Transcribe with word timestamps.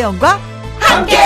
김혜영과 0.00 0.40
함께. 0.78 1.16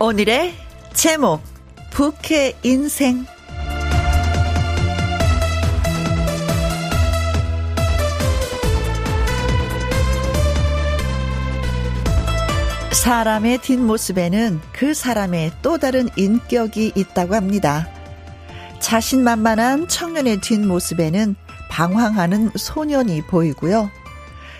오늘의 0.00 0.54
제목 0.94 1.40
부캐 1.92 2.58
인생 2.64 3.24
사람의 12.90 13.58
뒷모습에는 13.58 14.60
그 14.72 14.92
사람의 14.92 15.52
또 15.62 15.78
다른 15.78 16.08
인격이 16.16 16.92
있다고 16.96 17.34
합니다. 17.36 17.93
자신만만한 18.84 19.88
청년의 19.88 20.42
뒷모습에는 20.42 21.36
방황하는 21.70 22.50
소년이 22.54 23.22
보이고요. 23.22 23.90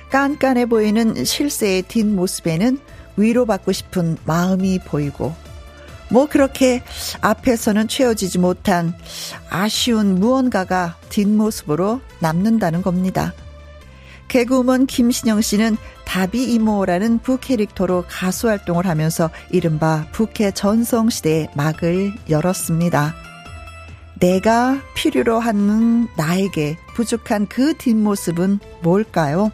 깐깐해 0.09 0.65
보이는 0.65 1.27
실세의 1.27 1.83
뒷모습에는 1.83 2.79
위로받고 3.19 3.73
싶은 3.73 4.17
마음이 4.25 4.79
보이고, 4.79 5.35
뭐 6.09 6.27
그렇게 6.27 6.83
앞에서는 7.21 7.87
채워지지 7.87 8.39
못한 8.39 8.95
아쉬운 9.51 10.15
무언가가 10.15 10.97
뒷모습으로 11.11 12.01
남는다는 12.21 12.81
겁니다. 12.81 13.35
개그우먼 14.29 14.87
김신영 14.87 15.43
씨는 15.43 15.77
다비 16.07 16.51
이모라는 16.55 17.19
부캐릭터로 17.19 18.07
가수 18.09 18.49
활동을 18.49 18.87
하면서 18.87 19.29
이른바 19.51 20.07
부캐 20.13 20.53
전성 20.53 21.11
시대의 21.11 21.49
막을 21.55 22.15
열었습니다. 22.31 23.34
내가 24.25 24.81
필요로 24.95 25.39
하는 25.39 26.09
나에게 26.17 26.79
부족한 26.95 27.47
그 27.47 27.77
뒷모습은 27.77 28.59
뭘까요? 28.81 29.53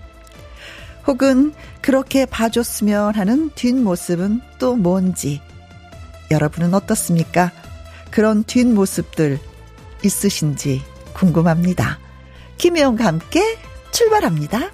혹은 1.08 1.52
그렇게 1.82 2.24
봐줬으면 2.24 3.16
하는 3.16 3.50
뒷모습은 3.56 4.40
또 4.60 4.76
뭔지. 4.76 5.40
여러분은 6.30 6.72
어떻습니까? 6.72 7.50
그런 8.12 8.44
뒷모습들 8.44 9.40
있으신지 10.04 10.82
궁금합니다. 11.14 11.98
김혜영과 12.56 13.06
함께 13.06 13.58
출발합니다. 13.90 14.70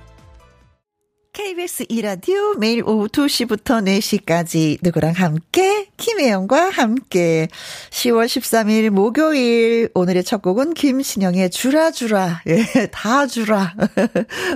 KBS 1.33 1.87
이라디오 1.89 2.53
매일 2.59 2.83
오후 2.85 3.09
2시부터 3.09 3.83
4시까지 3.83 4.77
누구랑 4.83 5.13
함께 5.13 5.86
김혜영과 5.97 6.71
함께 6.71 7.49
10월 7.91 8.27
13일 8.27 8.91
목요일 8.91 9.91
오늘의 9.95 10.25
첫 10.25 10.43
곡은 10.43 10.75
김신영의 10.75 11.51
주라 11.51 11.91
주라 11.93 12.43
예, 12.49 12.89
다 12.91 13.27
주라 13.27 13.75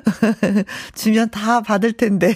주면 0.95 1.31
다 1.31 1.61
받을 1.61 1.93
텐데 1.93 2.35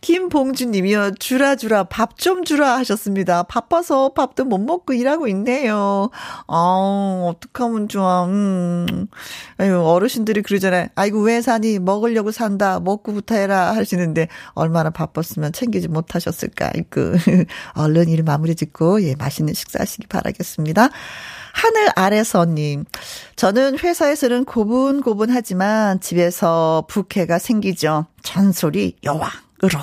김봉준 0.00 0.70
님이요 0.72 1.14
주라 1.18 1.56
주라 1.56 1.84
밥 1.84 2.18
좀 2.18 2.44
주라 2.44 2.76
하셨습니다. 2.78 3.44
바빠서 3.44 4.10
밥도 4.12 4.44
못 4.44 4.58
먹고 4.58 4.92
일하고 4.92 5.28
있네요. 5.28 6.10
아 6.48 7.30
어떡하면 7.30 7.88
좋아. 7.88 8.26
음. 8.26 9.06
아유 9.56 9.80
어르신들이 9.80 10.42
그러잖아요. 10.42 10.88
아이고 10.96 11.22
왜 11.22 11.40
사니 11.40 11.78
먹으려고 11.78 12.32
산다 12.32 12.80
먹고 12.80 13.12
부터 13.12 13.36
해라 13.36 13.74
하시는데 13.74 14.28
얼마나 14.52 14.90
바빴으면 14.90 15.52
챙기지 15.52 15.88
못하셨을까. 15.88 16.72
그 16.90 17.16
얼른 17.88 18.08
일 18.08 18.22
마무리 18.22 18.54
짓고 18.54 19.02
예 19.02 19.14
맛있는 19.16 19.54
식사하시기 19.54 20.06
바라겠습니다. 20.08 20.90
하늘 21.52 21.88
아래서님, 21.96 22.84
저는 23.34 23.78
회사에서는 23.80 24.44
고분고분하지만 24.44 26.00
집에서 26.00 26.84
부캐가 26.88 27.38
생기죠. 27.38 28.06
잔소리 28.22 28.96
여왕 29.02 29.28
으로. 29.64 29.80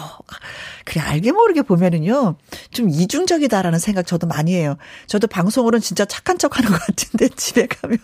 그래, 0.86 1.02
알게 1.02 1.34
모르게 1.34 1.62
보면은요, 1.62 2.38
좀 2.72 2.90
이중적이다라는 2.90 3.78
생각 3.80 4.08
저도 4.08 4.26
많이 4.26 4.56
해요. 4.56 4.78
저도 5.08 5.28
방송으로는 5.28 5.82
진짜 5.82 6.06
착한 6.06 6.38
척 6.38 6.58
하는 6.58 6.72
것 6.72 6.80
같은데, 6.80 7.28
집에 7.36 7.68
가면. 7.68 7.98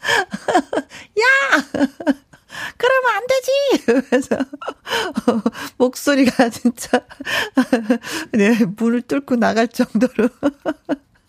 야! 1.20 1.64
그러면 2.76 3.12
안 3.14 3.26
되지! 3.26 3.84
그래서, 4.08 4.36
목소리가 5.78 6.48
진짜, 6.50 7.00
네, 8.32 8.56
문을 8.76 9.02
뚫고 9.02 9.36
나갈 9.36 9.68
정도로. 9.68 10.28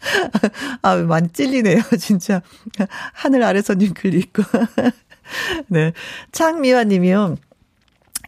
아, 0.82 0.96
많이 0.96 1.30
찔리네요, 1.30 1.82
진짜. 2.00 2.42
하늘 3.14 3.44
아래서님 3.44 3.94
글 3.94 4.16
읽고. 4.16 4.44
네. 5.68 5.94
창미화 6.32 6.86
님이요. 6.86 7.38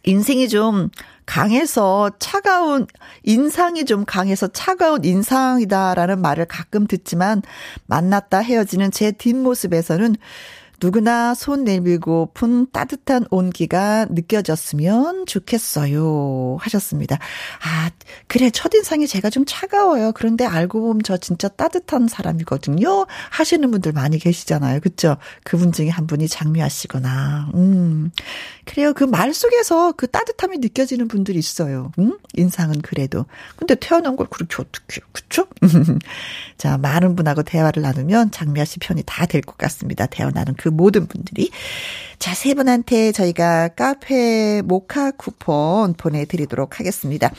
인생이 0.04 0.48
좀 0.48 0.90
강해서 1.26 2.10
차가운, 2.18 2.86
인상이 3.22 3.84
좀 3.86 4.04
강해서 4.04 4.48
차가운 4.48 5.04
인상이다라는 5.04 6.20
말을 6.20 6.44
가끔 6.44 6.86
듣지만 6.86 7.42
만났다 7.86 8.38
헤어지는 8.38 8.90
제 8.90 9.12
뒷모습에서는 9.12 10.16
누구나 10.88 11.32
손 11.34 11.64
내밀고픈 11.64 12.70
따뜻한 12.70 13.24
온기가 13.30 14.04
느껴졌으면 14.10 15.24
좋겠어요. 15.24 16.58
하셨습니다. 16.60 17.18
아, 17.64 17.90
그래. 18.26 18.50
첫인상이 18.50 19.06
제가 19.06 19.30
좀 19.30 19.46
차가워요. 19.46 20.12
그런데 20.12 20.44
알고 20.44 20.82
보면 20.82 21.00
저 21.02 21.16
진짜 21.16 21.48
따뜻한 21.48 22.06
사람이거든요. 22.06 23.06
하시는 23.30 23.70
분들 23.70 23.92
많이 23.92 24.18
계시잖아요. 24.18 24.80
그쵸? 24.80 25.16
그분 25.42 25.72
중에 25.72 25.88
한 25.88 26.06
분이 26.06 26.28
장미아 26.28 26.68
씨거나. 26.68 27.48
음. 27.54 28.10
그래요. 28.66 28.92
그 28.92 29.04
말 29.14 29.32
속에서 29.32 29.92
그 29.92 30.06
따뜻함이 30.10 30.58
느껴지는 30.58 31.08
분들이 31.08 31.38
있어요. 31.38 31.92
음? 31.98 32.18
인상은 32.34 32.82
그래도. 32.82 33.24
근데 33.56 33.74
태어난 33.76 34.16
걸 34.16 34.26
그렇게 34.28 34.56
어떻게, 34.60 35.00
그쵸? 35.12 35.46
자, 36.58 36.76
많은 36.78 37.14
분하고 37.16 37.42
대화를 37.42 37.82
나누면 37.82 38.32
장미아 38.32 38.64
씨 38.66 38.78
편이 38.80 39.04
다 39.06 39.24
될 39.26 39.40
것 39.42 39.56
같습니다. 39.56 40.06
태어나는 40.06 40.54
그 40.56 40.68
모든 40.76 41.06
분들이. 41.06 41.50
자, 42.18 42.34
세 42.34 42.54
분한테 42.54 43.12
저희가 43.12 43.68
카페 43.68 44.62
모카 44.64 45.12
쿠폰 45.12 45.94
보내드리도록 45.94 46.80
하겠습니다. 46.80 47.30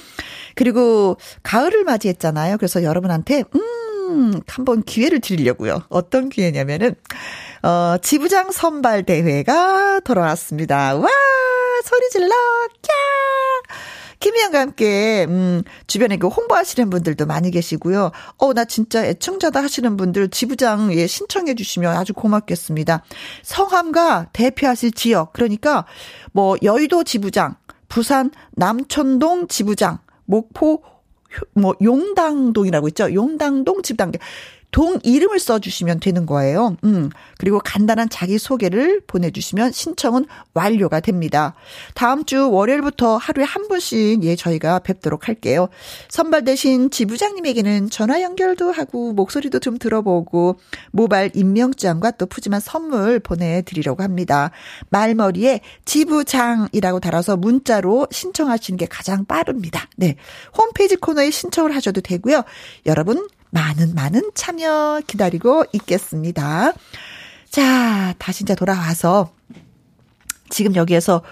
그리고 0.55 1.17
가을을 1.43 1.83
맞이했잖아요. 1.83 2.57
그래서 2.57 2.83
여러분한테, 2.83 3.43
음, 3.55 4.41
한번 4.47 4.83
기회를 4.83 5.19
드리려고요. 5.19 5.83
어떤 5.89 6.29
기회냐면은, 6.29 6.95
어, 7.63 7.97
지부장 8.01 8.51
선발 8.51 9.03
대회가 9.03 9.99
돌아왔습니다. 10.01 10.95
와! 10.95 11.09
소리 11.83 12.09
질러! 12.11 12.27
캬! 12.27 13.04
김희영과 14.35 14.59
함께, 14.59 15.25
음, 15.27 15.63
주변에 15.87 16.17
그 16.17 16.27
홍보하시는 16.27 16.89
분들도 16.89 17.25
많이 17.25 17.51
계시고요. 17.51 18.11
어, 18.37 18.53
나 18.53 18.65
진짜 18.65 19.03
애청자다 19.05 19.63
하시는 19.63 19.97
분들 19.97 20.29
지부장, 20.29 20.93
예, 20.93 21.07
신청해 21.07 21.55
주시면 21.55 21.95
아주 21.95 22.13
고맙겠습니다. 22.13 23.03
성함과 23.43 24.27
대표하실 24.33 24.91
지역, 24.91 25.33
그러니까, 25.33 25.85
뭐, 26.33 26.55
여의도 26.61 27.03
지부장, 27.05 27.55
부산 27.87 28.31
남천동 28.51 29.47
지부장, 29.47 29.99
목포 30.25 30.83
뭐 31.53 31.73
용당동이라고 31.81 32.87
있죠. 32.89 33.13
용당동 33.13 33.81
지부장 33.81 34.11
동 34.75 34.99
이름을 35.03 35.39
써주시면 35.39 36.01
되는 36.01 36.25
거예요. 36.25 36.75
음, 36.83 37.09
그리고 37.37 37.59
간단한 37.59 38.09
자기 38.09 38.37
소개를 38.37 38.99
보내주시면 39.07 39.71
신청은 39.71 40.25
완료가 40.53 40.99
됩니다. 40.99 41.53
다음 41.93 42.25
주 42.25 42.51
월요일부터 42.51 43.15
하루에 43.15 43.45
한 43.45 43.69
분씩 43.69 44.25
예, 44.25 44.35
저희가 44.35 44.79
뵙도록 44.79 45.29
할게요. 45.29 45.69
선발되신 46.09 46.89
지부장님에게는 46.89 47.89
전화 47.89 48.21
연결도 48.21 48.73
하고 48.73 49.13
목소리도 49.13 49.59
좀 49.59 49.77
들어보고 49.77 50.59
모바일 50.91 51.31
임명장과 51.33 52.11
또 52.11 52.25
푸짐한 52.25 52.59
선물 52.59 53.21
보내드리려고 53.21 54.03
합니다. 54.03 54.51
말머리에 54.89 55.61
지부장이라고 55.85 56.99
달아서 56.99 57.37
문자로 57.37 58.07
신청하시는 58.11 58.77
게 58.77 58.87
가장 58.87 59.23
빠릅니다. 59.23 59.87
네. 59.95 60.17
홈페이지 60.57 60.97
코너에 60.97 61.31
신청을 61.31 61.73
하셔도 61.73 62.01
되고요. 62.01 62.43
여러분 62.87 63.25
많은 63.55 63.95
많은 63.95 64.31
참여 64.35 65.01
기다리고 65.07 65.63
있겠습니다. 65.71 66.73
자, 67.49 68.13
다시 68.19 68.43
이제 68.43 68.53
돌아와서 68.53 69.31
지금 70.49 70.75
여기에서 70.75 71.23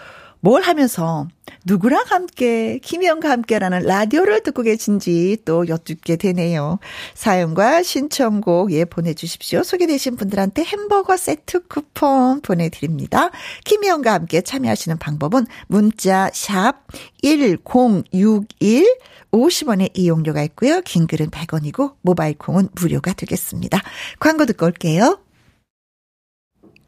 뭘 0.44 0.62
하면서 0.62 1.25
누구랑 1.63 2.04
함께, 2.07 2.78
김희영과 2.84 3.30
함께라는 3.30 3.84
라디오를 3.84 4.44
듣고 4.44 4.63
계신지 4.63 5.38
또 5.45 5.69
여쭙게 5.69 6.18
되네요. 6.18 6.80
사연과 7.13 7.81
신청곡 7.81 8.74
예 8.74 8.84
보내주십시오. 8.84 9.63
소개되신 9.63 10.18
분들한테 10.18 10.66
햄버거 10.66 11.16
세트 11.16 11.68
쿠폰 11.68 12.42
보내드립니다. 12.42 13.30
김희영과 13.63 14.12
함께 14.12 14.42
참여하시는 14.42 14.98
방법은 14.98 15.45
문자 15.68 16.30
샵 16.34 16.88
1061, 17.22 18.98
50원의 19.31 19.92
이용료가 19.94 20.44
있고요. 20.44 20.81
긴 20.81 21.07
글은 21.07 21.30
100원이고 21.30 21.94
모바일 22.01 22.38
콩은 22.38 22.68
무료가 22.74 23.13
되겠습니다. 23.13 23.81
광고 24.19 24.45
듣고 24.45 24.66
올게요. 24.66 25.22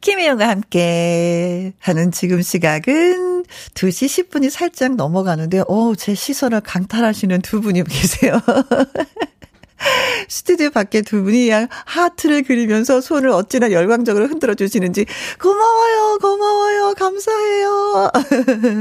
김혜영과 0.05 0.47
함께 0.47 1.73
하는 1.79 2.11
지금 2.11 2.43
시각은 2.43 3.43
2시 3.73 4.29
10분이 4.29 4.51
살짝 4.51 4.95
넘어가는데, 4.97 5.63
어, 5.67 5.93
제 5.97 6.13
시선을 6.13 6.61
강탈하시는 6.61 7.41
두 7.41 7.59
분이 7.59 7.83
계세요. 7.85 8.39
스튜디오 10.29 10.69
밖에 10.69 11.01
두 11.01 11.23
분이 11.23 11.49
하트를 11.49 12.43
그리면서 12.43 13.01
손을 13.01 13.29
어찌나 13.29 13.71
열광적으로 13.71 14.27
흔들어 14.27 14.53
주시는지 14.53 15.07
고마워요, 15.41 16.19
고마워요, 16.21 16.93
감사해요. 16.93 18.11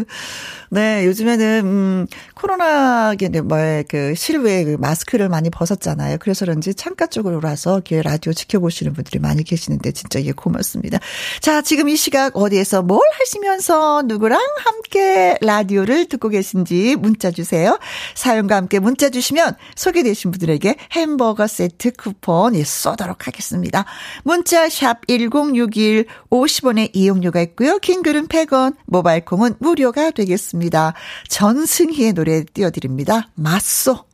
네, 0.68 1.06
요즘에는, 1.06 1.60
음, 1.64 2.06
코로나게, 2.44 3.28
뭐, 3.40 3.56
그, 3.88 4.14
실외 4.14 4.64
그 4.64 4.76
마스크를 4.78 5.30
많이 5.30 5.48
벗었잖아요. 5.48 6.18
그래서 6.20 6.44
그런지 6.44 6.74
창가 6.74 7.06
쪽으로 7.06 7.40
와서 7.42 7.80
라디오 7.90 8.34
지켜보시는 8.34 8.92
분들이 8.92 9.18
많이 9.18 9.42
계시는데 9.42 9.92
진짜 9.92 10.18
이게 10.18 10.32
고맙습니다. 10.32 10.98
자, 11.40 11.62
지금 11.62 11.88
이 11.88 11.96
시각 11.96 12.36
어디에서 12.36 12.82
뭘 12.82 13.00
하시면서 13.18 14.02
누구랑 14.02 14.38
함께 14.58 15.38
라디오를 15.40 16.06
듣고 16.06 16.28
계신지 16.28 16.96
문자 16.96 17.30
주세요. 17.30 17.78
사연과 18.14 18.56
함께 18.56 18.78
문자 18.78 19.08
주시면 19.08 19.56
소개되신 19.74 20.30
분들에게 20.30 20.76
햄버거 20.92 21.46
세트 21.46 21.92
쿠폰 21.92 22.56
예, 22.56 22.64
쏘도록 22.64 23.26
하겠습니다. 23.26 23.86
문자 24.22 24.68
샵 24.68 25.06
1061, 25.06 26.06
50원의 26.30 26.90
이용료가 26.92 27.40
있고요. 27.40 27.78
긴 27.78 28.02
글은 28.02 28.28
100원, 28.28 28.74
모바일 28.84 29.24
콩은 29.24 29.54
무료가 29.60 30.10
되겠습니다. 30.10 30.92
전승희의 31.28 32.12
노래 32.12 32.33
띄워드립니다. 32.42 33.28
맞소. 33.34 34.04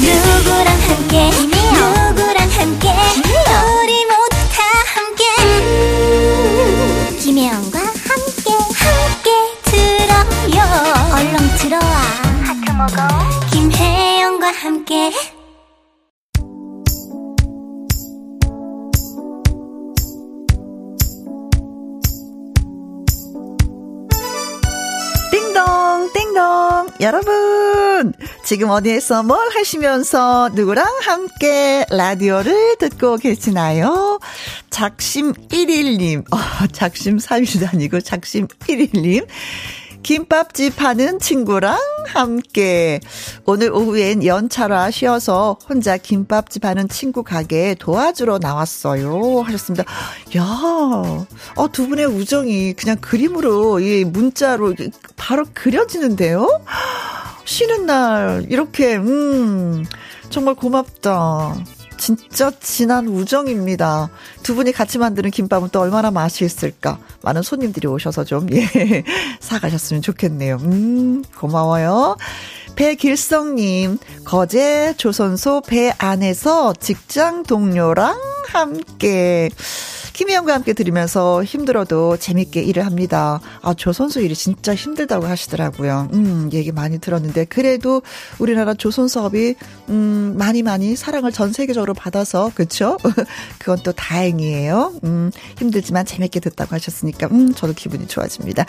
누구랑 0.00 0.66
함께? 0.88 1.30
누구랑 1.30 2.50
함께? 2.50 2.88
우리 3.80 4.04
모두 4.06 4.36
다 4.52 4.62
함께. 4.94 5.24
음, 5.42 7.18
김혜영과 7.20 7.78
함께 7.78 8.50
함께 8.74 9.30
들어요. 9.64 10.58
얼렁 11.14 11.36
들어와. 11.58 11.94
하트 12.44 12.70
먹어. 12.72 12.96
김혜영과 13.52 14.46
함께 14.52 15.10
띵동! 26.14 26.90
여러분! 27.00 28.12
지금 28.44 28.70
어디에서 28.70 29.24
뭘 29.24 29.38
하시면서 29.52 30.48
누구랑 30.54 30.86
함께 31.02 31.84
라디오를 31.90 32.76
듣고 32.78 33.16
계시나요? 33.16 34.20
작심 34.70 35.32
1일님. 35.32 36.24
어, 36.32 36.66
작심 36.72 37.16
3일 37.16 37.74
아니고 37.74 38.00
작심 38.00 38.46
1일님 38.46 39.26
김밥집 40.04 40.82
하는 40.82 41.18
친구랑 41.18 41.78
함께 42.06 43.00
오늘 43.46 43.72
오후엔 43.72 44.24
연차라 44.24 44.90
쉬어서 44.90 45.56
혼자 45.66 45.96
김밥집 45.96 46.66
하는 46.66 46.88
친구 46.88 47.22
가게에 47.22 47.74
도와주러 47.74 48.38
나왔어요. 48.38 49.40
하셨습니다. 49.40 49.84
야, 50.36 50.44
어, 50.44 51.68
두 51.72 51.88
분의 51.88 52.04
우정이 52.04 52.74
그냥 52.74 52.98
그림으로, 53.00 53.80
이 53.80 54.04
문자로 54.04 54.74
바로 55.16 55.46
그려지는데요? 55.54 56.48
쉬는 57.46 57.86
날, 57.86 58.46
이렇게, 58.50 58.96
음, 58.96 59.86
정말 60.28 60.54
고맙다. 60.54 61.56
진짜 61.96 62.50
진한 62.60 63.06
우정입니다. 63.08 64.10
두 64.42 64.54
분이 64.54 64.72
같이 64.72 64.98
만드는 64.98 65.30
김밥은 65.30 65.70
또 65.72 65.80
얼마나 65.80 66.10
맛있을까. 66.10 66.98
많은 67.22 67.42
손님들이 67.42 67.88
오셔서 67.88 68.24
좀, 68.24 68.46
예, 68.52 69.04
사가셨으면 69.40 70.02
좋겠네요. 70.02 70.56
음, 70.62 71.24
고마워요. 71.36 72.16
배길성님, 72.76 73.98
거제 74.24 74.94
조선소 74.96 75.60
배 75.62 75.92
안에서 75.98 76.72
직장 76.74 77.44
동료랑 77.44 78.18
함께 78.48 79.50
김희영과 80.14 80.54
함께 80.54 80.74
들으면서 80.74 81.42
힘들어도 81.42 82.16
재밌게 82.18 82.62
일을 82.62 82.86
합니다. 82.86 83.40
아, 83.62 83.74
조선소 83.74 84.20
일이 84.20 84.36
진짜 84.36 84.72
힘들다고 84.72 85.26
하시더라고요. 85.26 86.08
음, 86.12 86.50
얘기 86.52 86.70
많이 86.70 87.00
들었는데, 87.00 87.46
그래도 87.46 88.00
우리나라 88.38 88.74
조선소업이, 88.74 89.56
음, 89.88 90.34
많이 90.38 90.62
많이 90.62 90.94
사랑을 90.94 91.32
전 91.32 91.52
세계적으로 91.52 91.94
받아서, 91.94 92.52
그쵸? 92.54 92.96
그건 93.58 93.80
또 93.82 93.90
다행이에요. 93.90 94.94
음, 95.02 95.32
힘들지만 95.58 96.06
재밌게 96.06 96.38
듣다고 96.38 96.76
하셨으니까, 96.76 97.26
음, 97.32 97.52
저도 97.52 97.72
기분이 97.72 98.06
좋아집니다. 98.06 98.66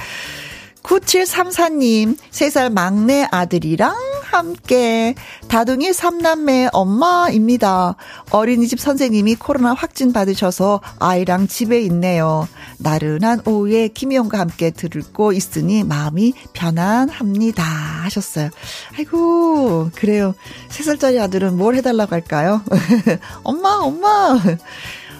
9734님, 0.86 2.16
3살 2.30 2.72
막내 2.72 3.28
아들이랑 3.32 3.96
함께 4.24 5.16
다둥이 5.48 5.90
3남매 5.92 6.70
엄마입니다. 6.74 7.96
어린이집 8.30 8.80
선생님이 8.80 9.36
코로나 9.36 9.74
확진 9.74 10.14
받으셔서 10.14 10.82
아이랑 11.00 11.48
집에 11.48 11.82
있네요. 11.84 12.48
나른한 12.78 13.42
오후에 13.46 13.88
김희영과 13.88 14.38
함께 14.38 14.70
들고 14.70 15.32
있으니 15.32 15.84
마음이 15.84 16.34
편안합니다. 16.54 17.64
하셨어요. 17.64 18.50
아이고, 18.98 19.90
그래요. 19.96 20.36
3살짜리 20.70 21.20
아들은 21.20 21.58
뭘 21.58 21.76
해달라고 21.76 22.14
할까요? 22.14 22.62
엄마, 23.44 23.70
엄마. 23.82 24.40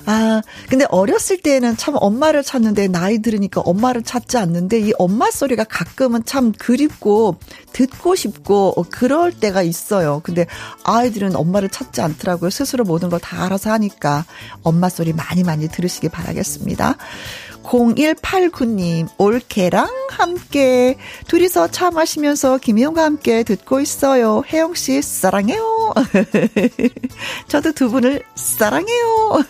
아, 0.06 0.42
근데 0.70 0.86
어렸을 0.90 1.38
때는 1.42 1.78
참 1.78 1.96
엄마를 1.98 2.44
찾는데 2.44 2.88
나이 2.90 3.20
들으니까 3.22 3.62
엄마를 3.62 4.04
찾지 4.04 4.38
않는데 4.38 4.80
이 4.80 4.94
엄마 4.98 5.32
소리가 5.32 5.64
가끔은 5.64 6.24
참 6.26 6.52
그립고 6.52 7.38
듣고 7.74 8.16
싶고 8.16 8.74
어, 8.78 8.84
그럴 8.90 9.32
때가 9.34 9.64
있어요. 9.64 10.22
근데 10.24 10.46
아이들은 10.84 11.36
엄마를 11.36 11.70
찾지 11.70 12.02
않더라고요. 12.02 12.50
스스로 12.50 12.84
모든 12.84 13.10
걸 13.10 13.20
다 13.26 13.44
알아서 13.46 13.72
하니까 13.72 14.26
엄마 14.62 14.90
소리 14.90 15.12
많이 15.14 15.44
많이 15.44 15.68
들으시기 15.68 16.10
바라겠습니다. 16.10 16.96
0189님, 17.66 19.08
올케랑 19.18 19.90
함께 20.10 20.96
둘이서 21.28 21.70
차 21.72 21.92
마시면서 21.92 22.58
김희영과 22.58 23.04
함께 23.04 23.44
듣고 23.44 23.80
있어요. 23.82 24.44
혜영씨, 24.48 25.02
사랑해요. 25.02 25.94
저도 27.48 27.72
두 27.74 27.90
분을 27.90 28.24
사랑해요. 28.36 29.44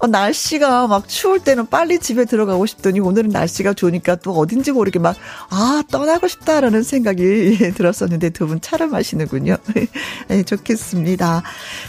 어, 0.00 0.06
날씨가 0.06 0.86
막 0.88 1.08
추울 1.08 1.38
때는 1.40 1.66
빨리 1.66 1.98
집에 1.98 2.24
들어가고 2.24 2.66
싶더니 2.66 3.00
오늘은 3.00 3.30
날씨가 3.30 3.74
좋으니까 3.74 4.16
또 4.16 4.32
어딘지 4.32 4.72
모르게 4.72 4.98
막, 4.98 5.16
아, 5.50 5.82
떠나고 5.90 6.28
싶다라는 6.28 6.82
생각이 6.82 7.72
들었었는데 7.74 8.30
두 8.30 8.48
분 8.48 8.62
차를 8.62 8.86
마시는군요. 8.88 9.58
네, 10.28 10.42
좋겠습니다. 10.42 11.42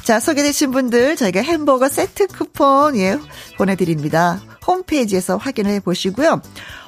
자, 0.03 0.19
소개되신 0.19 0.71
분들 0.71 1.15
저희가 1.15 1.41
햄버거 1.41 1.87
세트 1.87 2.27
쿠폰, 2.27 2.97
예, 2.97 3.17
보내드립니다. 3.57 4.41
홈페이지에서 4.65 5.37
확인해 5.37 5.79
보시고요. 5.79 6.41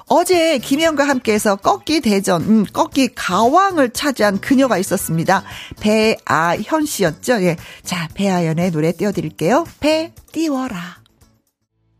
어제 0.08 0.58
김혜영과 0.58 1.08
함께해서 1.08 1.56
꺾기 1.56 2.02
대전, 2.02 2.42
음, 2.42 2.66
꺾기 2.66 3.10
가왕을 3.16 3.92
차지한 3.92 4.42
그녀가 4.42 4.78
있었습니다. 4.78 5.44
배아현 5.80 6.86
씨였죠. 6.86 7.42
예. 7.44 7.56
자, 7.84 8.10
배아현의 8.14 8.72
노래 8.72 8.92
띄워드릴게요. 8.92 9.66
배 9.80 10.12
띄워라. 10.34 11.02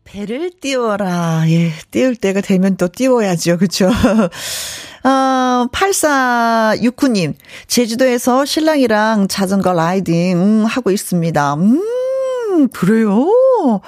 배를 0.04 0.50
띄워라. 0.60 1.44
예, 1.48 1.72
띄울 1.90 2.16
때가 2.16 2.42
되면 2.42 2.76
또 2.76 2.86
띄워야죠. 2.86 3.56
그쵸? 3.56 3.88
어, 5.04 5.68
8469님, 5.72 7.34
제주도에서 7.66 8.44
신랑이랑 8.44 9.28
자전거 9.28 9.72
라이딩, 9.72 10.36
음, 10.36 10.64
하고 10.66 10.90
있습니다. 10.90 11.54
음, 11.54 12.68
그래요? 12.74 13.26
오, 13.62 13.80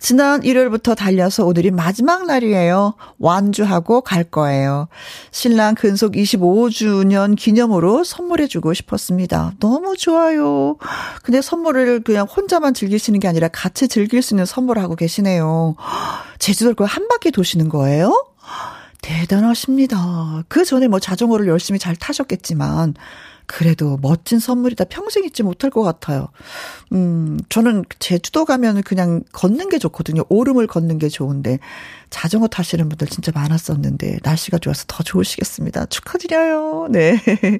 지난 0.00 0.42
일요일부터 0.42 0.96
달려서 0.96 1.46
오늘이 1.46 1.70
마지막 1.70 2.26
날이에요. 2.26 2.94
완주하고 3.18 4.00
갈 4.00 4.24
거예요. 4.24 4.88
신랑 5.30 5.76
근속 5.76 6.14
25주년 6.14 7.36
기념으로 7.36 8.02
선물해주고 8.02 8.74
싶었습니다. 8.74 9.52
너무 9.60 9.96
좋아요. 9.96 10.76
근데 11.22 11.40
선물을 11.40 12.02
그냥 12.02 12.26
혼자만 12.26 12.74
즐기시는 12.74 13.20
게 13.20 13.28
아니라 13.28 13.46
같이 13.46 13.86
즐길 13.86 14.20
수 14.20 14.34
있는 14.34 14.46
선물을 14.46 14.82
하고 14.82 14.96
계시네요. 14.96 15.76
제주도를 16.40 16.74
한 16.86 17.06
바퀴 17.06 17.30
도시는 17.30 17.68
거예요? 17.68 18.26
대단하십니다. 19.00 20.42
그 20.48 20.64
전에 20.64 20.88
뭐 20.88 20.98
자전거를 20.98 21.46
열심히 21.46 21.78
잘 21.78 21.94
타셨겠지만, 21.94 22.94
그래도 23.50 23.98
멋진 24.00 24.38
선물이다. 24.38 24.84
평생 24.84 25.24
잊지 25.24 25.42
못할 25.42 25.70
것 25.70 25.82
같아요. 25.82 26.28
음, 26.92 27.38
저는 27.48 27.84
제주도 27.98 28.44
가면 28.44 28.82
그냥 28.82 29.24
걷는 29.32 29.68
게 29.68 29.78
좋거든요. 29.78 30.22
오름을 30.28 30.68
걷는 30.68 30.98
게 30.98 31.08
좋은데. 31.08 31.58
자전거 32.10 32.48
타시는 32.48 32.88
분들 32.88 33.06
진짜 33.06 33.32
많았었는데 33.32 34.18
날씨가 34.22 34.58
좋아서 34.58 34.84
더 34.86 35.02
좋으시겠습니다. 35.02 35.86
축하드려요. 35.86 36.88
네. 36.90 37.16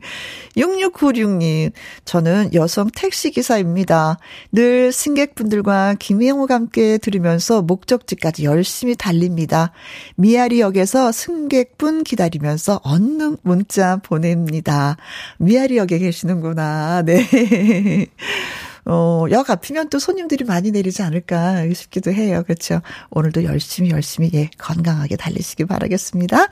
6696님, 0.57 1.73
저는 2.04 2.52
여성 2.54 2.90
택시기사입니다. 2.95 4.19
늘 4.52 4.92
승객분들과 4.92 5.95
김혜영과 5.99 6.54
함께 6.54 6.99
들으면서 6.99 7.62
목적지까지 7.62 8.45
열심히 8.45 8.97
달립니다. 8.97 9.73
미아리역에서 10.16 11.12
승객분 11.12 12.04
기다리면서 12.04 12.80
언능 12.83 13.37
문자 13.42 13.97
보냅니다. 13.97 14.97
미아리역에 15.38 15.99
계시는구나. 15.99 17.02
네. 17.02 18.07
어, 18.87 19.27
역 19.31 19.51
앞이면 19.51 19.89
또 19.91 19.99
손님들이 19.99 20.45
많이 20.45 20.71
내리지 20.71 21.03
않을까 21.03 21.63
싶기도 21.75 22.13
해요. 22.13 22.43
그렇죠. 22.47 22.81
오늘도 23.11 23.45
열심히 23.45 23.91
열심히 23.91 24.31
예, 24.35 24.51
건강하게 24.59 25.17
달리시기 25.17 25.67
바라겠습니다. 25.67 26.49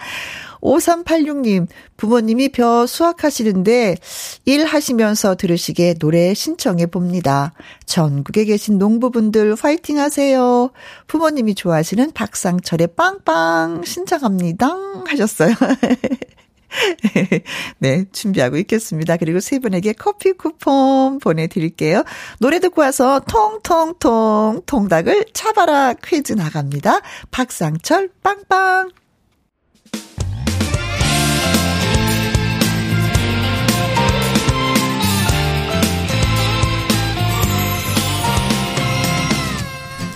5386님, 0.61 1.67
부모님이 1.97 2.51
벼 2.51 2.87
수확하시는데 2.87 3.97
일하시면서 4.45 5.37
들으시게 5.37 5.95
노래 5.95 6.35
신청해 6.35 6.87
봅니다. 6.87 7.53
전국에 7.87 8.45
계신 8.45 8.79
농부분들 8.79 9.55
화이팅 9.55 9.99
하세요. 9.99 10.71
부모님이 11.07 11.55
좋아하시는 11.55 12.13
박상철의 12.13 12.89
빵빵 12.97 13.85
신청합니다. 13.85 14.69
하셨어요. 15.07 15.55
네, 17.79 18.05
준비하고 18.13 18.57
있겠습니다. 18.59 19.17
그리고 19.17 19.41
세 19.41 19.59
분에게 19.59 19.93
커피 19.93 20.33
쿠폰 20.33 21.19
보내드릴게요. 21.19 22.05
노래 22.39 22.61
듣고 22.61 22.83
와서 22.83 23.21
통통통 23.21 24.63
통닭을 24.67 25.27
차바라 25.33 25.95
퀴즈 25.95 26.33
나갑니다. 26.35 27.01
박상철 27.31 28.11
빵빵. 28.23 28.91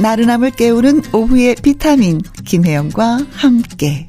나른함을 0.03 0.51
깨우는 0.51 1.15
오후의 1.15 1.55
비타민 1.63 2.21
김혜영과 2.45 3.19
함께 3.35 4.09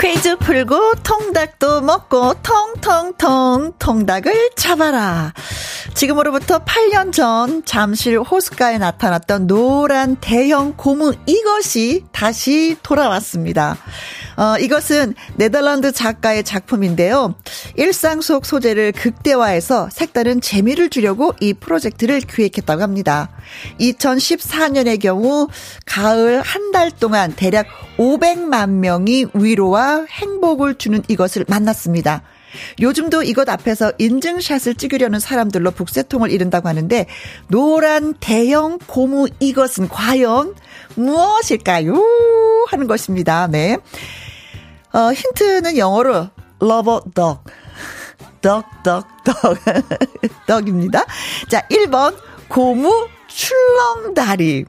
퀴즈 0.00 0.36
풀고 0.36 0.94
통닭도 1.02 1.82
먹고 1.82 2.34
통통통 2.42 3.74
통닭을 3.78 4.50
잡아라. 4.56 5.34
지금으로부터 5.92 6.64
8년 6.64 7.12
전 7.12 7.62
잠실 7.66 8.18
호숫가에 8.18 8.78
나타났던 8.78 9.46
노란 9.46 10.16
대형 10.16 10.72
고무 10.76 11.12
이것이 11.26 12.06
다시 12.12 12.78
돌아왔습니다. 12.82 13.76
어, 14.36 14.56
이것은 14.58 15.14
네덜란드 15.36 15.92
작가의 15.92 16.44
작품인데요. 16.44 17.34
일상 17.76 18.20
속 18.22 18.46
소재를 18.46 18.92
극대화해서 18.92 19.90
색다른 19.92 20.40
재미를 20.40 20.88
주려고 20.88 21.34
이 21.40 21.52
프로젝트를 21.52 22.20
기획했다고 22.20 22.82
합니다. 22.82 23.28
2014년의 23.80 25.00
경우 25.00 25.48
가을 25.84 26.40
한 26.40 26.70
달 26.70 26.90
동안 26.90 27.32
대략 27.34 27.66
500만 27.98 28.70
명이 28.70 29.26
위로와 29.34 30.06
행복을 30.08 30.76
주는 30.76 31.02
이것을 31.08 31.44
만났습니다. 31.48 32.22
요즘도 32.80 33.22
이것 33.22 33.48
앞에서 33.48 33.92
인증샷을 33.98 34.74
찍으려는 34.74 35.20
사람들로 35.20 35.70
북새통을 35.70 36.30
이룬다고 36.30 36.68
하는데 36.68 37.06
노란 37.48 38.14
대형 38.14 38.78
고무 38.86 39.28
이것은 39.38 39.88
과연 39.88 40.54
무엇일까요? 40.96 42.02
하는 42.68 42.86
것입니다. 42.86 43.46
네. 43.46 43.78
어, 44.92 45.12
힌트는 45.12 45.76
영어로 45.76 46.28
lover 46.62 47.00
dog. 47.14 47.40
dog, 48.42 48.66
dog, 48.82 49.06
dog. 49.24 49.60
dog입니다. 50.46 51.04
자, 51.48 51.66
1번 51.68 52.16
고무 52.48 53.08
출렁다리. 53.28 54.64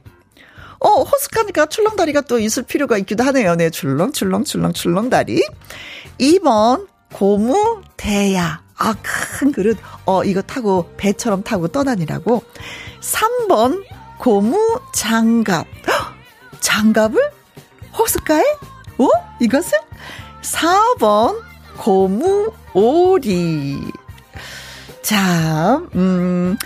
어, 0.80 1.02
호스카니까 1.02 1.66
출렁다리가 1.66 2.22
또 2.22 2.38
있을 2.38 2.64
필요가 2.64 2.98
있기도 2.98 3.24
하네요. 3.24 3.54
네, 3.56 3.70
출렁, 3.70 4.12
출렁, 4.12 4.44
출렁, 4.44 4.72
출렁다리. 4.72 5.42
2번 6.18 6.86
고무 7.12 7.82
대야. 7.96 8.62
아, 8.76 8.94
큰 9.02 9.52
그릇. 9.52 9.78
어, 10.06 10.24
이거 10.24 10.42
타고 10.42 10.90
배처럼 10.96 11.42
타고 11.44 11.68
떠다니라고. 11.68 12.42
3번 13.00 13.84
고무 14.18 14.80
장갑. 14.94 15.66
헉, 15.88 16.14
장갑을 16.60 17.20
호스카에? 17.98 18.42
어? 18.98 19.08
이것을? 19.40 19.78
4번 20.42 21.40
고무 21.78 22.52
오리. 22.74 23.78
자, 25.02 25.80
음, 25.94 26.56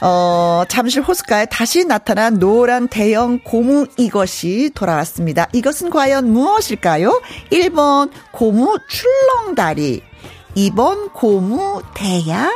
어, 0.00 0.64
잠실 0.68 1.02
호숫가에 1.02 1.46
다시 1.46 1.84
나타난 1.84 2.38
노란 2.38 2.88
대형 2.88 3.38
고무 3.38 3.86
이것이 3.96 4.70
돌아왔습니다. 4.74 5.48
이것은 5.52 5.90
과연 5.90 6.30
무엇일까요? 6.30 7.22
1번 7.50 8.10
고무 8.32 8.78
출렁다리, 8.88 10.02
2번 10.56 11.12
고무 11.12 11.82
대야, 11.94 12.50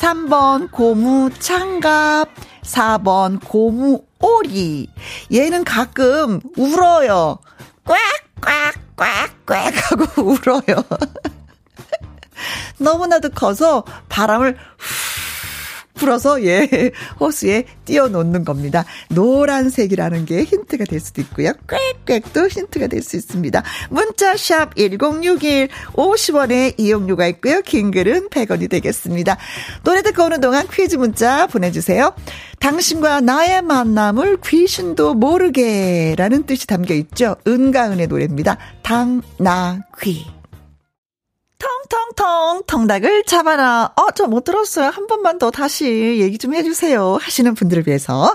3번 0.00 0.70
고무 0.70 1.30
장갑, 1.38 2.28
4번 2.62 3.40
고무 3.46 4.02
오리. 4.20 4.88
얘는 5.32 5.64
가끔 5.64 6.40
울어요. 6.56 7.38
꽉 7.84 7.96
꽉꽉꽉 8.42 9.92
하고 9.92 10.22
울어요. 10.22 10.84
너무나도 12.78 13.30
커서 13.30 13.84
바람을 14.08 14.56
후 14.78 15.11
풀어서 15.94 16.42
예 16.44 16.68
호수에 17.20 17.64
띄워놓는 17.84 18.44
겁니다. 18.44 18.84
노란색이라는 19.10 20.24
게 20.24 20.44
힌트가 20.44 20.84
될 20.84 20.98
수도 21.00 21.20
있고요. 21.20 21.52
꽥꽥도 22.06 22.48
힌트가 22.48 22.86
될 22.86 23.02
수 23.02 23.16
있습니다. 23.16 23.62
문자샵 23.90 24.76
1061 24.76 25.68
50원의 25.92 26.74
이용료가 26.78 27.26
있고요. 27.26 27.60
긴 27.62 27.90
글은 27.90 28.28
100원이 28.28 28.70
되겠습니다. 28.70 29.36
노래 29.82 30.02
듣고 30.02 30.24
오는 30.24 30.40
동안 30.40 30.66
퀴즈 30.72 30.96
문자 30.96 31.46
보내주세요. 31.46 32.14
당신과 32.60 33.20
나의 33.22 33.62
만남을 33.62 34.38
귀신도 34.44 35.14
모르게라는 35.14 36.44
뜻이 36.44 36.66
담겨 36.66 36.94
있죠. 36.94 37.36
은가은의 37.46 38.06
노래입니다. 38.06 38.56
당나귀. 38.82 40.41
텅텅텅 41.92 42.62
텅닭을 42.66 43.24
잡아라. 43.24 43.92
어, 43.96 44.10
저 44.12 44.26
못 44.26 44.44
들었어요. 44.44 44.88
한 44.88 45.06
번만 45.06 45.38
더 45.38 45.50
다시 45.50 46.18
얘기 46.20 46.38
좀 46.38 46.54
해주세요. 46.54 47.18
하시는 47.20 47.54
분들을 47.54 47.84
위해서. 47.86 48.34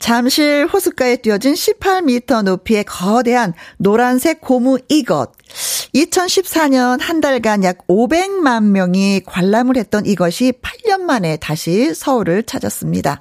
잠실 0.00 0.66
호숫가에 0.66 1.16
띄어진 1.16 1.54
18m 1.54 2.42
높이의 2.42 2.84
거대한 2.84 3.52
노란색 3.76 4.40
고무 4.40 4.78
이것. 4.88 5.30
2014년 5.94 7.00
한 7.00 7.20
달간 7.20 7.64
약 7.64 7.78
500만 7.88 8.62
명이 8.66 9.22
관람을 9.26 9.76
했던 9.76 10.06
이것이 10.06 10.52
8년 10.62 11.00
만에 11.00 11.36
다시 11.38 11.92
서울을 11.92 12.44
찾았습니다. 12.44 13.20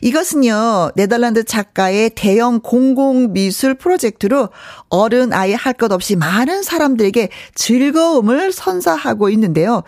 이것은요, 0.00 0.92
네덜란드 0.96 1.44
작가의 1.44 2.10
대형 2.10 2.60
공공미술 2.60 3.74
프로젝트로 3.74 4.48
어른 4.88 5.32
아이 5.32 5.52
할 5.52 5.74
것 5.76 5.92
없이 5.92 6.16
많은 6.16 6.62
사람들에게 6.62 7.28
즐거움을 7.54 8.50
선사하고 8.52 9.05
있는데요. 9.30 9.82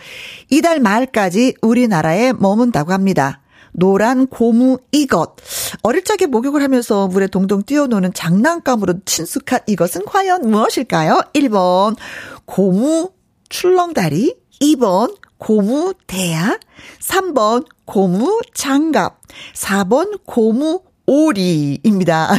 이달 0.51 0.81
말까지 0.81 1.55
우리나라에 1.63 2.33
머문다고 2.33 2.93
합니다. 2.93 3.41
노란 3.73 4.27
고무 4.27 4.79
이것. 4.93 5.37
어릴 5.83 6.03
적에 6.03 6.27
목욕을 6.27 6.63
하면서 6.63 7.07
물에 7.09 7.27
동동 7.29 7.63
뛰어노는 7.63 8.13
장난감으로 8.13 8.95
친숙한 9.05 9.61
이것은 9.67 10.05
과연 10.05 10.51
무엇일까요? 10.51 11.21
1번, 11.35 11.97
고무 12.45 13.13
출렁다리. 13.49 14.37
2번, 14.61 15.15
고무 15.39 15.95
대야. 16.07 16.59
3번, 17.01 17.67
고무 17.85 18.41
장갑. 18.55 19.21
4번, 19.55 20.21
고무 20.27 20.83
오리입니다. 21.09 22.33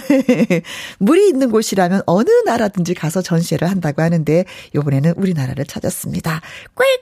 물이 1.00 1.28
있는 1.28 1.50
곳이라면 1.50 2.04
어느 2.06 2.30
나라든지 2.46 2.94
가서 2.94 3.24
전시회를 3.24 3.68
한다고 3.68 4.04
하는데 4.04 4.46
이번에는 4.76 5.16
우리나라를 5.18 5.66
찾았습니다. 5.66 6.42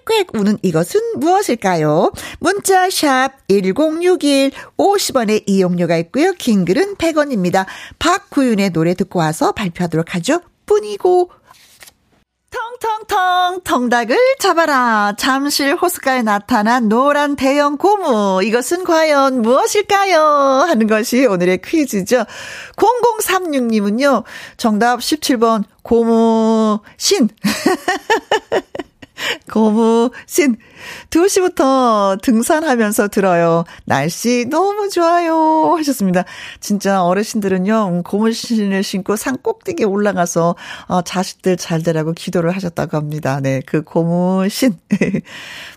꽥꽥 0.05 0.33
우는 0.33 0.57
이것은 0.61 1.19
무엇일까요? 1.19 2.13
문자 2.39 2.89
샵 2.89 3.31
1061 3.49 4.51
50원의 4.77 5.43
이용료가 5.45 5.97
있고요. 5.97 6.31
긴 6.37 6.63
글은 6.63 6.95
100원입니다. 6.95 7.65
박구윤의 7.99 8.69
노래 8.71 8.93
듣고 8.93 9.19
와서 9.19 9.51
발표하도록 9.51 10.15
하죠. 10.15 10.39
뿐이고 10.65 11.31
텅텅텅 12.49 13.61
통닭을 13.63 14.17
잡아라. 14.39 15.13
잠실 15.17 15.75
호숫가에 15.75 16.21
나타난 16.21 16.87
노란 16.87 17.35
대형 17.35 17.77
고무. 17.77 18.43
이것은 18.43 18.83
과연 18.85 19.41
무엇일까요? 19.41 20.19
하는 20.67 20.87
것이 20.87 21.25
오늘의 21.25 21.61
퀴즈죠. 21.61 22.25
0036님은요. 22.75 24.23
정답 24.55 24.99
17번 24.99 25.63
고무 25.83 26.79
신. 26.97 27.29
고무 29.51 30.11
신. 30.25 30.57
2시부터 31.09 32.21
등산하면서 32.21 33.07
들어요. 33.09 33.63
날씨 33.85 34.45
너무 34.49 34.89
좋아요. 34.89 35.75
하셨습니다. 35.77 36.23
진짜 36.59 37.03
어르신들은요, 37.03 38.03
고무 38.03 38.31
신을 38.31 38.83
신고 38.83 39.15
산 39.15 39.37
꼭대기에 39.37 39.85
올라가서, 39.85 40.55
어, 40.87 41.01
자식들 41.01 41.57
잘 41.57 41.81
되라고 41.83 42.13
기도를 42.13 42.55
하셨다고 42.55 42.97
합니다. 42.97 43.39
네, 43.41 43.61
그 43.65 43.83
고무 43.83 44.47
신. 44.49 44.77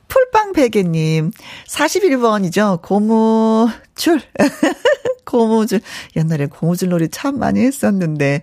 풀빵 0.08 0.52
베개 0.52 0.82
님, 0.82 1.30
41번이죠. 1.68 2.82
고무 2.82 3.68
줄. 3.94 4.20
고무줄. 5.24 5.80
옛날에 6.16 6.46
고무줄 6.46 6.88
놀이 6.88 7.08
참 7.08 7.38
많이 7.38 7.60
했었는데. 7.60 8.42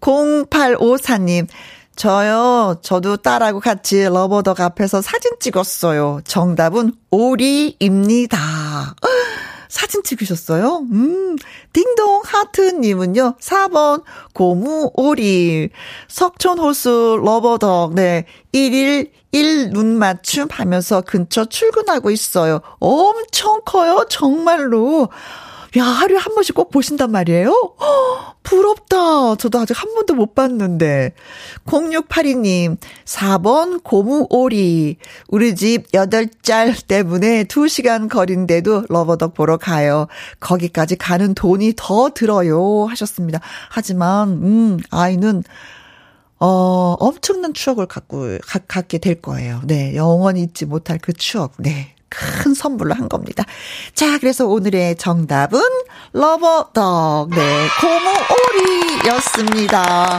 0854님, 0.00 1.48
저요, 1.98 2.76
저도 2.80 3.16
딸하고 3.16 3.58
같이 3.58 4.04
러버덕 4.04 4.60
앞에서 4.60 5.02
사진 5.02 5.32
찍었어요. 5.40 6.20
정답은 6.22 6.92
오리입니다. 7.10 8.38
사진 9.68 10.04
찍으셨어요? 10.04 10.86
음, 10.92 11.36
딩동 11.72 12.22
하트님은요, 12.24 13.34
4번, 13.40 14.04
고무 14.32 14.92
오리. 14.94 15.70
석촌호수 16.06 17.20
러버덕, 17.24 17.94
네, 17.94 18.26
1일 18.52 19.10
1 19.32 19.70
눈 19.70 19.98
맞춤 19.98 20.46
하면서 20.52 21.00
근처 21.00 21.46
출근하고 21.46 22.12
있어요. 22.12 22.60
엄청 22.78 23.60
커요, 23.64 24.06
정말로. 24.08 25.08
야, 25.76 25.84
하루에 25.84 26.16
한 26.16 26.34
번씩 26.34 26.54
꼭 26.54 26.70
보신단 26.70 27.10
말이에요? 27.10 27.50
허, 27.50 28.34
부럽다. 28.42 29.36
저도 29.36 29.60
아직 29.60 29.80
한 29.80 29.94
번도 29.94 30.14
못 30.14 30.34
봤는데. 30.34 31.12
0682님, 31.66 32.78
4번 33.04 33.82
고무오리. 33.82 34.96
우리 35.28 35.54
집 35.54 35.92
8짤 35.92 36.86
때문에 36.86 37.44
2시간 37.44 38.08
거리인데도 38.08 38.86
러버덕 38.88 39.34
보러 39.34 39.58
가요. 39.58 40.06
거기까지 40.40 40.96
가는 40.96 41.34
돈이 41.34 41.74
더 41.76 42.10
들어요. 42.14 42.86
하셨습니다. 42.86 43.40
하지만, 43.68 44.28
음, 44.30 44.78
아이는, 44.90 45.42
어, 46.40 46.96
엄청난 46.98 47.52
추억을 47.52 47.86
갖고, 47.86 48.38
가, 48.46 48.58
갖게 48.66 48.96
될 48.96 49.20
거예요. 49.20 49.60
네, 49.64 49.94
영원히 49.94 50.42
잊지 50.44 50.64
못할 50.64 50.98
그 50.98 51.12
추억. 51.12 51.52
네, 51.58 51.94
큰 52.08 52.54
선물로 52.54 52.94
한 52.94 53.08
겁니다. 53.08 53.44
자, 53.94 54.18
그래서 54.18 54.46
오늘의 54.46 54.96
정답은 54.96 55.60
러버덕, 56.12 57.30
네, 57.30 57.66
고무오리였습니다. 59.02 60.18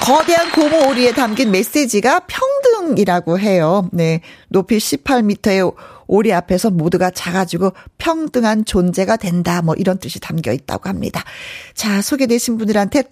거대한 0.00 0.50
고무오리에 0.50 1.12
담긴 1.12 1.50
메시지가 1.50 2.20
평등이라고 2.20 3.38
해요. 3.38 3.88
네, 3.92 4.22
높이 4.48 4.78
18m의 4.78 5.74
오리 6.10 6.32
앞에서 6.32 6.70
모두가 6.70 7.10
작아지고 7.10 7.72
평등한 7.96 8.66
존재가 8.66 9.16
된다. 9.16 9.62
뭐 9.62 9.74
이런 9.76 9.98
뜻이 9.98 10.20
담겨 10.20 10.52
있다고 10.52 10.88
합니다. 10.88 11.24
자, 11.74 12.02
소개되신 12.02 12.58
분들한테 12.58 13.04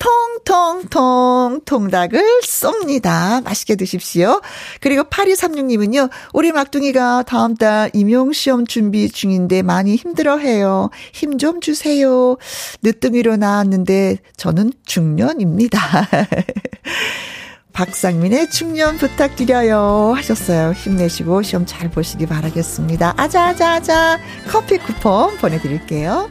통통통 0.45 1.61
통닭을 1.64 2.40
쏩니다. 2.43 3.42
맛있게 3.42 3.77
드십시오. 3.77 4.42
그리고 4.81 5.05
8236님은요. 5.05 6.11
우리 6.35 6.53
막둥이가 6.53 7.23
다음 7.23 7.55
달 7.55 7.90
임용시험 7.94 8.66
준비 8.66 9.09
중인데 9.09 9.62
많이 9.62 9.96
힘들어 9.96 10.37
해요. 10.37 10.90
힘 11.12 11.38
좀 11.38 11.61
주세요. 11.61 12.37
늦둥이로 12.83 13.37
나왔는데 13.37 14.18
저는 14.37 14.73
중년입니다. 14.85 15.79
박상민의 17.79 18.51
충년 18.51 18.97
부탁드려요 18.97 20.12
하셨어요. 20.17 20.73
힘내시고 20.73 21.43
시험 21.43 21.64
잘 21.64 21.88
보시기 21.88 22.27
바라겠습니다. 22.27 23.14
아자아자아자 23.17 24.19
커피 24.49 24.79
쿠폰 24.79 25.37
보내드릴게요. 25.37 26.29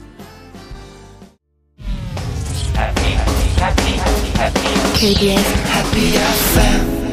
KBS 4.95 7.06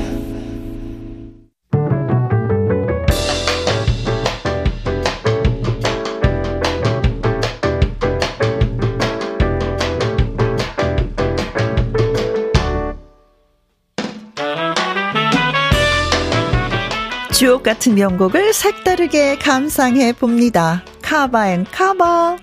같은 17.65 17.95
명곡을 17.97 18.53
색다르게 18.53 19.39
감상해 19.39 20.13
봅니다. 20.13 20.85
cover 21.03 21.49
and 21.51 21.65
cover. 21.65 22.37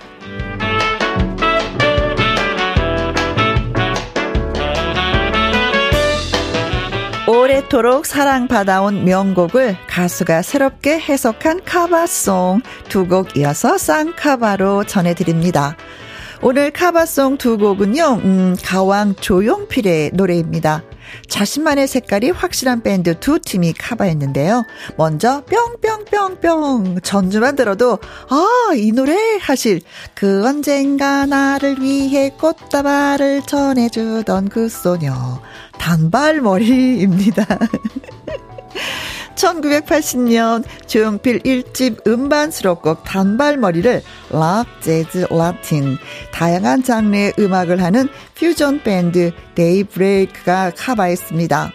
오래도록 7.28 8.06
사랑받아온 8.06 9.06
명곡을 9.06 9.78
가수가 9.88 10.42
새롭게 10.42 11.00
해석한 11.00 11.62
cover 11.64 12.18
song 12.18 12.62
두 12.90 13.08
곡 13.08 13.38
이어서 13.38 13.78
쌍cover로 13.78 14.84
전해드립니다. 14.84 15.78
오늘 16.42 16.72
cover 16.72 17.08
song 17.08 17.38
두 17.38 17.58
곡은요, 17.58 18.22
음, 18.24 18.56
가왕 18.64 19.16
조용필의 19.16 20.12
노래입니다. 20.14 20.84
자신만의 21.28 21.88
색깔이 21.88 22.32
확실한 22.32 22.82
밴드 22.82 23.20
두 23.20 23.40
팀이 23.40 23.74
카바했는데요. 23.74 24.64
먼저 24.98 25.44
뿅뿅뿅뿅 25.46 27.02
전주만 27.02 27.56
들어도 27.56 28.00
아, 28.30 28.74
이 28.76 28.92
노래 28.92 29.38
하실 29.40 29.82
그 30.14 30.46
언젠가 30.46 31.26
나를 31.26 31.82
위해 31.82 32.30
꽃다발을 32.30 33.44
전해주던 33.44 34.50
그 34.50 34.70
소녀 34.70 35.42
단발머리입니다. 35.78 37.46
1980년 39.42 40.64
조용필 40.88 41.40
1집 41.40 42.08
음반 42.08 42.52
수록곡 42.52 43.04
단발머리를 43.04 44.04
락, 44.30 44.66
재즈, 44.82 45.28
라틴 45.30 45.98
다양한 46.32 46.84
장르의 46.84 47.34
음악을 47.40 47.82
하는 47.82 48.08
퓨전 48.36 48.84
밴드 48.84 49.32
데이브레이크가 49.56 50.74
커버했습니다. 50.78 51.72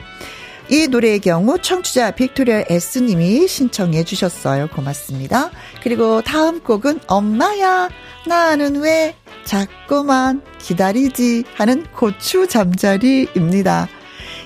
이 0.69 0.89
노래의 0.89 1.21
경우 1.21 1.59
청취자 1.61 2.13
빅토리아 2.13 2.65
S님이 2.69 3.47
신청해 3.47 4.05
주셨어요. 4.05 4.67
고맙습니다. 4.69 5.51
그리고 5.83 6.23
다음 6.23 6.61
곡은 6.61 7.01
엄마야 7.07 7.89
나는 8.27 8.81
왜 8.81 9.15
자꾸만 9.45 10.43
기다리지 10.59 11.45
하는 11.55 11.85
고추 11.93 12.49
잠자리입니다. 12.49 13.89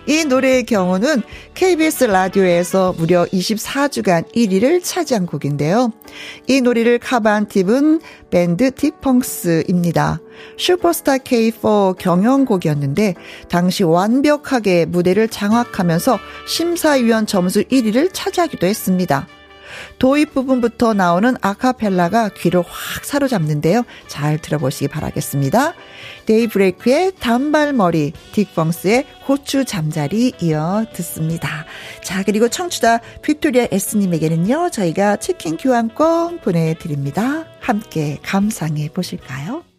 이 0.07 0.25
노래의 0.25 0.65
경우는 0.65 1.23
KBS 1.55 2.05
라디오에서 2.05 2.95
무려 2.97 3.25
24주간 3.27 4.25
1위를 4.35 4.83
차지한 4.83 5.27
곡인데요. 5.27 5.93
이 6.47 6.61
노래를 6.61 6.99
커버한 6.99 7.49
팀은 7.49 8.01
밴드 8.31 8.71
딕펑스입니다. 8.71 10.21
슈퍼스타 10.57 11.19
K4 11.19 11.99
경연곡이었는데 11.99 13.15
당시 13.49 13.85
완벽하게 13.85 14.87
무대를 14.87 15.29
장악하면서 15.29 16.19
심사위원 16.47 17.27
점수 17.27 17.63
1위를 17.65 18.11
차지하기도 18.13 18.67
했습니다. 18.67 19.27
도입 19.99 20.35
부분부터 20.35 20.95
나오는 20.95 21.37
아카펠라가 21.41 22.31
귀를 22.31 22.63
확 22.67 23.05
사로잡는데요. 23.05 23.85
잘 24.09 24.39
들어보시기 24.39 24.89
바라겠습니다. 24.89 25.75
데이브레이크의 26.27 27.13
단발머리, 27.19 28.13
딕펑스의 28.33 29.05
고추 29.27 29.65
잠자리 29.65 30.33
이어 30.41 30.87
듣습니다. 30.93 31.67
자, 32.03 32.23
그리고 32.23 32.49
청취자 32.49 33.01
빅토리아 33.23 33.69
S님에게는요, 33.71 34.71
저희가 34.71 35.17
치킨 35.17 35.57
교환권 35.57 36.41
보내드립니다. 36.41 37.47
함께 37.61 38.19
감상해 38.23 38.89
보실까요? 38.89 39.70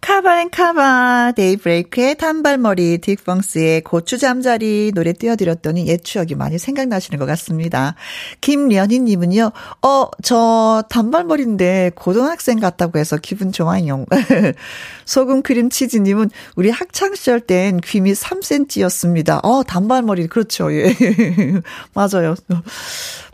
cover 0.00 0.47
and 0.47 0.75
cover, 0.75 1.32
데이브레이크의 1.36 2.16
단발머리, 2.16 2.98
딕펑스의 2.98 3.82
고추 3.82 4.18
잠자리 4.18 4.92
노래 4.94 5.12
띄워드렸더니 5.12 5.88
옛 5.88 6.04
추억이 6.04 6.34
많이 6.34 6.58
생각나시는 6.58 7.18
것 7.18 7.26
같습니다. 7.26 7.96
김련희님은요, 8.40 9.50
어, 9.82 10.10
저 10.22 10.84
단발머리인데 10.88 11.92
고등학생 11.96 12.60
같다고 12.60 12.98
해서 12.98 13.16
기분 13.16 13.50
좋아요. 13.52 14.04
소금 15.06 15.42
크림 15.42 15.70
치즈님은 15.70 16.30
우리 16.54 16.70
학창시절 16.70 17.40
땐 17.40 17.80
귀밑 17.82 18.12
3cm였습니다. 18.12 19.40
어, 19.44 19.62
단발머리, 19.64 20.28
그렇죠. 20.28 20.72
예. 20.72 20.94
맞아요. 21.94 22.36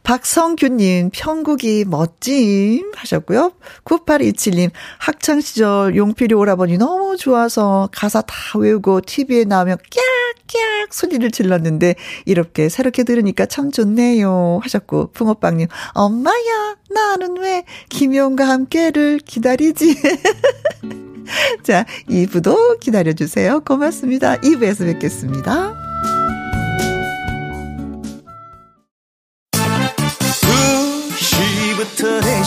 박성규님, 0.02 1.10
편국이 1.12 1.84
멋짐 1.86 2.92
하셨고요. 2.96 3.52
9827님, 3.84 4.70
학창시절 4.98 5.96
용필이 5.96 6.34
오라버니 6.34 6.78
너무 6.78 7.16
좋아서 7.16 7.88
가사 7.92 8.20
다 8.22 8.34
외우고 8.58 9.00
TV에 9.00 9.44
나오면 9.44 9.78
깍깍 9.78 10.92
소리를 10.92 11.30
질렀는데 11.30 11.94
이렇게 12.24 12.68
새롭게 12.68 13.04
들으니까 13.04 13.46
참 13.46 13.70
좋네요 13.70 14.60
하셨고, 14.62 15.12
붕어빵님, 15.12 15.68
엄마야, 15.94 16.76
나는 16.90 17.38
왜 17.38 17.64
김용과 17.88 18.48
함께를 18.48 19.18
기다리지? 19.18 19.96
자, 21.62 21.86
2부도 22.08 22.80
기다려주세요. 22.80 23.60
고맙습니다. 23.60 24.36
2부에서 24.40 24.92
뵙겠습니다. 24.92 25.91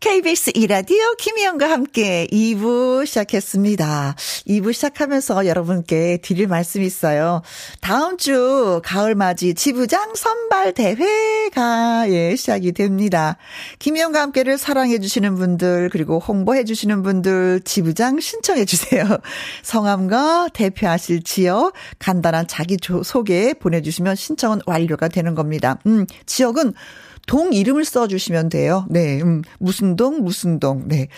KBS 0.00 0.52
이라디오 0.54 1.14
김희영과 1.18 1.68
함께 1.68 2.28
2부 2.30 3.04
시작했습니다. 3.04 4.14
2부 4.46 4.72
시작하면서 4.72 5.46
여러분께 5.46 6.18
드릴 6.22 6.46
말씀이 6.46 6.86
있어요. 6.86 7.42
다음 7.80 8.16
주 8.16 8.80
가을맞이 8.84 9.54
지부장 9.54 10.14
선발 10.14 10.74
대회가 10.74 12.08
예, 12.10 12.36
시작이 12.36 12.70
됩니다. 12.72 13.38
김희영과 13.80 14.22
함께를 14.22 14.56
사랑해 14.56 15.00
주시는 15.00 15.34
분들 15.34 15.88
그리고 15.90 16.20
홍보해 16.20 16.62
주시는 16.62 17.02
분들 17.02 17.62
지부장 17.64 18.20
신청해 18.20 18.66
주세요. 18.66 19.04
성함과 19.64 20.50
대표하실 20.54 21.24
지역 21.24 21.72
간단한 21.98 22.46
자기 22.46 22.76
소개 23.02 23.52
보내주시면 23.52 24.14
신청은 24.14 24.60
완료가 24.64 25.08
되는 25.08 25.34
겁니다. 25.34 25.80
음, 25.86 26.06
지역은 26.24 26.74
동 27.28 27.52
이름을 27.52 27.84
써주시면 27.84 28.48
돼요. 28.48 28.86
네, 28.88 29.20
음, 29.20 29.42
무슨 29.58 29.96
동, 29.96 30.22
무슨 30.22 30.58
동. 30.58 30.88
네. 30.88 31.08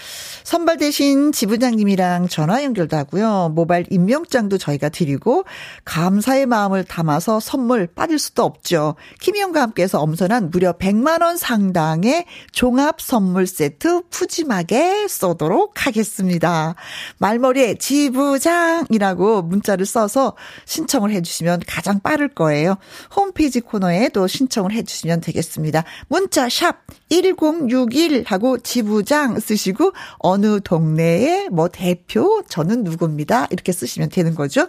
선발 0.42 0.76
대신 0.78 1.30
지부장님이랑 1.30 2.26
전화 2.26 2.64
연결도 2.64 2.96
하고요. 2.96 3.52
모바일 3.54 3.86
임명장도 3.90 4.58
저희가 4.58 4.88
드리고, 4.88 5.44
감사의 5.84 6.46
마음을 6.46 6.82
담아서 6.82 7.38
선물 7.38 7.86
빠질 7.86 8.18
수도 8.18 8.42
없죠. 8.42 8.96
김희영과 9.20 9.62
함께해서 9.62 10.00
엄선한 10.00 10.50
무려 10.50 10.72
100만원 10.72 11.38
상당의 11.38 12.26
종합 12.50 13.00
선물 13.00 13.46
세트 13.46 14.02
푸짐하게 14.10 15.06
쏘도록 15.06 15.86
하겠습니다. 15.86 16.74
말머리에 17.18 17.76
지부장이라고 17.76 19.42
문자를 19.42 19.86
써서 19.86 20.34
신청을 20.64 21.12
해주시면 21.12 21.62
가장 21.68 22.00
빠를 22.00 22.28
거예요. 22.28 22.78
홈페이지 23.14 23.60
코너에 23.60 24.08
또 24.08 24.26
신청을 24.26 24.72
해주시면 24.72 25.20
되겠습니다. 25.20 25.84
문자 26.08 26.48
샵 26.48 26.84
1061 27.08 28.24
하고 28.26 28.58
지부장 28.58 29.40
쓰시고 29.40 29.92
어느 30.18 30.60
동네에 30.60 31.48
뭐 31.50 31.68
대표 31.68 32.42
저는 32.48 32.84
누구입니다. 32.84 33.46
이렇게 33.50 33.72
쓰시면 33.72 34.10
되는 34.10 34.34
거죠. 34.34 34.68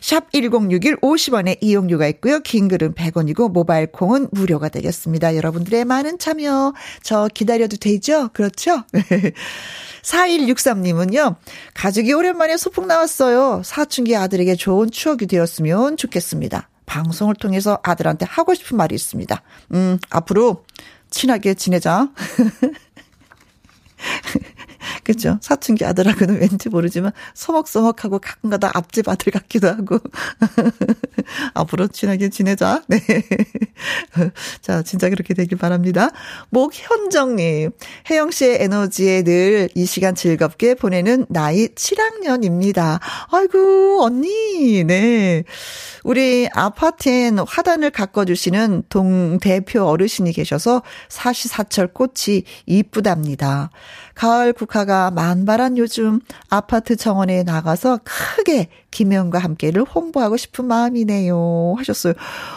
샵 0.00 0.30
1061 0.32 0.96
50원에 0.96 1.58
이용료가 1.60 2.06
있고요. 2.08 2.40
긴 2.40 2.68
글은 2.68 2.94
100원이고 2.94 3.50
모바일 3.50 3.86
콩은 3.90 4.28
무료가 4.32 4.68
되겠습니다. 4.68 5.36
여러분들의 5.36 5.84
많은 5.84 6.18
참여 6.18 6.74
저 7.02 7.28
기다려도 7.32 7.76
되죠? 7.76 8.28
그렇죠? 8.32 8.84
4163님은요, 10.02 11.36
가족이 11.74 12.12
오랜만에 12.12 12.56
소풍 12.56 12.88
나왔어요. 12.88 13.62
사춘기 13.64 14.16
아들에게 14.16 14.56
좋은 14.56 14.90
추억이 14.90 15.26
되었으면 15.26 15.96
좋겠습니다. 15.96 16.68
방송을 16.86 17.34
통해서 17.34 17.78
아들한테 17.82 18.26
하고 18.28 18.54
싶은 18.54 18.76
말이 18.76 18.94
있습니다. 18.94 19.42
음, 19.72 19.98
앞으로 20.10 20.64
친하게 21.10 21.54
지내자. 21.54 22.08
그죠? 25.04 25.38
사춘기 25.40 25.84
아들하고는 25.84 26.40
왠지 26.40 26.68
모르지만 26.68 27.12
서먹서먹하고 27.34 28.18
가끔가다 28.20 28.70
앞집 28.74 29.08
아들 29.08 29.32
같기도 29.32 29.68
하고. 29.68 29.98
앞으로 31.54 31.88
친하게 31.88 32.28
지내자. 32.28 32.82
네. 32.88 33.00
자, 34.60 34.82
진짜 34.82 35.08
그렇게 35.08 35.34
되길 35.34 35.58
바랍니다. 35.58 36.10
목현정님, 36.50 37.70
혜영 38.10 38.30
씨의 38.30 38.62
에너지에 38.62 39.22
늘 39.22 39.68
이 39.74 39.86
시간 39.86 40.14
즐겁게 40.14 40.74
보내는 40.74 41.26
나이 41.28 41.68
7학년입니다. 41.68 43.00
아이고, 43.30 44.02
언니, 44.04 44.84
네. 44.84 45.44
우리 46.04 46.48
아파트엔 46.52 47.38
화단을 47.38 47.90
가꿔주시는 47.90 48.84
동 48.88 49.38
대표 49.38 49.84
어르신이 49.84 50.32
계셔서 50.32 50.82
사시사철 51.08 51.88
꽃이 51.88 52.42
이쁘답니다. 52.66 53.70
가을 54.14 54.52
국화가 54.52 55.10
만발한 55.10 55.78
요즘 55.78 56.20
아파트 56.48 56.96
정원에 56.96 57.42
나가서 57.44 58.00
크게 58.04 58.68
김혜영과 58.92 59.40
함께를 59.40 59.82
홍보하고 59.82 60.36
싶은 60.36 60.66
마음이네요. 60.66 61.74
하셨어요. 61.78 62.14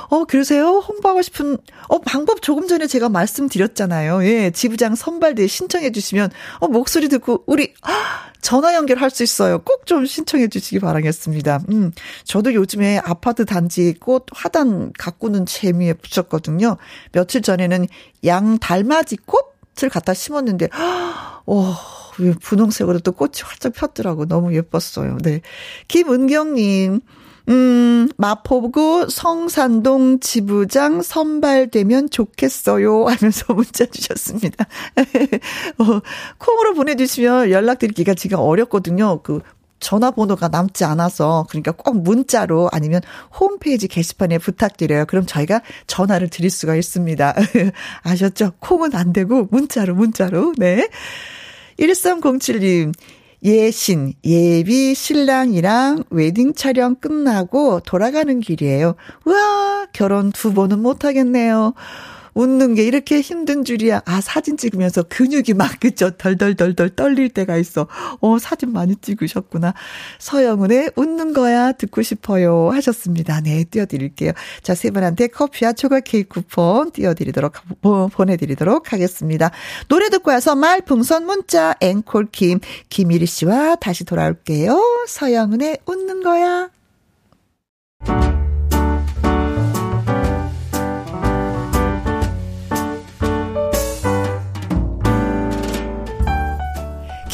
어, 0.10 0.26
그러세요? 0.26 0.84
홍보하고 0.88 1.24
싶은, 1.24 1.58
어, 1.88 2.00
방법 2.00 2.44
조금 2.44 2.68
전에 2.68 2.86
제가 2.86 3.10
말씀드렸잖아요. 3.10 4.24
예, 4.26 4.52
지부장 4.52 4.94
선발대 4.94 5.48
신청해 5.48 5.92
주시면, 5.92 6.30
어, 6.60 6.68
목소리 6.68 7.10
듣고, 7.10 7.44
우리, 7.48 7.74
아, 7.82 7.90
전화 8.42 8.76
연결할 8.76 9.10
수 9.10 9.24
있어요. 9.24 9.58
꼭 9.60 9.86
좀 9.86 10.04
신청해 10.06 10.48
주시기 10.48 10.80
바라겠습니다. 10.80 11.62
음, 11.70 11.92
저도 12.24 12.56
요즘에 12.56 12.98
아파트 13.04 13.46
단지 13.46 13.94
꽃 14.00 14.26
화단 14.34 14.92
가꾸는 14.98 15.46
재미에 15.46 15.94
붙였거든요. 15.94 16.78
며칠 17.12 17.44
전에는 17.44 17.88
양 18.26 18.58
달맞이 18.58 19.18
꽃을 19.28 19.92
갖다 19.92 20.16
심었는데, 20.16 20.70
오, 22.20 22.34
분홍색으로 22.40 23.00
또 23.00 23.12
꽃이 23.12 23.34
활짝 23.44 23.74
폈더라고. 23.74 24.26
너무 24.26 24.56
예뻤어요. 24.56 25.18
네. 25.22 25.42
김은경님, 25.88 27.02
음, 27.48 28.10
마포구 28.18 29.08
성산동 29.10 30.20
지부장 30.20 31.02
선발되면 31.02 32.10
좋겠어요. 32.10 33.06
하면서 33.06 33.54
문자 33.54 33.86
주셨습니다. 33.86 34.66
어, 35.78 36.02
콩으로 36.38 36.74
보내주시면 36.74 37.52
연락드리기가 37.52 38.16
지금 38.16 38.40
어렵거든요. 38.40 39.22
그, 39.22 39.42
전화번호가 39.80 40.48
남지 40.48 40.84
않아서 40.86 41.46
그러니까 41.50 41.72
꼭 41.72 42.02
문자로 42.02 42.70
아니면 42.72 43.02
홈페이지 43.40 43.88
게시판에 43.88 44.40
부탁드려요. 44.40 45.06
그럼 45.06 45.26
저희가 45.28 45.62
전화를 45.86 46.30
드릴 46.30 46.50
수가 46.50 46.76
있습니다. 46.76 47.36
아셨죠? 48.02 48.54
콩은 48.60 48.96
안 48.96 49.14
되고 49.14 49.48
문자로 49.52 49.94
문자로. 49.94 50.54
네. 50.58 50.88
1307님 51.80 52.94
예신, 53.44 54.14
예비 54.24 54.96
신랑이랑 54.96 56.06
웨딩 56.10 56.56
촬영 56.56 56.96
끝나고 56.96 57.82
돌아가는 57.82 58.40
길이에요. 58.40 58.96
우와, 59.26 59.88
결혼 59.94 60.32
두 60.32 60.52
번은 60.54 60.82
못하겠네요. 60.82 61.76
웃는 62.36 62.76
게 62.76 62.84
이렇게 62.84 63.22
힘든 63.22 63.64
줄이야. 63.64 64.02
아, 64.06 64.22
사진 64.22 64.58
찍으면서 64.58 65.04
근육이 65.04 65.54
막, 65.56 65.80
그죠? 65.80 66.12
덜덜덜덜 66.12 66.90
떨릴 66.96 67.30
때가 67.30 67.58
있어. 67.58 67.88
어, 68.20 68.38
사진 68.38 68.72
많이 68.74 68.96
찍으셨구나. 68.98 69.74
서영은의 70.20 70.92
웃는 70.96 71.34
거야 71.34 71.72
듣고 71.72 72.02
싶어요 72.02 72.70
하셨습니다. 72.72 73.42
네, 73.42 73.64
띄워드릴게요. 73.64 74.34
자, 74.62 74.76
세 74.76 74.92
분한테 74.92 75.28
커피와 75.28 75.74
초과 75.74 76.02
케이크 76.02 76.28
쿠폰 76.28 76.92
띄워드리도록, 76.92 77.54
보내드리도록 78.12 78.92
하겠습니다. 78.92 79.52
노래 79.88 80.10
듣고 80.10 80.32
와서 80.32 80.56
말풍선 80.56 81.26
문자 81.26 81.76
앵콜킴 81.80 82.60
김일희 82.90 83.26
씨와 83.26 83.76
다시 83.76 84.04
돌아올게요. 84.04 85.06
서영은의 85.08 85.80
웃는 85.86 86.22
거야. 86.22 86.70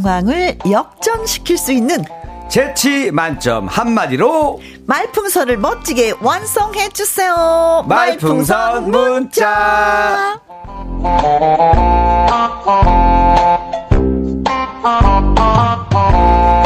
상황을 0.00 0.58
역전시킬 0.70 1.56
수 1.56 1.72
있는 1.72 2.04
재치 2.48 3.10
만점 3.10 3.66
한마디로 3.66 4.60
말풍선을 4.86 5.56
멋지게 5.58 6.14
완성해 6.20 6.88
주세요. 6.90 7.84
말풍선 7.88 8.90
문자. 8.90 10.40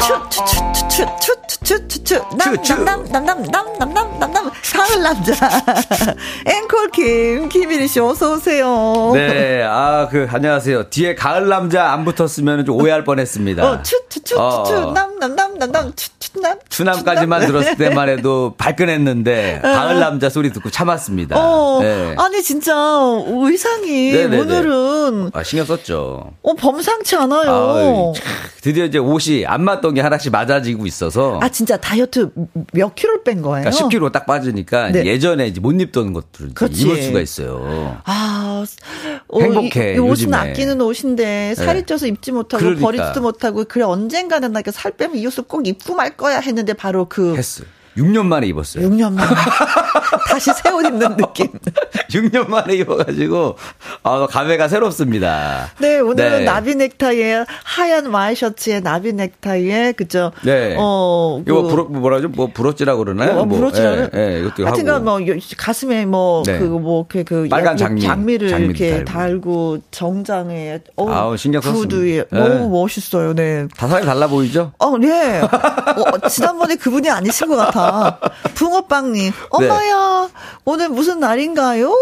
추추추추추추추추추 0.01 2.25
남남남남남남남남남 2.37 4.50
사흘 4.63 5.03
남자 5.03 5.33
앵콜 6.47 6.91
김 6.93 7.49
김일희 7.49 7.89
씨 7.89 8.01
어서 8.01 8.35
오세요. 8.35 9.11
네, 9.15 9.63
아 9.65 10.09
그 10.11 10.27
안녕하세요. 10.31 10.85
뒤에 10.91 11.15
가을 11.15 11.49
남자 11.49 11.93
안 11.93 12.05
붙었으면 12.05 12.65
좀 12.65 12.77
오해할 12.81 13.05
뻔 13.05 13.19
했습니다. 13.19 13.63
어 13.65 13.83
추 13.83 13.97
추추추추 14.09 14.93
남 14.95 15.19
남 15.21 15.35
남 15.37 15.59
남 15.59 15.71
남 15.73 15.93
추 15.97 16.09
추남 16.19 16.59
추남까지만 16.69 17.47
들었을 17.47 17.77
때만 17.77 18.09
해도 18.09 18.55
발끈했는데 18.57 19.61
가을 19.63 19.99
남자 20.01 20.29
소리 20.31 20.53
듣고 20.53 20.71
참았습니다. 20.71 21.37
어, 21.39 21.81
네. 21.83 22.15
아니 22.19 22.43
진짜 22.43 22.73
의상이 23.27 24.13
네네네. 24.13 24.39
오늘은 24.41 25.31
아, 25.35 25.43
신경 25.43 25.67
썼죠. 25.67 26.33
어 26.43 26.55
범상치 26.55 27.17
않아요. 27.17 28.13
아, 28.17 28.21
드디어 28.63 28.85
이제 28.85 28.99
옷이 28.99 29.45
안 29.47 29.63
맞던 29.65 29.95
게 29.95 30.01
하나씩 30.01 30.31
맞아지고 30.33 30.87
있어서. 30.87 31.39
아, 31.43 31.49
진짜 31.49 31.77
다이어트 31.77 32.31
몇 32.73 32.95
킬로 32.95 33.23
뺀 33.23 33.43
거예요? 33.43 33.65
그러니까 33.69 33.71
10킬로 33.71 34.13
딱 34.13 34.27
빠지 34.27 34.50
니까 34.53 34.91
네. 34.91 35.05
예전에 35.05 35.47
이제 35.49 35.61
못 35.61 35.73
입던 35.81 36.13
것들을 36.13 36.51
입을 36.51 37.03
수가 37.03 37.21
있어요. 37.21 38.01
아, 38.05 38.65
어, 39.29 39.41
행복해. 39.41 39.93
이, 39.93 39.97
이 39.97 39.99
옷은 39.99 40.33
아끼는 40.33 40.81
옷인데 40.81 41.55
살이 41.55 41.81
네. 41.81 41.87
쪄서 41.87 42.07
입지 42.07 42.33
못하고 42.33 42.63
그러니까. 42.63 42.85
버리지도 42.85 43.21
못하고 43.21 43.65
그래 43.65 43.85
언젠가는 43.85 44.53
나살 44.53 44.93
빼면 44.93 45.17
이 45.17 45.27
옷을 45.27 45.45
꼭 45.45 45.67
입고 45.67 45.95
말 45.95 46.17
거야 46.17 46.41
했는데 46.41 46.73
바로 46.73 47.07
그 47.09 47.37
했어. 47.37 47.65
6년 47.97 48.27
만에 48.27 48.47
입었어요. 48.47 48.89
6년 48.89 49.13
만에. 49.15 49.29
다시 50.29 50.51
새 50.55 50.71
옷 50.71 50.85
입는 50.87 51.17
느낌. 51.17 51.49
6년 52.11 52.49
만에 52.49 52.75
입어가지고, 52.77 53.57
아, 54.03 54.27
감회가 54.29 54.69
새롭습니다. 54.69 55.69
네, 55.79 55.99
오늘은 56.01 56.31
네. 56.41 56.45
나비 56.45 56.75
넥타이에 56.75 57.45
하얀 57.65 58.07
와이셔츠에 58.07 58.81
나비 58.81 59.13
넥타이에, 59.13 59.93
그죠? 59.93 60.33
네. 60.45 60.77
어, 60.79 61.43
이거 61.47 61.63
그, 61.63 61.69
부러, 61.69 61.85
뭐라죠? 61.85 62.29
뭐, 62.29 62.49
부러지라고 62.53 63.05
그러나요? 63.05 63.39
어, 63.41 63.45
뭐, 63.45 63.59
부러지라고? 63.59 63.97
예, 63.97 64.09
네, 64.13 64.29
네, 64.29 64.41
이것도 64.41 64.67
하여튼간 64.67 65.05
뭐, 65.05 65.19
가슴에 65.57 66.07
뭐, 66.07 66.43
네. 66.45 66.59
그, 66.59 66.65
뭐, 66.65 67.07
그, 67.09 67.25
그, 67.25 67.49
빨간 67.49 67.77
장미. 67.77 68.03
장미를 68.03 68.49
이렇게 68.61 69.05
달고, 69.05 69.11
달고 69.11 69.79
정장에, 69.91 70.79
어, 70.97 71.11
아우, 71.11 71.37
신경 71.37 71.61
썼습니다. 71.61 71.89
구두에. 71.97 72.25
네. 72.31 72.39
너무 72.39 72.69
멋있어요, 72.71 73.35
네. 73.35 73.67
다사이 73.77 74.05
달라 74.05 74.27
보이죠? 74.27 74.73
어, 74.79 74.97
네. 74.99 75.41
어, 75.41 76.29
지난번에 76.29 76.77
그분이 76.77 77.09
아니신 77.11 77.49
것 77.49 77.57
같아. 77.57 77.80
붕어빵님, 78.55 79.33
엄마야, 79.51 80.29
네. 80.33 80.41
오늘 80.65 80.89
무슨 80.89 81.21
날인가요? 81.21 81.93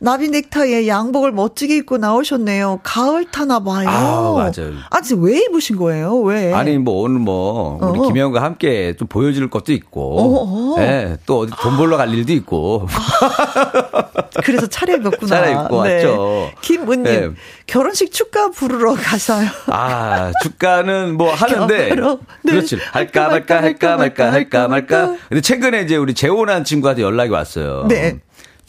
나비 0.00 0.28
넥타이에 0.28 0.88
양복을 0.88 1.32
멋지게 1.32 1.76
입고 1.78 1.98
나오셨네요. 1.98 2.80
가을 2.82 3.30
타나 3.30 3.60
봐요. 3.60 3.88
아, 3.88 4.32
맞아요. 4.34 4.72
아직 4.90 5.18
왜 5.18 5.38
입으신 5.44 5.76
거예요? 5.76 6.18
왜? 6.20 6.52
아니, 6.52 6.78
뭐, 6.78 7.02
오늘 7.02 7.20
뭐, 7.20 7.78
우리 7.82 7.98
어 7.98 8.02
김혜영과 8.02 8.42
함께 8.42 8.94
좀 8.96 9.08
보여줄 9.08 9.50
것도 9.50 9.72
있고, 9.72 10.18
어어. 10.18 10.78
네, 10.78 11.16
또 11.26 11.40
어디 11.40 11.52
돈 11.60 11.76
벌러 11.76 11.96
갈 11.96 12.12
일도 12.12 12.32
있고. 12.32 12.86
아, 13.92 14.02
그래서 14.44 14.66
차려입었구나. 14.66 15.26
차려입고 15.28 15.82
네. 15.84 15.94
왔죠. 15.94 16.50
김은님, 16.60 17.02
네. 17.02 17.28
결혼식 17.66 18.12
축가 18.12 18.50
부르러 18.50 18.94
가서요. 18.94 19.48
아, 19.66 20.32
축가는 20.42 21.16
뭐 21.16 21.32
하는데. 21.32 21.88
네. 21.88 22.50
그렇지. 22.50 22.78
할까 22.92 23.28
말까, 23.28 23.62
할까 23.62 23.96
말까, 23.96 24.32
할까 24.32 24.68
말까. 24.68 25.16
근데 25.28 25.40
최근에 25.40 25.82
이제 25.82 25.96
우리 25.96 26.14
재혼한 26.14 26.64
친구한테 26.64 27.02
연락이 27.02 27.30
왔어요. 27.30 27.86
네. 27.88 28.18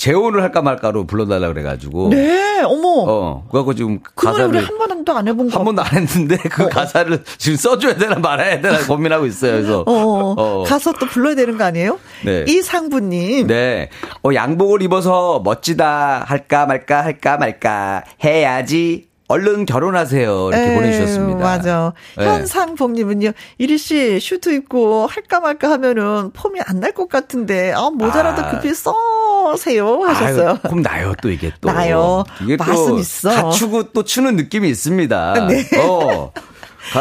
재혼을 0.02 0.42
할까 0.42 0.64
말까로 0.64 1.06
불러달라 1.06 1.48
그래가지고. 1.50 2.10
네, 2.10 2.64
어머. 2.64 3.06
어, 3.08 3.48
그래갖고 3.52 3.76
지금 3.76 4.00
그 4.02 4.26
가사를. 4.26 4.60
한 4.60 4.78
번도 4.80 5.14
안 5.14 5.28
해본 5.28 5.52
거. 5.52 5.60
한 5.60 5.64
번도 5.64 5.84
안 5.84 5.94
했는데 5.94 6.38
그 6.38 6.64
어. 6.64 6.70
가사를 6.70 7.24
지금 7.38 7.56
써줘야 7.56 7.96
되나 7.96 8.16
말아야 8.16 8.62
되나 8.62 8.80
고민하고 8.88 9.28
있어요. 9.28 9.52
그래서. 9.52 9.82
어, 9.82 9.92
어. 9.94 10.34
어. 10.36 10.64
가서 10.64 10.94
또 10.94 11.06
불러야 11.06 11.36
되는 11.36 11.56
거 11.56 11.66
아니에요? 11.66 12.00
네. 12.26 12.46
이상부님. 12.48 13.46
네. 13.46 13.90
어, 14.24 14.34
양복을 14.34 14.82
입어서 14.82 15.40
멋지다 15.44 16.24
할까 16.26 16.66
말까 16.66 17.04
할까 17.04 17.38
말까 17.38 18.04
해야지 18.24 19.11
얼른 19.32 19.66
결혼하세요. 19.66 20.50
이렇게 20.50 20.70
에이, 20.70 20.76
보내주셨습니다. 20.76 21.40
맞아. 21.40 21.94
네. 22.18 22.26
현상봉님은요, 22.26 23.32
이리 23.58 23.78
씨, 23.78 24.20
슈트 24.20 24.54
입고 24.54 25.08
할까 25.08 25.40
말까 25.40 25.72
하면은 25.72 26.32
폼이 26.34 26.60
안 26.66 26.80
날 26.82 26.92
것 26.94 27.08
같은데, 27.10 27.72
아, 27.74 27.90
모자라도 27.92 28.42
아. 28.44 28.50
급히 28.52 28.74
써 28.74 28.92
어서오세요. 28.92 30.02
하셨어요. 30.04 30.50
아유, 30.50 30.58
그럼 30.64 30.82
나요, 30.82 31.14
또 31.22 31.30
이게 31.32 31.52
또. 31.62 31.72
나요. 31.72 32.24
이게 32.42 32.56
맛은 32.58 32.98
있어. 32.98 33.30
갖추고 33.30 33.92
또 33.94 34.04
추는 34.04 34.36
느낌이 34.36 34.70
있습니다. 34.70 35.48
네. 35.48 35.68
어. 35.80 36.32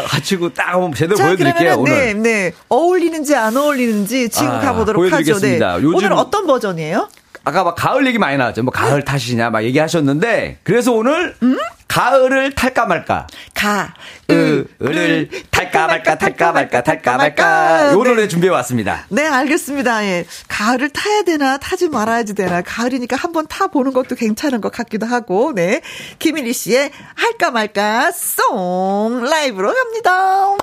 갖추고 0.07 0.53
딱 0.53 0.73
한번 0.75 0.93
제대로 0.93 1.15
자, 1.17 1.25
보여드릴게요, 1.25 1.75
오늘. 1.79 1.91
네, 1.93 2.13
네. 2.13 2.53
어울리는지 2.69 3.35
안 3.35 3.57
어울리는지 3.57 4.29
지금 4.29 4.49
아, 4.51 4.59
가보도록 4.59 5.11
하죠. 5.11 5.39
네. 5.39 5.59
요즘 5.81 5.95
오늘 5.95 6.13
어떤 6.13 6.45
버전이에요? 6.47 7.09
아까 7.43 7.63
막 7.63 7.75
가을 7.75 8.05
얘기 8.05 8.17
많이 8.17 8.37
나왔죠. 8.37 8.63
뭐 8.63 8.71
가을 8.71 9.03
탓이냐 9.03 9.49
막 9.49 9.63
얘기하셨는데 9.63 10.59
그래서 10.63 10.91
오늘 10.91 11.35
음? 11.41 11.57
가을을 11.87 12.53
탈까 12.53 12.85
말까. 12.85 13.27
가. 13.53 13.93
을을 14.29 15.29
탈까 15.49 15.87
말까 15.87 16.17
탈까 16.17 16.51
말까 16.53 16.83
탈까 16.83 17.17
말까. 17.17 17.87
요 17.89 17.91
노래 17.93 18.15
네. 18.15 18.27
준비해 18.29 18.49
왔습니다. 18.53 19.05
네, 19.09 19.27
알겠습니다. 19.27 20.05
예. 20.05 20.25
가을을 20.47 20.89
타야 20.89 21.23
되나 21.23 21.57
타지 21.57 21.89
말아야지 21.89 22.33
되나. 22.33 22.61
가을이니까 22.61 23.17
한번 23.17 23.45
타 23.47 23.67
보는 23.67 23.91
것도 23.91 24.15
괜찮은 24.15 24.61
것 24.61 24.71
같기도 24.71 25.05
하고. 25.05 25.51
네. 25.53 25.81
김일리 26.19 26.53
씨의 26.53 26.91
할까 27.15 27.51
말까 27.51 28.11
송 28.11 29.25
라이브로 29.29 29.73
갑니다. 29.73 30.55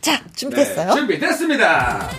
자, 0.00 0.20
준비됐어요? 0.34 0.88
네, 0.88 0.94
준비됐습니다. 0.94 2.10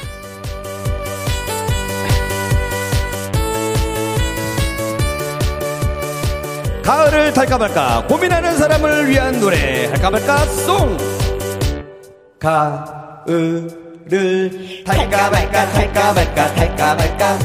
가을을 6.85 7.33
탈까 7.33 7.57
말까 7.57 8.05
고민하는 8.07 8.57
사람을 8.59 9.07
위한 9.07 9.39
노래 9.39 9.87
할까 9.87 10.11
말까 10.11 10.37
송. 10.45 10.95
가을을 12.39 13.67
탈까 14.85 15.31
말까 15.31 15.71
탈까 15.71 16.13
말까 16.13 16.53
탈까 16.53 16.95
말까 16.95 17.39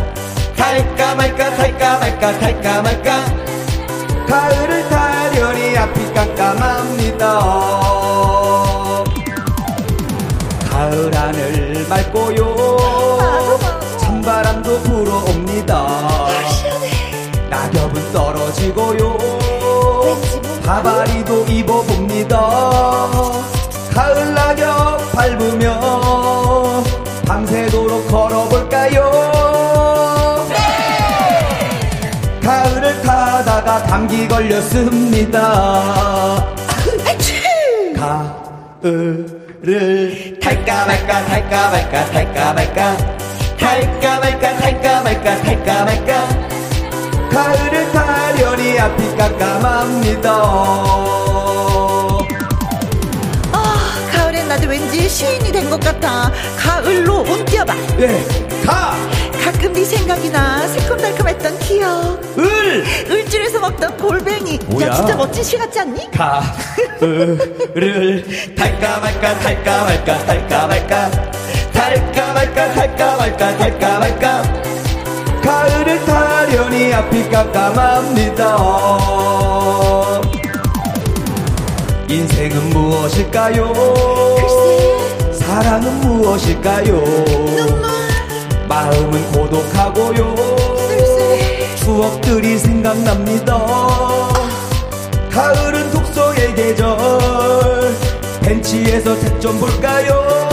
탈까 0.55 1.15
말까 1.15 1.57
탈까 1.57 1.99
말까 1.99 2.39
탈까 2.39 2.83
말까. 2.83 3.25
가을을 4.29 4.89
타려니 4.91 5.79
앞이 5.79 6.13
깜깜합니다. 6.13 7.41
가을 10.71 11.15
하늘 11.15 11.87
맑고요. 11.89 12.77
찬바람도 13.97 14.83
불어옵니다 14.83 16.30
떨어지고요. 18.13 19.19
가바리도 20.65 21.47
입어봅니다. 21.47 22.39
가을 23.93 24.35
낙엽 24.35 25.13
밟으며 25.13 26.83
밤새도록 27.27 28.09
걸어볼까요? 28.09 29.11
네! 30.49 32.41
가을을 32.41 33.03
타다가 33.03 33.83
감기 33.83 34.27
걸렸습니다. 34.29 35.41
가을을 38.83 40.39
탈까 40.41 40.87
말까 40.87 41.25
탈까 41.27 41.71
말까 41.71 42.05
탈까 42.07 42.53
말까. 42.55 42.97
탈까 43.59 44.21
말까 44.21 44.57
탈까 44.57 45.03
말까 45.03 45.43
탈까 45.43 45.85
말까 45.85 46.60
가을을 47.31 47.93
타려니 47.93 48.79
앞이 48.79 49.17
깜깜합니다. 49.17 50.31
아, 53.53 54.09
가을엔 54.13 54.49
나도 54.49 54.69
왠지 54.69 55.09
시인이 55.09 55.53
된 55.53 55.71
것 55.71 55.79
같아. 55.81 56.33
가을로 56.59 57.21
운 57.23 57.45
띄어봐. 57.45 57.75
네, 57.97 58.25
가. 58.65 58.95
가끔 59.45 59.73
네 59.73 59.85
생각이 59.85 60.31
나 60.31 60.67
새콤달콤했던 60.69 61.59
기억. 61.61 62.21
을. 62.39 62.85
을줄에서 63.11 63.61
먹던 63.61 63.97
골뱅이. 63.97 64.59
뭐야? 64.67 64.89
야, 64.89 64.93
진짜 64.93 65.17
멋진 65.17 65.43
시 65.43 65.57
같지 65.57 65.81
않니? 65.81 66.11
가. 66.13 66.43
을을 67.03 68.55
탈까 68.57 68.99
말까 69.01 69.39
탈까 69.39 69.85
말까 69.85 70.19
탈까 70.27 70.67
말까 70.67 71.11
탈까 71.73 72.33
말까 72.35 72.73
탈까 72.75 73.17
말까 73.17 73.57
탈까 73.57 73.99
말까 73.99 74.43
가을을 75.51 76.05
타려니 76.05 76.95
앞이 76.95 77.29
깜깜합니다 77.29 78.57
인생은 82.09 82.71
무엇일까요. 82.71 83.73
사랑은 85.33 86.01
무엇일까요. 86.01 87.03
마음은 88.69 89.33
고독하고요. 89.33 90.35
추억들이 91.79 92.57
생각납니다 92.59 93.57
가을은 95.31 95.91
독서의 95.91 96.55
계절 96.55 96.97
벤치에서 98.43 99.19
책 99.19 99.41
좀 99.41 99.59
볼까요 99.59 100.50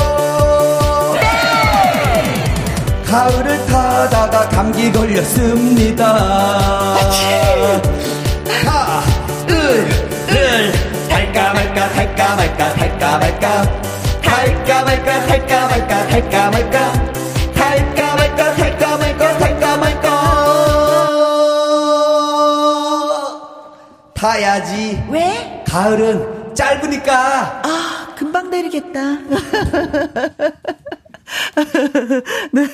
가을을 3.07 3.65
타다가 3.67 4.49
감기 4.49 4.91
걸렸습니다. 4.91 6.13
가을을 8.65 9.81
탈까 11.07 11.53
말까 11.53 11.89
탈까 11.89 12.35
말까 12.35 12.73
탈까 12.73 13.17
말까 13.17 13.63
탈까 14.21 14.83
말까 14.83 15.25
탈까 15.25 15.67
말까 15.69 16.07
탈까 16.07 16.51
말까 16.51 16.93
탈까 17.55 18.15
말까 18.17 18.55
탈까 18.55 18.97
말까 18.97 19.37
탈까 19.37 19.77
말까 19.77 20.07
타야지. 24.13 25.01
왜? 25.09 25.63
가을은 25.65 26.53
짧으니까. 26.55 27.61
아, 27.63 28.07
금방 28.17 28.49
내리겠다. 28.49 28.99
네. 32.51 32.67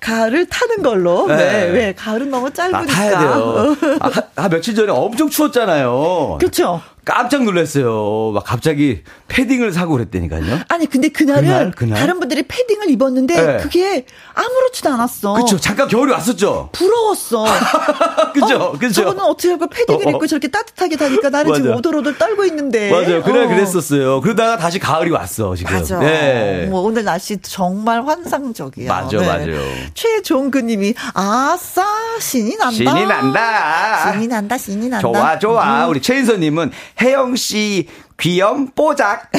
가을을 0.00 0.46
타는 0.46 0.82
걸로. 0.82 1.26
네. 1.26 1.36
네. 1.36 1.64
왜? 1.70 1.92
가을은 1.92 2.30
너무 2.30 2.50
짧으니까. 2.50 2.78
아, 2.80 2.86
타야 2.86 3.18
돼요. 3.18 3.76
아, 4.00 4.10
아, 4.36 4.48
며칠 4.48 4.74
전에 4.74 4.90
엄청 4.92 5.28
추웠잖아요. 5.28 6.36
그렇죠. 6.38 6.80
깜짝 7.04 7.42
놀랐어요. 7.42 8.30
막 8.32 8.44
갑자기 8.44 9.02
패딩을 9.26 9.72
사고 9.72 9.92
그랬다니까요. 9.94 10.60
아니 10.68 10.86
근데 10.86 11.08
그날은 11.08 11.42
그날, 11.42 11.70
그날? 11.72 11.98
다른 11.98 12.20
분들이 12.20 12.44
패딩을 12.44 12.90
입었는데 12.90 13.34
네. 13.34 13.56
그게 13.58 14.06
아무렇지도 14.34 14.90
않았어. 14.90 15.34
그렇죠. 15.34 15.58
잠깐 15.58 15.88
겨울이 15.88 16.12
왔었죠. 16.12 16.68
부러웠어. 16.72 17.44
그죠, 18.32 18.56
어, 18.56 18.72
그죠. 18.72 19.02
저거는 19.02 19.22
어떻게 19.24 19.48
할까 19.48 19.66
패딩을 19.66 20.06
어, 20.06 20.10
어. 20.10 20.12
입고 20.12 20.26
저렇게 20.28 20.48
따뜻하게 20.48 20.96
다니까 20.96 21.30
나는 21.30 21.54
지금 21.54 21.74
오돌오돌 21.74 22.18
떨고 22.18 22.44
있는데. 22.44 22.90
맞아요. 22.90 23.22
그날 23.22 23.44
어. 23.44 23.48
그랬었어요. 23.48 24.20
그러다가 24.20 24.56
다시 24.56 24.78
가을이 24.78 25.10
왔어 25.10 25.56
지금. 25.56 25.74
맞아. 25.74 25.98
네. 25.98 26.66
뭐 26.70 26.82
오늘 26.82 27.02
날씨 27.02 27.38
정말 27.42 28.06
환상적이야. 28.06 28.92
맞아, 28.92 29.18
네. 29.18 29.26
맞아요. 29.26 29.60
최종근님이 29.94 30.94
아싸 31.14 31.84
신이 32.20 32.56
난다. 32.56 32.72
신이 32.76 33.06
난다. 33.06 34.12
신이 34.12 34.28
난다. 34.28 34.58
신이 34.58 34.88
난다. 34.88 35.00
좋아, 35.00 35.38
좋아. 35.38 35.84
음. 35.84 35.90
우리 35.90 36.00
최인서님은 36.00 36.70
혜영 37.00 37.36
씨 37.36 37.88
귀염 38.22 38.68
뽀작. 38.68 39.32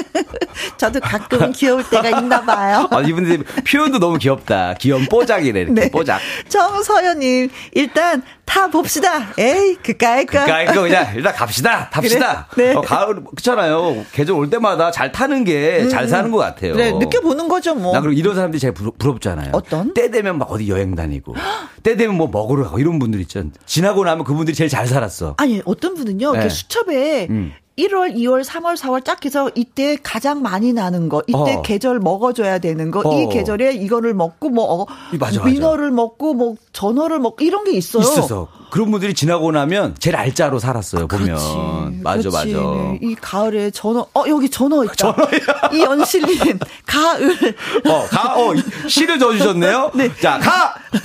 저도 0.78 0.98
가끔 1.00 1.52
귀여울 1.52 1.84
때가 1.84 2.20
있나 2.20 2.40
봐요. 2.40 2.88
아, 2.90 3.02
이분들 3.02 3.44
표현도 3.70 3.98
너무 3.98 4.16
귀엽다. 4.16 4.74
귀염 4.78 5.04
뽀작이래, 5.04 5.60
이렇게 5.60 5.74
네. 5.74 5.90
뽀작. 5.90 6.22
정서연님, 6.48 7.50
일단 7.72 8.22
타 8.46 8.68
봅시다. 8.68 9.34
에이, 9.36 9.76
그까이 9.82 10.24
거. 10.24 10.40
그까이 10.40 10.64
거 10.64 10.82
그냥 10.82 11.12
일단 11.14 11.34
갑시다. 11.34 11.90
탑시다. 11.90 12.46
그래? 12.50 12.68
네. 12.68 12.74
어, 12.74 12.80
가을, 12.80 13.22
그렇잖아요. 13.24 14.06
계절 14.12 14.36
올 14.36 14.48
때마다 14.48 14.90
잘 14.90 15.12
타는 15.12 15.44
게잘 15.44 16.04
음, 16.04 16.08
사는 16.08 16.30
것 16.30 16.38
같아요. 16.38 16.76
네, 16.76 16.92
느껴보는 16.92 17.48
거죠, 17.48 17.74
뭐. 17.74 17.92
나 17.92 18.00
그리고 18.00 18.18
이런 18.18 18.34
사람들이 18.34 18.58
제일 18.58 18.72
부럽, 18.72 19.20
잖아요 19.20 19.50
어떤? 19.52 19.92
때 19.92 20.10
되면 20.10 20.38
막 20.38 20.50
어디 20.50 20.68
여행 20.70 20.94
다니고, 20.94 21.34
때 21.82 21.96
되면 21.96 22.16
뭐 22.16 22.28
먹으러 22.28 22.64
가고 22.64 22.78
이런 22.78 22.98
분들 22.98 23.20
있잖아요. 23.20 23.52
지나고 23.66 24.04
나면 24.04 24.24
그분들이 24.24 24.56
제일 24.56 24.70
잘 24.70 24.86
살았어. 24.86 25.34
아니, 25.36 25.60
어떤 25.66 25.94
분은요, 25.94 26.32
네. 26.32 26.48
수첩에 26.48 27.26
음. 27.28 27.52
1월, 27.78 28.14
2월, 28.14 28.44
3월, 28.44 28.76
4월 28.76 29.04
쫙 29.04 29.24
해서 29.24 29.50
이때 29.56 29.96
가장 30.00 30.42
많이 30.42 30.72
나는 30.72 31.08
거, 31.08 31.22
이때 31.26 31.56
어. 31.56 31.62
계절 31.62 31.98
먹어줘야 31.98 32.58
되는 32.58 32.90
거, 32.92 33.02
어. 33.04 33.20
이 33.20 33.28
계절에 33.28 33.74
이거를 33.74 34.14
먹고 34.14 34.48
뭐 34.50 34.82
어, 34.82 34.86
맞아, 35.18 35.40
맞아. 35.40 35.44
민어를 35.44 35.90
먹고 35.90 36.34
뭐 36.34 36.54
전어를 36.72 37.18
먹고 37.18 37.44
이런 37.44 37.64
게 37.64 37.72
있어요. 37.72 38.02
있어서 38.02 38.48
그런 38.70 38.90
분들이 38.92 39.12
지나고 39.14 39.50
나면 39.50 39.96
제일 39.98 40.14
알짜로 40.16 40.58
살았어요 40.60 41.04
아, 41.04 41.06
보면. 41.06 42.00
맞아 42.02 42.28
그렇지. 42.28 42.28
맞아. 42.30 42.46
네. 42.46 42.98
이 43.02 43.14
가을에 43.16 43.70
전어, 43.72 44.06
어 44.14 44.24
여기 44.28 44.48
전어 44.48 44.84
있다. 44.84 44.94
전어야. 44.94 45.28
이 45.72 45.80
연실님 45.80 46.58
가을. 46.86 47.56
어, 47.88 48.06
가, 48.08 48.36
어 48.36 48.54
시를 48.88 49.18
져주셨네요. 49.18 49.90
네. 49.96 50.10
자 50.20 50.38
가. 50.38 50.74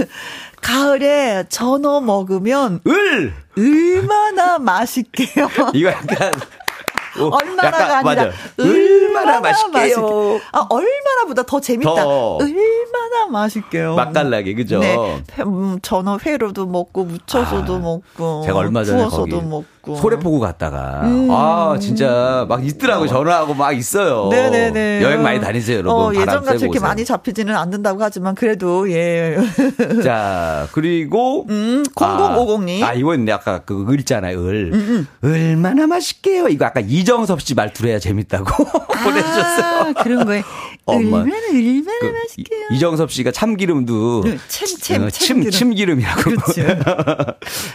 가을에 0.62 1.46
전어 1.48 2.02
먹으면 2.02 2.82
을 2.86 3.34
얼마나 3.58 4.60
맛있게요. 4.60 5.48
이거 5.74 5.90
약간 5.90 6.34
오, 6.36 6.40
얼마나가 7.28 7.98
아니라 7.98 8.02
맞아. 8.04 8.32
얼마나 8.58 9.40
맛있게요. 9.42 10.02
맛있게. 10.02 10.46
아 10.54 10.68
얼마나보다 10.70 11.44
더 11.44 11.60
재밌다. 11.60 11.96
더. 11.96 12.36
얼마나 12.38 13.28
맛있게요. 13.32 13.96
맛깔나게, 13.96 14.54
그죠? 14.56 14.80
네. 14.80 14.96
음, 15.40 15.80
전어 15.82 16.18
회로도 16.24 16.66
먹고, 16.68 17.04
무쳐서도 17.06 17.76
아, 17.76 17.80
먹고. 17.80 18.44
제가 18.46 18.58
얼마 18.60 18.84
전에 18.84 18.98
구워서도 18.98 19.42
먹고. 19.42 19.66
소래포구 19.96 20.40
갔다가. 20.40 21.02
음. 21.04 21.28
아, 21.32 21.78
진짜 21.80 22.46
막 22.48 22.66
있더라고. 22.66 23.06
요 23.06 23.08
전화하고 23.08 23.54
막 23.54 23.74
있어요. 23.74 24.30
네네네. 24.30 25.02
여행 25.04 25.24
많이 25.24 25.40
다니세요, 25.40 25.80
여러분. 25.80 26.18
어, 26.18 26.22
예전같이 26.22 26.66
이렇게 26.66 26.80
많이 26.80 27.06
잡히지는 27.06 27.56
않는다고 27.56 28.02
하지만, 28.02 28.36
그래도, 28.36 28.92
예. 28.92 29.38
자, 30.04 30.68
그리고. 30.72 31.46
음, 31.50 31.84
0050님. 31.96 32.84
아, 32.84 32.90
아, 32.90 32.94
이건 32.94 33.28
아까 33.30 33.60
그 33.60 33.86
을잖아요, 33.90 34.48
을. 34.48 34.72
음, 34.74 35.08
음. 35.24 35.30
얼마나 35.30 35.88
맛있게요. 35.88 36.48
이거 36.50 36.66
아까 36.66 36.80
이정섭 36.80 37.42
씨 37.42 37.56
말투로 37.56 37.90
해야 37.90 38.00
재밌다고 38.00 38.46
아, 38.66 39.04
보내주셨어요. 39.04 39.94
그런 39.96 40.26
거에. 40.26 40.44
얼마나, 40.86 41.24
얼마나 41.24 42.00
그, 42.00 42.06
맛있게요. 42.06 42.68
이정섭 42.72 43.12
씨가 43.12 43.32
참기름도. 43.32 44.24
참, 44.48 44.68
참, 44.82 45.04
어, 45.04 45.10
침, 45.10 45.50
참기름이라고. 45.50 46.22
그렇죠. 46.22 46.62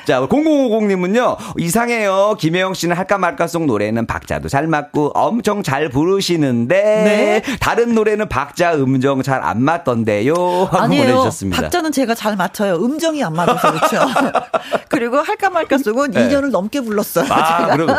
자, 0.04 0.20
0050님은요, 0.26 1.36
이상해 1.58 2.03
요. 2.04 2.36
김혜영 2.38 2.74
씨는 2.74 2.96
할까 2.96 3.18
말까 3.18 3.46
속 3.46 3.64
노래는 3.66 4.06
박자도 4.06 4.48
잘 4.48 4.66
맞고 4.66 5.12
엄청 5.14 5.62
잘 5.62 5.88
부르시는데, 5.88 6.74
네. 6.76 7.42
다른 7.60 7.94
노래는 7.94 8.28
박자 8.28 8.74
음정 8.74 9.22
잘 9.22 9.34
안 9.44 9.62
맞던데요. 9.62 10.32
하고 10.34 10.76
아니에요. 10.78 11.02
보내주셨습니다. 11.06 11.62
박자는 11.62 11.92
제가 11.92 12.14
잘 12.14 12.34
맞춰요. 12.36 12.76
음정이 12.76 13.22
안 13.22 13.34
맞아서 13.34 13.72
그렇죠. 13.72 13.98
그리고 14.88 15.18
할까 15.18 15.50
말까 15.50 15.76
속은 15.78 16.12
네. 16.12 16.28
2년을 16.28 16.50
넘게 16.50 16.80
불렀어요. 16.80 17.26
아, 17.30 17.76
그럼 17.76 17.90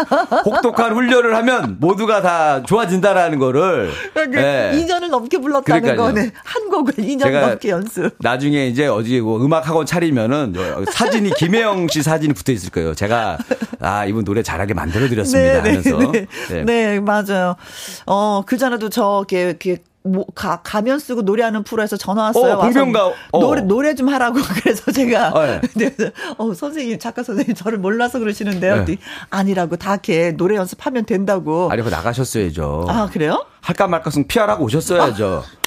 혹독한 0.45 0.93
훈련을 0.93 1.35
하면 1.35 1.77
모두가 1.79 2.21
다 2.21 2.63
좋아진다라는 2.63 3.37
거를. 3.39 3.91
그러니까 4.13 4.41
네. 4.41 4.71
2년을 4.73 5.09
넘게 5.09 5.37
불렀다는 5.37 5.95
거는 5.95 6.31
한 6.43 6.69
곡을 6.69 6.93
2년 6.95 7.29
넘게 7.31 7.69
연습. 7.69 8.15
나중에 8.19 8.67
이제 8.67 8.87
어디 8.87 9.21
뭐 9.21 9.39
음악 9.45 9.67
학원 9.67 9.85
차리면은 9.85 10.55
사진이 10.91 11.31
김혜영 11.35 11.89
씨 11.89 12.01
사진이 12.01 12.33
붙어 12.33 12.51
있을 12.51 12.71
거예요. 12.71 12.95
제가 12.95 13.37
아 13.81 13.94
이분 14.05 14.25
노래 14.25 14.43
잘하게 14.43 14.73
만들어 14.73 15.07
드렸습니다 15.07 15.61
네, 15.61 15.61
네, 15.61 15.69
하면서. 15.69 16.11
네, 16.11 16.25
네. 16.49 16.63
네, 16.63 16.99
맞아요. 16.99 17.55
어 18.05 18.43
그 18.45 18.57
전에도 18.57 18.89
저게 18.89 19.41
이렇게 19.43 19.77
뭐, 20.03 20.23
가, 20.35 20.61
가면 20.61 20.99
쓰고 20.99 21.23
노래하는 21.23 21.63
프로에서 21.63 21.97
전화 21.97 22.23
왔어요. 22.25 22.53
어, 22.53 22.57
공병가. 22.59 23.07
어. 23.31 23.39
노래, 23.39 23.61
노래 23.61 23.95
좀 23.95 24.07
하라고. 24.09 24.37
그래서 24.61 24.91
제가. 24.91 25.29
어, 25.29 25.59
네. 25.75 25.95
어, 26.37 26.53
선생님, 26.53 26.99
작가 26.99 27.23
선생님, 27.23 27.55
저를 27.55 27.79
몰라서 27.79 28.19
그러시는데요. 28.19 28.85
네. 28.85 28.97
아니라고 29.31 29.77
다 29.77 29.93
이렇게 29.93 30.31
노래 30.33 30.57
연습하면 30.57 31.05
된다고. 31.05 31.69
아니, 31.71 31.81
그 31.81 31.89
나가셨어야죠. 31.89 32.85
아, 32.87 33.09
그래요? 33.11 33.45
할까 33.61 33.87
말까 33.87 34.11
승 34.11 34.27
피하라고 34.27 34.65
오셨어야죠. 34.65 35.43
아, 35.43 35.64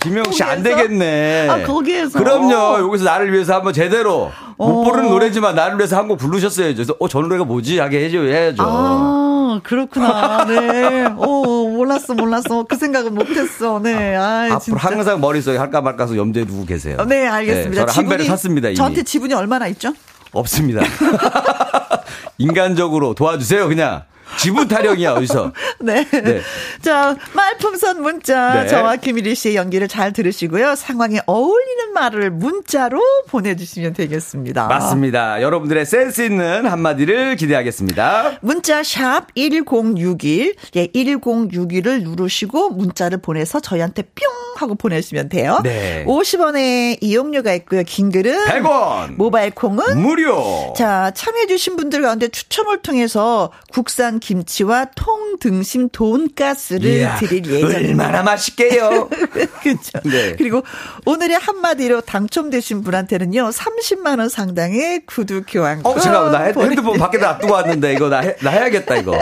김영 0.00 0.30
씨 0.30 0.42
안 0.42 0.62
되겠네. 0.62 1.48
아, 1.48 1.62
거기에서. 1.66 2.18
그럼요. 2.18 2.78
여기서 2.86 3.04
나를 3.04 3.32
위해서 3.32 3.54
한번 3.54 3.72
제대로 3.72 4.30
못 4.58 4.84
부르는 4.84 5.06
어. 5.08 5.10
노래지만 5.12 5.54
나를 5.54 5.78
위해서 5.78 5.96
한곡 5.96 6.18
부르셨어야죠. 6.18 6.74
그래서 6.76 6.94
어, 7.00 7.08
저 7.08 7.20
노래가 7.20 7.44
뭐지? 7.44 7.78
하게 7.78 8.04
해줘야죠. 8.04 8.62
아, 8.62 9.60
그렇구나. 9.62 10.44
네. 10.44 11.04
어, 11.16 11.24
몰랐어, 11.46 12.12
몰랐어. 12.14 12.64
그 12.64 12.76
생각은 12.76 13.14
못했어. 13.14 13.80
네. 13.82 14.14
아, 14.16 14.44
앞으로 14.52 14.58
진짜. 14.60 14.78
항상 14.80 15.20
머릿속에 15.20 15.56
할까 15.56 15.80
말까서 15.80 16.16
염두에 16.16 16.44
두고 16.44 16.66
계세요. 16.66 16.98
네, 17.08 17.26
알겠습니다. 17.26 17.86
네, 17.86 17.92
저한 17.92 18.08
배를 18.10 18.24
샀습니다. 18.26 18.68
이미. 18.68 18.76
저한테 18.76 19.02
지분이 19.02 19.32
얼마나 19.32 19.66
있죠? 19.68 19.92
없습니다. 20.32 20.82
인간적으로 22.38 23.14
도와주세요, 23.14 23.68
그냥. 23.68 24.02
지분 24.38 24.68
타령이야, 24.68 25.12
어디서. 25.12 25.52
네. 25.80 26.04
네. 26.10 26.40
자, 26.82 27.16
말풍선 27.32 28.02
문자. 28.02 28.62
네. 28.62 28.68
저와 28.68 28.96
김일희 28.96 29.34
씨의 29.34 29.56
연기를 29.56 29.88
잘 29.88 30.12
들으시고요. 30.12 30.74
상황에 30.74 31.20
어울리는 31.26 31.92
말을 31.94 32.30
문자로 32.30 33.00
보내주시면 33.28 33.94
되겠습니다. 33.94 34.66
맞습니다. 34.66 35.40
여러분들의 35.42 35.86
센스 35.86 36.22
있는 36.22 36.66
한마디를 36.66 37.36
기대하겠습니다. 37.36 38.38
문자 38.42 38.82
샵 38.82 39.26
1061. 39.34 40.54
예, 40.76 40.86
1061을 40.88 42.02
누르시고 42.02 42.70
문자를 42.70 43.18
보내서 43.18 43.60
저희한테 43.60 44.02
뿅 44.02 44.26
하고 44.56 44.74
보내시면 44.74 45.28
돼요. 45.28 45.60
네. 45.62 46.04
50원의 46.06 46.98
이용료가 47.00 47.52
있고요. 47.54 47.82
긴 47.86 48.10
글은 48.10 48.46
100원. 48.46 49.16
모바일 49.16 49.50
콩은 49.50 50.00
무료. 50.00 50.72
자, 50.76 51.10
참여해주신 51.14 51.76
분들 51.76 52.02
가운데 52.02 52.28
추첨을 52.28 52.78
통해서 52.78 53.52
국산 53.72 54.15
김치와 54.18 54.86
통 54.94 55.38
등심 55.38 55.88
돈가스를 55.90 56.84
이야, 56.90 57.16
드릴 57.16 57.44
예정입니다. 57.46 57.76
얼마나 57.88 58.22
맛있게요. 58.22 59.08
그렇죠. 59.62 59.98
네. 60.04 60.34
그리고 60.36 60.62
오늘의 61.04 61.38
한마디로 61.38 62.00
당첨되신 62.02 62.82
분한테는요. 62.82 63.50
30만 63.50 64.18
원 64.18 64.28
상당의 64.28 65.02
구두 65.06 65.42
교환권. 65.46 65.96
어, 65.96 65.98
잠깐만. 66.00 66.32
나 66.32 66.62
핸드폰 66.62 66.98
밖에 66.98 67.18
놔두고 67.18 67.52
왔는데 67.52 67.92
이거 67.94 68.08
나, 68.08 68.20
해, 68.20 68.36
나 68.40 68.50
해야겠다 68.50 68.96
이거. 68.96 69.18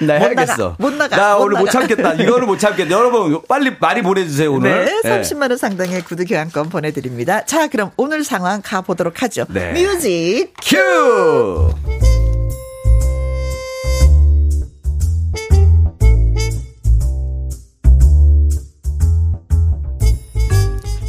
나 0.00 0.14
해야겠어. 0.14 0.76
못 0.78 0.92
나가. 0.94 1.16
나못 1.16 1.42
오늘 1.42 1.54
나가. 1.54 1.64
못 1.64 1.70
참겠다. 1.70 2.12
이거는 2.14 2.46
못 2.46 2.58
참겠다. 2.58 2.90
여러분 2.90 3.40
빨리 3.48 3.72
많이 3.80 4.02
보내주세요 4.02 4.52
오늘. 4.52 4.84
네, 4.84 5.20
30만 5.20 5.50
원 5.50 5.56
상당의 5.56 6.02
구두 6.02 6.24
교환권 6.24 6.68
보내드립니다. 6.68 7.44
자, 7.44 7.66
그럼 7.68 7.90
오늘 7.96 8.22
상황 8.24 8.62
가보도록 8.62 9.22
하죠. 9.22 9.46
네. 9.48 9.72
music 9.72 10.52
cue. 10.62 12.13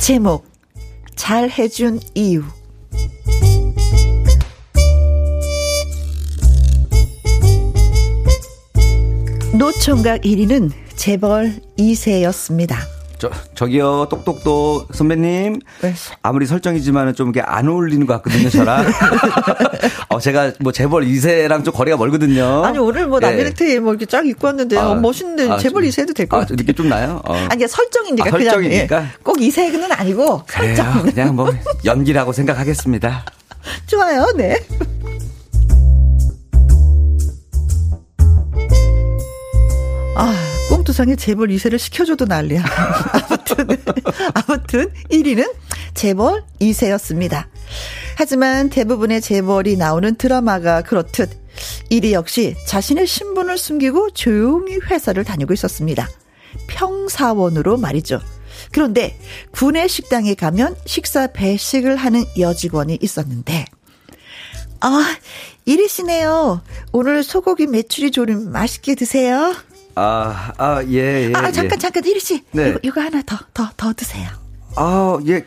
제목 0.06 0.46
잘 1.16 1.50
해준 1.50 2.00
이유 2.14 2.44
노총각 9.58 10.22
1위는 10.22 10.70
재벌 10.96 11.60
2세였습니다. 11.80 12.95
저, 13.18 13.30
저기요, 13.56 14.08
똑똑똑 14.10 14.94
선배님. 14.94 15.60
네. 15.82 15.94
아무리 16.22 16.46
설정이지만은 16.46 17.14
좀 17.16 17.30
이게 17.30 17.42
안 17.42 17.68
어울리는 17.68 18.06
것 18.06 18.14
같거든요, 18.16 18.50
저랑. 18.50 18.86
어, 20.10 20.20
제가 20.20 20.52
뭐 20.60 20.72
재벌 20.72 21.06
2세랑 21.06 21.64
좀 21.64 21.74
거리가 21.74 21.98
멀거든요. 21.98 22.64
아니, 22.66 22.78
오늘 22.78 23.08
뭐 23.08 23.20
남미렉트에 23.20 23.68
네. 23.76 23.80
뭐 23.80 23.94
이렇게 23.94 24.06
쫙 24.06 24.26
입고 24.26 24.48
왔는데, 24.48 24.78
아, 24.78 24.90
어, 24.92 24.96
멋있는데 24.96 25.50
아, 25.50 25.58
재벌 25.58 25.84
2세 25.84 26.02
해도 26.02 26.14
될 26.14 26.28
것 26.28 26.38
같아요. 26.40 26.54
아, 26.54 26.58
느낌 26.58 26.76
좀 26.76 26.90
나요? 26.90 27.22
어. 27.26 27.34
아니, 27.50 27.68
설정이니까. 27.68 28.28
아, 28.28 28.32
설정이니까. 28.32 28.88
그냥, 28.88 29.04
예, 29.06 29.18
꼭 29.24 29.38
2세는 29.38 30.00
아니고, 30.00 30.44
설정. 30.48 30.92
그래요, 30.94 31.04
그냥 31.14 31.36
뭐 31.36 31.50
연기라고 31.86 32.34
생각하겠습니다. 32.34 33.26
좋아요, 33.88 34.26
네. 34.36 34.58
아. 40.18 40.55
꽁투상에 40.96 41.16
재벌 41.18 41.50
2세를 41.50 41.78
시켜줘도 41.78 42.26
난리야. 42.26 42.64
아무튼, 43.28 43.68
아무튼 44.34 44.94
1위는 45.12 45.54
재벌 45.94 46.44
2세였습니다. 46.62 47.46
하지만 48.16 48.70
대부분의 48.70 49.22
재벌이 49.22 49.76
나오는 49.76 50.16
드라마가 50.16 50.82
그렇듯 50.82 51.30
1위 51.92 52.12
역시 52.12 52.56
자신의 52.66 53.08
신분을 53.08 53.58
숨기고 53.58 54.12
조용히 54.12 54.78
회사를 54.78 55.26
다니고 55.26 55.54
있었습니다. 55.54 56.10
평사원으로 56.68 57.78
말이죠. 57.78 58.22
그런데 58.72 59.20
군의 59.52 59.90
식당에 59.90 60.34
가면 60.34 60.78
식사 60.86 61.28
배식을 61.28 61.98
하는 61.98 62.24
여직원이 62.40 62.98
있었는데, 63.02 63.66
아, 64.80 65.16
이리 65.66 65.88
씨네요. 65.88 66.62
오늘 66.94 67.24
소고기 67.24 67.68
메추리 67.68 68.12
조림 68.12 68.52
맛있게 68.52 68.96
드세요. 68.96 69.54
아, 69.96 70.52
아, 70.58 70.84
예, 70.90 71.30
예. 71.30 71.32
아, 71.34 71.52
잠깐, 71.52 71.78
예. 71.78 71.78
잠깐, 71.80 72.06
이리 72.06 72.20
씨. 72.20 72.44
네. 72.52 72.70
이거, 72.70 72.80
이거 72.84 73.02
하나 73.02 73.22
더, 73.22 73.38
더, 73.54 73.70
더 73.78 73.94
드세요. 73.94 74.28
아, 74.76 75.18
예. 75.28 75.46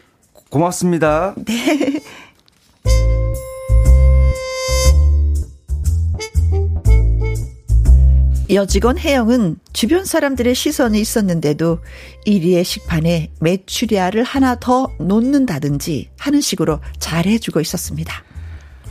고맙습니다. 0.50 1.34
네. 1.44 2.00
여직원 8.50 8.98
혜영은 8.98 9.58
주변 9.74 10.06
사람들의 10.06 10.54
시선이 10.54 10.98
있었는데도 10.98 11.80
1위의 12.26 12.64
식판에 12.64 13.30
메추리알을 13.40 14.24
하나 14.24 14.58
더 14.58 14.90
놓는다든지 14.98 16.08
하는 16.16 16.40
식으로 16.40 16.80
잘해주고 16.98 17.60
있었습니다. 17.60 18.24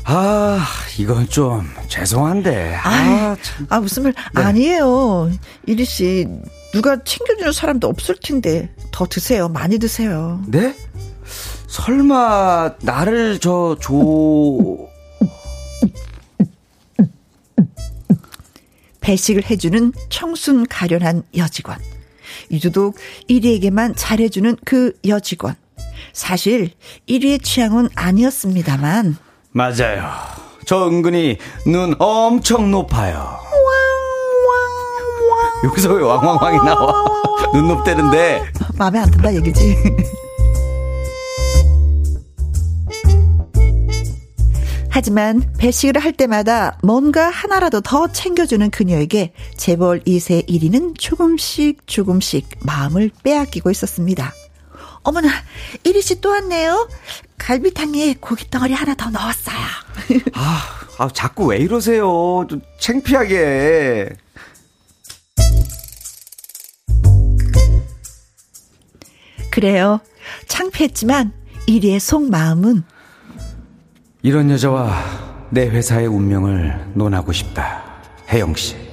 아, 0.10 0.66
이건 0.97 1.28
좀 1.28 1.70
죄송한데. 1.89 2.76
아, 2.82 3.36
참. 3.41 3.68
아 3.70 3.82
무슨 3.82 4.03
말 4.03 4.14
네. 4.34 4.41
아니에요. 4.41 5.30
이리 5.66 5.84
씨 5.84 6.26
누가 6.72 7.03
챙겨주는 7.03 7.51
사람도 7.51 7.89
없을 7.89 8.16
텐데 8.24 8.74
더 8.93 9.05
드세요. 9.05 9.49
많이 9.49 9.80
드세요. 9.80 10.41
네? 10.47 10.74
설마 11.68 12.76
나를 12.84 13.39
저 13.39 13.76
조... 13.82 14.88
배식을 19.01 19.49
해주는 19.49 19.91
청순 20.10 20.68
가련한 20.68 21.24
여직원. 21.36 21.80
유독 22.51 22.95
1위에게만 23.30 23.93
잘해주는 23.97 24.55
그 24.64 24.97
여직원. 25.05 25.55
사실 26.14 26.72
1위의 27.10 27.43
취향은 27.43 27.89
아니었습니다만. 27.93 29.26
맞아요. 29.58 30.12
저 30.68 30.88
은근히 30.88 31.39
눈 31.66 31.95
엄청 31.97 32.70
높아요. 32.70 33.39
여기서 35.64 35.93
왜 35.93 36.03
왕왕왕이 36.03 36.58
나와? 36.58 36.93
눈 37.53 37.68
높대는데. 37.68 38.43
마음에 38.78 38.99
안 38.99 39.10
든다 39.10 39.34
얘기지. 39.34 39.76
하지만 44.91 45.41
배식을 45.58 46.03
할 46.03 46.12
때마다 46.14 46.78
뭔가 46.84 47.28
하나라도 47.32 47.82
더 47.82 48.08
챙겨주는 48.12 48.70
그녀에게 48.70 49.34
재벌 49.55 50.01
2세 50.01 50.47
1위는 50.47 50.99
조금씩 50.99 51.88
조금씩 51.88 52.47
마음을 52.64 53.10
빼앗기고 53.24 53.72
있었습니다. 53.72 54.34
어머나, 55.08 55.30
1위 55.86 56.01
씨또 56.01 56.30
왔네요. 56.32 56.89
갈비탕에 57.38 58.16
고기 58.20 58.49
덩어리 58.49 58.74
하나 58.74 58.93
더 58.93 59.10
넣었어요. 59.10 59.55
아, 60.36 60.64
아 60.97 61.10
자꾸 61.14 61.45
왜 61.45 61.60
이러세요? 61.60 62.45
좀 62.49 62.62
창피하게. 62.78 64.10
그래요. 69.49 70.01
창피했지만 70.49 71.32
1위의 71.70 71.99
속마음은 71.99 72.84
이런 74.24 74.51
여자와 74.51 75.47
내 75.51 75.70
회사의 75.70 76.08
운명을 76.08 76.91
논하고 76.95 77.32
싶다. 77.32 78.01
혜영 78.28 78.55
씨. 78.55 78.86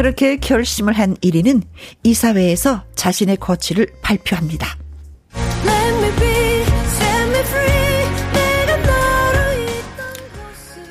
그렇게 0.00 0.38
결심을 0.38 0.94
한 0.94 1.14
1위는 1.16 1.60
이사회에서 2.04 2.84
자신의 2.94 3.36
거취를 3.36 3.86
발표합니다. 4.00 4.66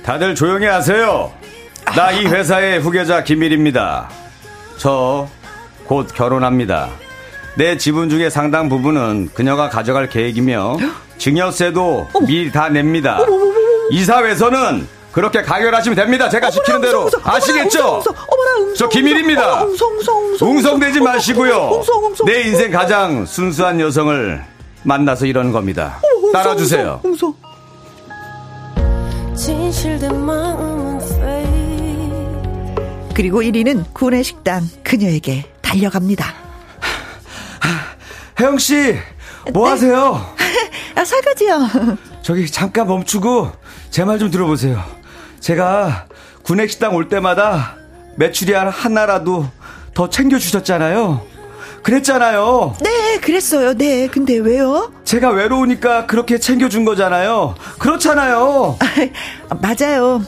다들 0.03 0.36
조용히 0.36 0.66
하세요. 0.68 1.32
나 1.95 2.12
이 2.12 2.26
회사의 2.28 2.80
후계자 2.82 3.24
김일입니다. 3.24 4.10
저 4.78 5.28
곧 5.86 6.07
결혼합니다. 6.14 6.88
내 7.55 7.76
지분 7.78 8.12
중에 8.12 8.30
상당 8.30 8.70
부분은 8.70 9.30
그녀가 9.34 9.70
가져갈 9.70 10.07
계획이며 10.07 10.78
증여세도 11.18 12.10
미리 12.28 12.51
다 12.51 12.70
냅니다. 12.70 13.18
이사회에서는 13.89 14.88
그렇게 15.12 15.41
가결하시면 15.41 15.95
됩니다. 15.95 16.30
제가 16.30 16.51
시키는 16.51 16.82
대로 16.82 17.10
아시겠죠? 17.24 18.03
저 18.78 18.88
김일입니다. 18.89 19.66
웅성대지 20.41 21.01
마시고요. 21.01 21.84
내 22.26 22.41
인생 22.43 22.72
가장 22.72 23.26
순수한 23.26 23.80
여성을 23.80 24.43
만나서 24.84 25.26
이런 25.26 25.51
겁니다. 25.51 25.99
따라주세요. 26.34 27.01
진실된 29.36 30.20
마음은 30.20 30.99
그리고 33.14 33.41
1위는 33.41 33.93
구내식당 33.93 34.66
그녀에게 34.82 35.45
달려갑니다. 35.62 36.26
혜영 38.39 38.57
씨, 38.57 38.95
뭐 39.51 39.66
네. 39.66 39.72
하세요? 39.72 40.26
아, 40.95 41.03
설거지요. 41.03 41.68
저기 42.22 42.49
잠깐 42.49 42.88
멈추고 42.88 43.51
제 43.89 44.05
말 44.05 44.20
좀 44.20 44.32
들어보세요. 44.32 44.82
제가 45.41 46.05
구내식당 46.43 46.95
올 46.95 47.10
때마다 47.10 47.76
매출이 48.20 48.51
하나라도 48.53 49.47
더 49.93 50.09
챙겨주셨잖아요. 50.09 51.22
그랬잖아요. 51.84 52.76
네, 52.82 53.17
그랬어요. 53.22 53.74
네. 53.74 54.07
근데 54.07 54.38
왜요? 54.38 54.91
제가 55.05 55.30
외로우니까 55.30 56.05
그렇게 56.05 56.38
챙겨준 56.38 56.84
거잖아요. 56.84 57.55
그렇잖아요. 57.80 58.78
아, 59.49 59.55
맞아요. 59.55 60.22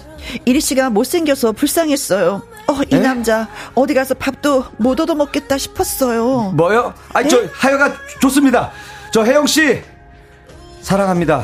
이리 0.46 0.62
씨가 0.62 0.90
못생겨서 0.90 1.52
불쌍했어요. 1.52 2.42
어, 2.68 2.74
이 2.90 2.96
에? 2.96 3.00
남자 3.00 3.50
어디 3.76 3.94
가서 3.94 4.14
밥도 4.14 4.68
못 4.78 4.98
얻어 5.02 5.14
먹겠다 5.14 5.58
싶었어요. 5.58 6.54
뭐요? 6.56 6.94
아니, 7.14 7.28
저, 7.30 7.44
하여가 7.52 7.92
좋습니다. 8.22 8.72
저 9.12 9.26
혜영 9.26 9.48
씨, 9.48 9.82
사랑합니다. 10.82 11.44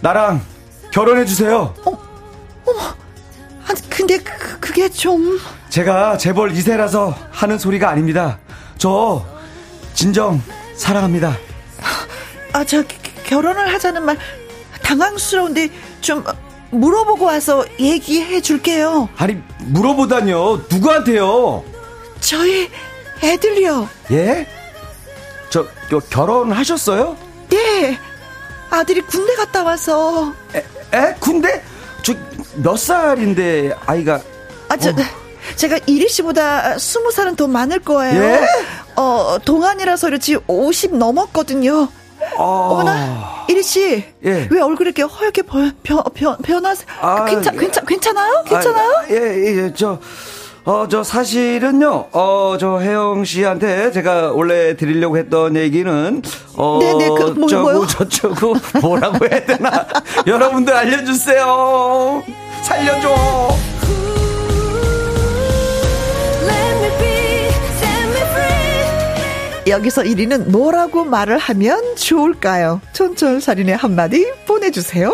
나랑 0.00 0.40
결혼해 0.90 1.26
주세요. 1.26 1.74
아니, 3.68 3.90
근데 3.90 4.18
그, 4.18 4.58
그게 4.60 4.88
좀 4.88 5.38
제가 5.68 6.16
재벌 6.18 6.52
2세라서 6.52 7.14
하는 7.30 7.58
소리가 7.58 7.88
아닙니다. 7.90 8.38
저, 8.78 9.24
진정, 9.94 10.42
사랑합니다. 10.76 11.36
아, 12.52 12.64
저 12.64 12.82
결혼을 13.24 13.72
하자는 13.72 14.04
말 14.04 14.18
당황스러운데 14.82 15.70
좀 16.00 16.24
물어보고 16.70 17.24
와서 17.24 17.64
얘기해 17.78 18.40
줄게요. 18.40 19.08
아니, 19.16 19.40
물어보다뇨. 19.60 20.62
누구한테요? 20.70 21.64
저희 22.20 22.68
애들이요. 23.22 23.88
예? 24.10 24.46
저, 25.50 25.66
저 25.90 25.98
결혼하셨어요? 25.98 27.16
네. 27.50 27.98
아들이 28.70 29.02
군대 29.02 29.34
갔다 29.34 29.62
와서 29.62 30.32
에? 30.54 30.64
에? 30.94 31.14
군대? 31.20 31.62
저, 32.02 32.14
몇 32.56 32.76
살인데, 32.76 33.74
아이가. 33.86 34.20
아, 34.68 34.76
저, 34.76 34.90
어. 34.90 34.94
제가 35.56 35.78
이리 35.86 36.08
씨보다 36.08 36.78
스무 36.78 37.10
살은 37.10 37.36
더 37.36 37.46
많을 37.46 37.80
거예요. 37.80 38.22
예? 38.22 38.40
어, 38.96 39.38
동안이라서 39.44 40.06
그렇지 40.08 40.38
50 40.46 40.96
넘었거든요. 40.96 41.88
아. 42.38 42.42
어머나, 42.42 43.44
이리 43.48 43.62
씨. 43.62 44.04
예. 44.24 44.48
왜 44.50 44.60
얼굴이 44.60 44.88
이렇게 44.88 45.02
허옇게 45.02 45.42
변, 45.42 45.72
변, 45.82 46.02
변, 46.14 46.36
변하세요? 46.38 46.86
아, 47.00 47.24
괜찮, 47.24 47.54
예. 47.54 47.58
괜찮, 47.58 47.84
괜찮아요? 47.84 48.44
괜찮아요? 48.46 48.90
아, 48.90 49.04
예, 49.10 49.14
예, 49.16 49.64
예, 49.64 49.72
저, 49.74 49.98
어, 50.64 50.86
저 50.88 51.02
사실은요, 51.02 52.08
어, 52.12 52.56
저 52.60 52.78
혜영 52.78 53.24
씨한테 53.24 53.90
제가 53.90 54.32
원래 54.32 54.76
드리려고 54.76 55.18
했던 55.18 55.56
얘기는, 55.56 56.22
어, 56.56 56.78
네네, 56.80 57.08
그, 57.08 57.22
뭐, 57.36 57.48
저고? 57.48 57.86
저쩌고 57.88 58.54
뭐라고 58.80 59.26
해야 59.26 59.44
되나? 59.44 59.86
여러분들 60.26 60.72
알려주세요. 60.72 62.22
살려줘. 62.62 63.52
여기서 69.66 70.02
1위는 70.02 70.50
뭐라고 70.50 71.04
말을 71.04 71.38
하면 71.38 71.96
좋을까요? 71.96 72.80
촌철살인의 72.92 73.76
한마디 73.76 74.26
보내주세요. 74.46 75.12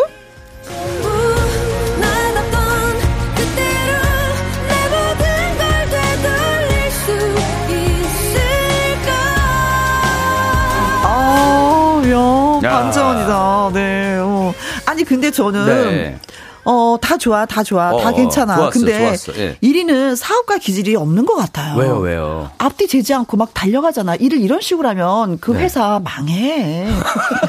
아, 11.03 12.01
야, 12.05 12.67
야. 12.67 12.71
반전이다. 12.71 13.71
네. 13.73 14.17
어. 14.19 14.53
아니, 14.85 15.03
근데 15.03 15.31
저는. 15.31 15.65
네. 15.65 16.19
어, 16.65 16.97
다 17.01 17.17
좋아, 17.17 17.45
다 17.45 17.63
좋아, 17.63 17.91
다 17.97 18.09
어, 18.09 18.13
괜찮아. 18.13 18.55
좋았어, 18.57 18.69
근데 18.71 18.99
좋았어, 19.17 19.39
예. 19.39 19.57
1위는 19.63 20.15
사업가 20.15 20.57
기질이 20.57 20.95
없는 20.95 21.25
것 21.25 21.35
같아요. 21.35 21.77
왜요, 21.77 21.97
왜요? 21.97 22.49
앞뒤 22.57 22.87
재지 22.87 23.13
않고 23.13 23.37
막 23.37 23.53
달려가잖아. 23.53 24.15
일을 24.15 24.39
이런 24.39 24.61
식으로 24.61 24.87
하면 24.89 25.39
그 25.39 25.51
네. 25.51 25.63
회사 25.63 25.99
망해. 26.03 26.87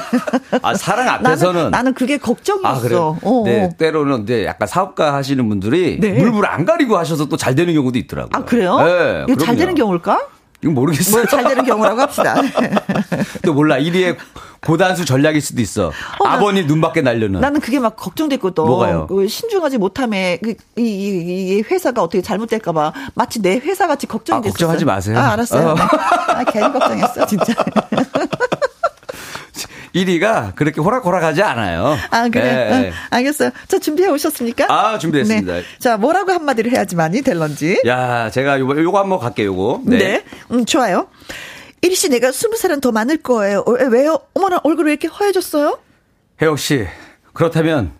아, 0.62 0.74
사랑 0.74 1.06
나는, 1.06 1.26
앞에서는. 1.26 1.70
나는 1.70 1.94
그게 1.94 2.16
걱정이었어. 2.18 2.68
아, 2.68 2.80
그래요? 2.80 3.18
어, 3.22 3.42
네, 3.44 3.64
어. 3.64 3.68
때로는, 3.76 4.24
네, 4.26 4.46
약간 4.46 4.66
사업가 4.68 5.14
하시는 5.14 5.46
분들이 5.48 5.98
네. 6.00 6.12
물불 6.12 6.46
안 6.46 6.64
가리고 6.64 6.96
하셔서 6.96 7.26
또 7.26 7.36
잘 7.36 7.54
되는 7.54 7.72
경우도 7.74 7.98
있더라고요. 7.98 8.30
아, 8.34 8.44
그래요? 8.44 8.78
네, 8.80 9.24
이거 9.28 9.42
잘. 9.44 9.56
되는 9.56 9.74
경우일까? 9.74 10.20
이건 10.62 10.74
모르겠어요. 10.74 11.22
뭐 11.22 11.26
잘 11.26 11.44
되는 11.44 11.64
경우라고 11.64 12.00
합시다. 12.02 12.34
또 13.44 13.54
몰라. 13.54 13.76
1위의 13.78 14.14
고단수 14.66 15.04
전략일 15.06 15.40
수도 15.40 15.62
있어. 15.62 15.88
어, 16.18 16.24
나- 16.24 16.34
아버님 16.34 16.66
눈 16.66 16.80
밖에 16.80 17.00
날려는. 17.00 17.40
나는 17.40 17.61
그게 17.61 17.78
막 17.78 17.96
걱정됐거든. 17.96 18.64
뭐가요? 18.64 19.06
그 19.06 19.26
신중하지 19.26 19.78
못함에 19.78 20.38
그, 20.42 20.54
이, 20.76 20.82
이, 20.82 21.56
이 21.58 21.62
회사가 21.62 22.02
어떻게 22.02 22.20
잘못될까봐 22.22 22.92
마치 23.14 23.40
내 23.40 23.54
회사 23.58 23.86
같이 23.86 24.06
걱정이 24.06 24.38
아, 24.38 24.42
됐어. 24.42 24.52
걱정하지 24.52 24.84
마세요. 24.84 25.18
아, 25.18 25.32
알았어요. 25.32 25.68
어. 25.70 25.74
네. 25.74 25.80
아, 25.82 26.44
괜히 26.44 26.72
걱정했어, 26.72 27.26
진짜. 27.26 27.54
1위가 29.94 30.54
그렇게 30.54 30.80
호락호락하지 30.80 31.42
않아요. 31.42 31.96
아, 32.11 32.28
그래. 32.28 32.42
네. 32.70 32.88
어, 32.90 32.92
알겠어요. 33.11 33.50
자, 33.66 33.78
준비해 33.80 34.08
오셨습니까? 34.08 34.66
아, 34.68 34.98
준비했습니다. 34.98 35.52
네. 35.52 35.62
자, 35.80 35.96
뭐라고 35.96 36.30
한마디를 36.32 36.70
해야지만이 36.70 37.22
될런지. 37.22 37.80
야, 37.86 38.30
제가 38.30 38.61
요거, 38.61 38.80
요거 38.80 39.00
한번 39.00 39.18
갈게요, 39.18 39.46
요거. 39.48 39.80
네. 39.86 40.22
음, 40.52 40.64
좋아요. 40.64 41.08
이리 41.83 41.95
씨, 41.95 42.09
내가 42.11 42.31
스무 42.33 42.57
살은 42.57 42.81
더 42.81 42.93
많을 42.93 43.18
거예요. 43.18 43.61
어, 43.61 43.72
왜요? 43.91 44.18
어머나, 44.35 44.61
얼굴이 44.64 44.87
왜 44.87 44.93
이렇게 44.93 45.09
허해졌어요? 45.09 45.78
혜영 46.43 46.57
씨, 46.57 46.87
그렇다면 47.33 47.93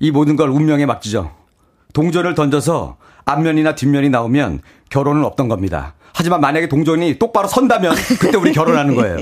이 0.00 0.10
모든 0.10 0.36
걸 0.36 0.48
운명에 0.48 0.86
맡기죠. 0.86 1.34
동전을 1.92 2.34
던져서 2.34 2.96
앞면이나 3.24 3.74
뒷면이 3.74 4.08
나오면 4.08 4.60
결혼은 4.88 5.24
없던 5.24 5.48
겁니다. 5.48 5.94
하지만 6.12 6.40
만약에 6.40 6.68
동전이 6.68 7.18
똑바로 7.18 7.48
선다면 7.48 7.94
그때 8.18 8.36
우리 8.36 8.52
결혼하는 8.52 8.94
거예요. 8.94 9.18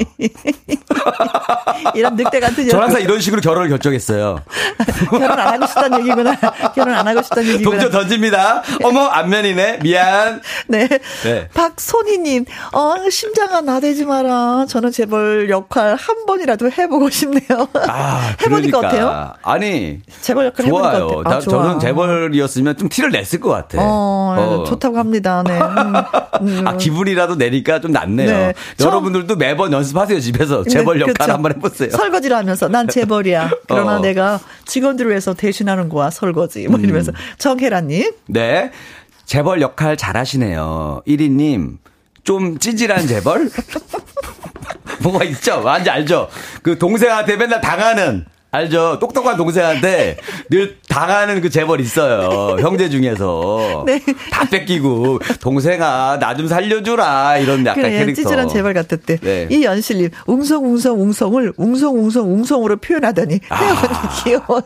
이런 1.95 2.17
늑대 2.17 2.41
같은 2.41 2.57
전년 2.69 2.83
항상 2.83 3.01
이런 3.01 3.21
식으로 3.21 3.41
결혼을 3.41 3.69
결정했어요. 3.69 4.41
결혼 5.11 5.39
안 5.39 5.55
하고 5.55 5.67
싶다는 5.67 6.01
얘기구나. 6.01 6.35
결혼 6.75 6.95
안 6.95 7.07
하고 7.09 7.23
싶다는 7.23 7.49
얘기구나. 7.55 7.71
동전 7.71 7.91
던집니다. 7.91 8.63
어머, 8.85 9.01
앞면이네. 9.07 9.81
미안. 9.83 10.41
네. 10.67 10.89
네. 11.23 11.49
박소희님, 11.55 12.45
어, 12.73 12.95
심장아 13.11 13.61
나대지 13.61 14.05
마라. 14.05 14.67
저는 14.69 14.91
재벌 14.91 15.49
역할 15.51 15.95
한 15.97 16.27
번이라도 16.27 16.71
해보고 16.71 17.11
싶네요. 17.11 17.69
아, 17.89 18.35
해보니까 18.43 18.79
그러니까. 18.81 18.89
어때요? 18.89 19.33
아니, 19.43 20.01
재벌 20.21 20.47
역할 20.47 20.67
해보니까 20.67 20.99
좋아요. 20.99 21.23
나, 21.23 21.31
아, 21.37 21.41
좋아. 21.41 21.63
저는 21.63 21.79
재벌이었으면 21.81 22.77
좀 22.77 22.89
티를 22.89 23.11
냈을 23.11 23.41
것 23.41 23.51
같아. 23.51 23.79
어, 23.81 24.37
어. 24.39 24.65
좋다고 24.65 24.99
합니다. 24.99 25.43
네. 25.47 25.59
음, 25.59 25.95
음. 26.43 26.67
아, 26.69 26.77
기분이라도 26.79 27.35
내니까 27.37 27.81
좀 27.81 27.93
낫네요. 27.93 28.31
네. 28.31 28.55
저- 28.77 28.87
여러분들도 28.87 29.37
매번 29.37 29.73
연습하세요, 29.73 30.21
집에서. 30.21 30.65
재벌 30.65 30.97
네, 30.97 31.03
역할 31.03 31.15
그렇죠. 31.15 31.33
한번 31.33 31.53
해보세요. 31.55 31.91
설거지를 31.91 32.37
하면서 32.37 32.69
난 32.69 32.89
재벌이야. 32.89 33.51
그러나 33.69 33.97
어. 33.97 34.01
내가 34.01 34.41
직원들을 34.67 35.11
위해서 35.11 35.35
대신하는 35.35 35.89
거야, 35.89 36.11
설거지. 36.11 36.67
뭐 36.69 36.79
이러면서. 36.81 37.13
정혜라님. 37.39 38.13
네. 38.29 38.71
재벌 39.27 39.61
역할 39.61 39.97
잘하시네요. 39.97 41.03
1위님, 41.07 41.77
좀 42.25 42.59
찌질한 42.59 43.07
재벌? 43.07 43.51
뭐가 45.03 45.25
있죠? 45.25 45.61
완전 45.63 45.95
알죠? 45.95 46.29
그 46.63 46.79
동생한테 46.79 47.37
맨날 47.37 47.61
당하는, 47.61 48.25
알죠? 48.51 48.99
똑똑한 48.99 49.37
동생한테 49.37 50.17
늘 50.49 50.79
당하는 50.89 51.43
그 51.43 51.51
재벌 51.51 51.81
있어요. 51.81 52.57
형제 52.61 52.89
중에서. 52.89 53.83
네. 53.87 54.01
다 54.31 54.49
뺏기고, 54.49 55.19
동생아, 55.41 56.19
나 56.19 56.35
좀 56.39 56.47
살려주라. 56.49 57.39
이런 57.39 57.67
약간 57.67 57.83
그래, 57.83 57.99
캐릭터. 57.99 58.23
찌질한 58.23 58.49
재벌 58.49 58.73
같았대. 58.73 59.19
네. 59.19 59.49
이 59.51 59.65
연실님, 59.65 60.11
웅성웅성 60.27 61.01
웅성을 61.01 61.53
웅성웅성 61.57 62.33
웅성으로 62.33 62.77
표현하다니. 62.77 63.41
아. 63.51 64.09
귀여워요. 64.25 64.63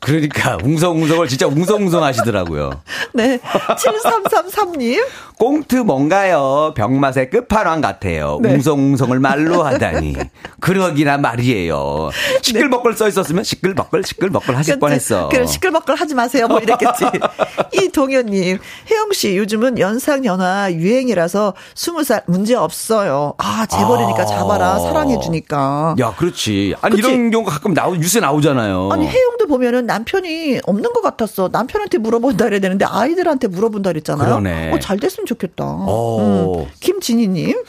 그러니까, 0.00 0.56
웅성웅성을 0.64 1.28
진짜 1.28 1.46
웅성웅성 1.46 2.02
하시더라고요. 2.02 2.80
네. 3.12 3.38
7333님. 3.38 5.04
꽁트 5.38 5.76
뭔가요? 5.76 6.72
병맛의 6.76 7.30
끝판왕 7.30 7.80
같아요. 7.82 8.38
네. 8.42 8.54
웅성웅성을 8.54 9.18
말로 9.20 9.62
하다니. 9.62 10.16
그러기나 10.60 11.18
말이에요. 11.18 12.10
시끌벅글 12.42 12.94
써있 12.94 13.19
었으면 13.20 13.44
시끌벅글 13.44 14.04
시끌벅글 14.04 14.56
하실 14.56 14.78
뻔했어. 14.78 15.28
그래, 15.28 15.46
시끌벅글 15.46 15.94
하지 15.94 16.14
마세요. 16.14 16.48
뭐 16.48 16.58
이랬겠지. 16.58 17.04
이 17.74 17.88
동현님, 17.88 18.58
혜영 18.90 19.12
씨, 19.12 19.36
요즘은 19.36 19.78
연상 19.78 20.24
연하 20.24 20.72
유행이라서 20.72 21.54
스무 21.74 22.04
살 22.04 22.22
문제 22.26 22.54
없어요. 22.54 23.34
아, 23.38 23.66
재벌이니까 23.66 24.22
아. 24.22 24.26
잡아라. 24.26 24.78
사랑해 24.78 25.18
주니까. 25.20 25.94
야, 26.00 26.14
그렇지. 26.16 26.74
아니 26.80 26.96
그치? 26.96 27.08
이런 27.08 27.30
경우가 27.30 27.52
가끔 27.52 27.74
나오 27.74 27.94
뉴스에 27.94 28.20
나오잖아요. 28.20 28.90
아니, 28.92 29.06
혜영도 29.06 29.46
보면은 29.46 29.86
남편이 29.86 30.60
없는 30.64 30.92
것 30.92 31.00
같았어. 31.02 31.48
남편한테 31.52 31.98
물어본다 31.98 32.44
그래야 32.44 32.60
되는데 32.60 32.84
아이들한테 32.84 33.48
물어본다 33.48 33.90
그랬잖아요. 33.90 34.28
그러네. 34.28 34.72
어, 34.72 34.78
잘 34.78 34.98
됐으면 34.98 35.26
좋겠다. 35.26 35.64
오. 35.64 36.64
음. 36.64 36.70
김진희님. 36.80 37.62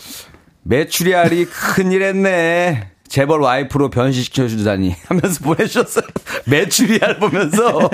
메추리알이 0.64 1.46
큰일 1.46 2.04
했네. 2.04 2.92
재벌 3.12 3.42
와이프로 3.42 3.90
변신시켜 3.90 4.48
주다니 4.48 4.96
하면서 5.10 5.44
보내주셨어요. 5.44 6.06
메추리알 6.46 7.20
보면서. 7.20 7.90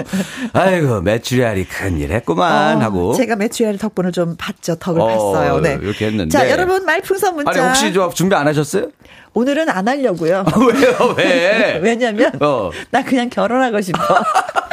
아이고, 0.54 1.02
메추리알이 1.02 1.66
큰일 1.66 2.12
했구만 2.12 2.78
어, 2.78 2.82
하고. 2.82 3.14
제가 3.16 3.36
매출알 3.36 3.80
덕분을 3.80 4.12
좀 4.12 4.36
봤죠. 4.38 4.76
덕을 4.76 5.02
어, 5.02 5.08
봤어요. 5.08 5.60
네. 5.60 5.80
이렇게 5.82 6.06
했는데. 6.06 6.30
자, 6.30 6.48
여러분 6.52 6.86
말풍선 6.86 7.36
문자. 7.36 7.50
아니, 7.50 7.60
혹시 7.62 7.92
저 7.94 8.12
준비 8.12 8.36
안 8.36 8.48
하셨어요? 8.48 8.90
오늘은 9.34 9.70
안 9.70 9.88
하려고요. 9.88 10.46
왜요, 10.56 11.16
왜? 11.18 11.80
왜냐면 11.82 12.32
어. 12.40 12.70
나 12.92 13.04
그냥 13.04 13.32
결혼하고 13.32 13.82
싶어. 13.82 13.98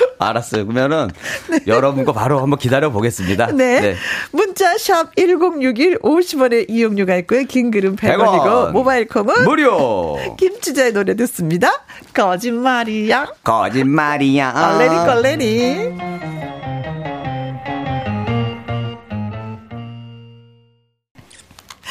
알았어요. 0.18 0.66
그러면은 0.66 1.10
여러분 1.66 2.04
거 2.04 2.12
바로 2.12 2.40
한번 2.40 2.58
기다려 2.58 2.90
보겠습니다. 2.90 3.52
네. 3.52 3.96
문자 4.32 4.76
샵 4.78 5.14
1061 5.16 5.98
50원의 6.00 6.66
이용료가 6.68 7.16
있고요. 7.16 7.44
긴 7.44 7.70
글은 7.70 7.96
100원이고 7.96 8.44
100원. 8.44 8.70
모바일 8.72 9.06
콩은 9.08 9.44
무료. 9.44 10.18
김치자의 10.38 10.92
노래 10.92 11.14
듣습니다. 11.16 11.84
거짓말이야. 12.14 13.26
거짓말이야. 13.44 14.52
걸레리 14.52 14.96
걸레리. 14.96 16.39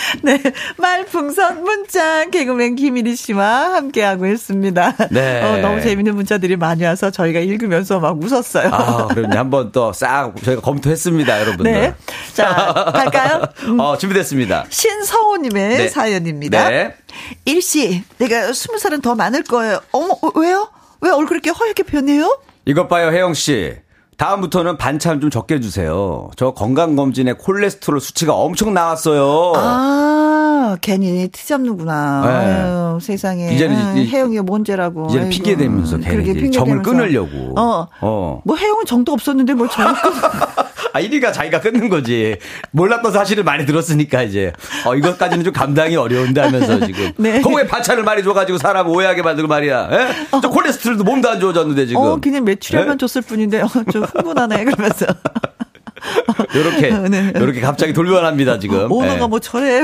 네. 0.24 0.42
말풍선 0.78 1.64
문자 1.64 2.26
개그맨 2.30 2.76
김일희 2.76 3.16
씨와 3.16 3.76
함께하고 3.76 4.26
있습니다. 4.28 4.96
네. 5.12 5.42
어, 5.44 5.58
너무 5.58 5.82
재밌는 5.82 6.16
문자들이 6.16 6.56
많이 6.56 6.84
와서 6.84 7.12
저희가 7.12 7.40
읽으면서 7.40 8.00
막 8.00 8.22
웃었어요. 8.22 8.70
아, 8.72 9.08
그럼 9.08 9.32
한번 9.34 9.72
또 9.72 9.92
싹 9.94 10.34
저희가 10.44 10.62
검토했습니다, 10.62 11.42
여러분들. 11.42 11.72
네. 11.72 11.94
자, 12.34 12.92
갈까요? 12.94 13.44
음. 13.64 13.80
어, 13.82 13.98
준비됐습니다. 13.98 14.66
신성호님의 14.70 15.78
네. 15.78 15.88
사연입니다. 15.90 16.70
네. 16.70 16.96
일씨, 17.46 18.04
내가 18.18 18.54
스무 18.54 18.78
살은 18.80 19.02
더 19.02 19.16
많을 19.16 19.44
거예요. 19.44 19.80
어머, 19.92 20.14
어, 20.22 20.32
왜요? 20.40 20.70
왜 21.02 21.10
얼굴 21.12 21.38
이렇게 21.38 21.50
허옇게 21.50 21.84
변해요? 21.84 22.40
이것 22.66 22.88
봐요, 22.88 23.10
혜영 23.12 23.34
씨. 23.34 23.74
다음부터는 24.20 24.78
반찬 24.78 25.22
좀 25.22 25.30
적게 25.30 25.62
주세요. 25.62 26.30
저 26.36 26.52
건강검진에 26.52 27.34
콜레스테롤 27.34 28.02
수치가 28.02 28.36
엄청 28.36 28.74
나왔어요. 28.74 29.54
아, 29.56 30.19
괜히 30.82 31.28
티 31.30 31.48
잡는구나. 31.48 32.22
네. 32.26 32.30
아유, 32.32 33.00
세상에. 33.02 33.54
이제는 33.54 33.76
아, 33.76 33.94
이- 33.96 34.08
혜영이가 34.08 34.44
뭔죄라고. 34.44 35.08
이제는 35.10 35.28
아이고. 35.28 35.30
핑계 35.36 35.56
대면서 35.56 35.98
괜히 35.98 36.10
그러게, 36.16 36.32
이제 36.32 36.40
핑계 36.42 36.58
정을. 36.58 36.82
끊으려고. 36.82 37.54
어. 37.60 37.88
어. 38.02 38.42
뭐 38.46 38.56
혜영은 38.58 38.86
정도 38.86 39.12
없었는데 39.14 39.54
뭘 39.54 39.70
정을 39.70 39.94
끊 39.94 40.12
아, 40.92 41.00
1위가 41.02 41.32
자기가 41.32 41.62
끊는 41.62 41.88
거지. 41.90 42.38
몰랐던 42.72 43.12
사실을 43.12 43.44
많이 43.44 43.66
들었으니까 43.66 44.24
이제. 44.24 44.52
어, 44.86 44.96
이것까지는 44.96 45.44
좀 45.44 45.54
감당이 45.54 45.96
어려운데 45.96 46.42
하면서 46.42 46.84
지금. 46.86 47.12
네. 47.18 47.42
거기에 47.42 47.68
반찬을 47.68 48.04
많이 48.04 48.24
줘가지고 48.24 48.58
사람 48.58 48.88
오해하게 48.90 49.22
만들고 49.22 49.48
말이야. 49.48 49.90
예? 49.92 50.40
저 50.42 50.50
콜레스테롤도 50.50 51.04
몸도 51.04 51.30
안 51.30 51.40
좋아졌는데 51.40 51.86
지금. 51.86 52.02
어, 52.02 52.18
그냥 52.20 52.44
매출혈만 52.44 52.94
예? 52.94 52.98
줬을 52.98 53.22
뿐인데, 53.22 53.62
어, 53.62 53.68
좀 53.92 54.04
흥분하네, 54.04 54.64
그러면서. 54.66 55.06
요렇게, 56.56 57.10
네. 57.10 57.34
요렇게 57.36 57.62
갑자기 57.62 57.94
돌변합니다, 57.94 58.60
지금. 58.60 58.92
오너가 58.92 59.24
예. 59.24 59.28
뭐 59.28 59.40
저래. 59.40 59.84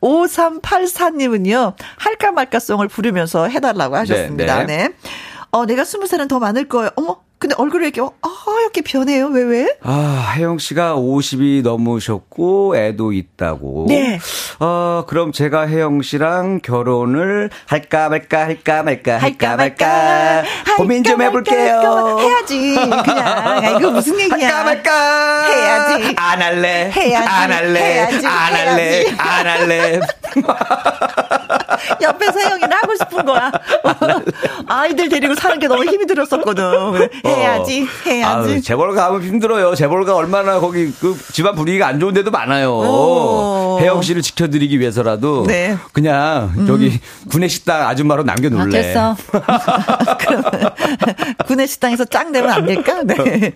5384님은요, 0.00 1.74
할까 1.98 2.32
말까 2.32 2.58
송을 2.58 2.88
부르면서 2.88 3.48
해달라고 3.48 3.96
하셨습니다. 3.96 4.64
네, 4.64 4.64
네. 4.64 4.88
네. 4.88 4.94
어, 5.50 5.66
내가 5.66 5.84
스무 5.84 6.06
살은 6.06 6.28
더 6.28 6.38
많을 6.38 6.68
거예요. 6.68 6.90
어머, 6.96 7.18
근데 7.40 7.54
얼굴이 7.56 7.84
이렇게 7.84 8.02
어, 8.02 8.12
하얗게 8.22 8.82
변해요. 8.82 9.28
왜, 9.28 9.42
왜? 9.42 9.74
아, 9.82 10.34
혜영 10.36 10.58
씨가 10.58 10.96
50이 10.96 11.62
넘으셨고, 11.62 12.76
애도 12.76 13.12
있다고. 13.14 13.86
네. 13.88 14.18
어, 14.58 15.04
그럼 15.08 15.32
제가 15.32 15.66
혜영 15.66 16.02
씨랑 16.02 16.60
결혼을 16.62 17.48
할까 17.64 18.10
말까, 18.10 18.40
할까 18.44 18.82
말까, 18.82 19.16
할까 19.16 19.56
말까. 19.56 19.86
할까 19.86 20.76
고민 20.76 21.02
좀 21.02 21.16
말까, 21.16 21.28
해볼게요. 21.30 21.76
할까 21.76 22.18
해야지. 22.20 22.74
그냥. 22.74 23.26
아, 23.26 23.70
이거 23.70 23.90
무슨 23.90 24.20
얘기야. 24.20 24.58
할까 24.62 24.64
말까. 24.64 25.46
해야지. 25.46 26.14
안 26.18 26.42
할래. 26.42 26.92
해야지. 26.94 27.26
안 27.26 27.52
할래. 27.52 27.80
해야지. 27.80 28.26
안 28.26 28.52
할래. 28.54 28.82
해야지. 28.82 29.16
안 29.18 29.46
할래. 29.46 30.00
옆에서 32.02 32.38
혜영이는 32.40 32.72
하고 32.72 32.94
싶은 32.96 33.24
거야. 33.24 33.50
아이들 34.66 35.08
데리고 35.08 35.34
사는 35.34 35.58
게 35.58 35.68
너무 35.68 35.84
힘이 35.84 36.06
들었었거든. 36.06 37.08
해야지, 37.24 37.86
해야지. 38.06 38.50
어. 38.50 38.52
아유, 38.52 38.60
재벌 38.60 38.94
가면 38.94 39.22
힘들어요. 39.22 39.74
재벌가 39.74 40.14
얼마나 40.16 40.60
거기 40.60 40.92
그 41.00 41.16
집안 41.32 41.54
분위기가 41.54 41.86
안 41.86 42.00
좋은 42.00 42.14
데도 42.14 42.30
많아요. 42.30 42.72
오. 42.74 43.78
혜영 43.80 44.02
씨를 44.02 44.22
지켜드리기 44.22 44.78
위해서라도 44.80 45.44
네. 45.46 45.76
그냥 45.92 46.66
저기 46.66 47.00
구내식당 47.30 47.86
아줌마로 47.88 48.24
남겨놓을래. 48.24 48.78
아, 48.78 48.82
됐어. 48.82 49.16
그럼 50.18 50.42
구내 51.46 51.66
식당에서 51.66 52.04
짱 52.04 52.32
내면 52.32 52.50
안 52.50 52.66
될까? 52.66 53.02
네. 53.02 53.52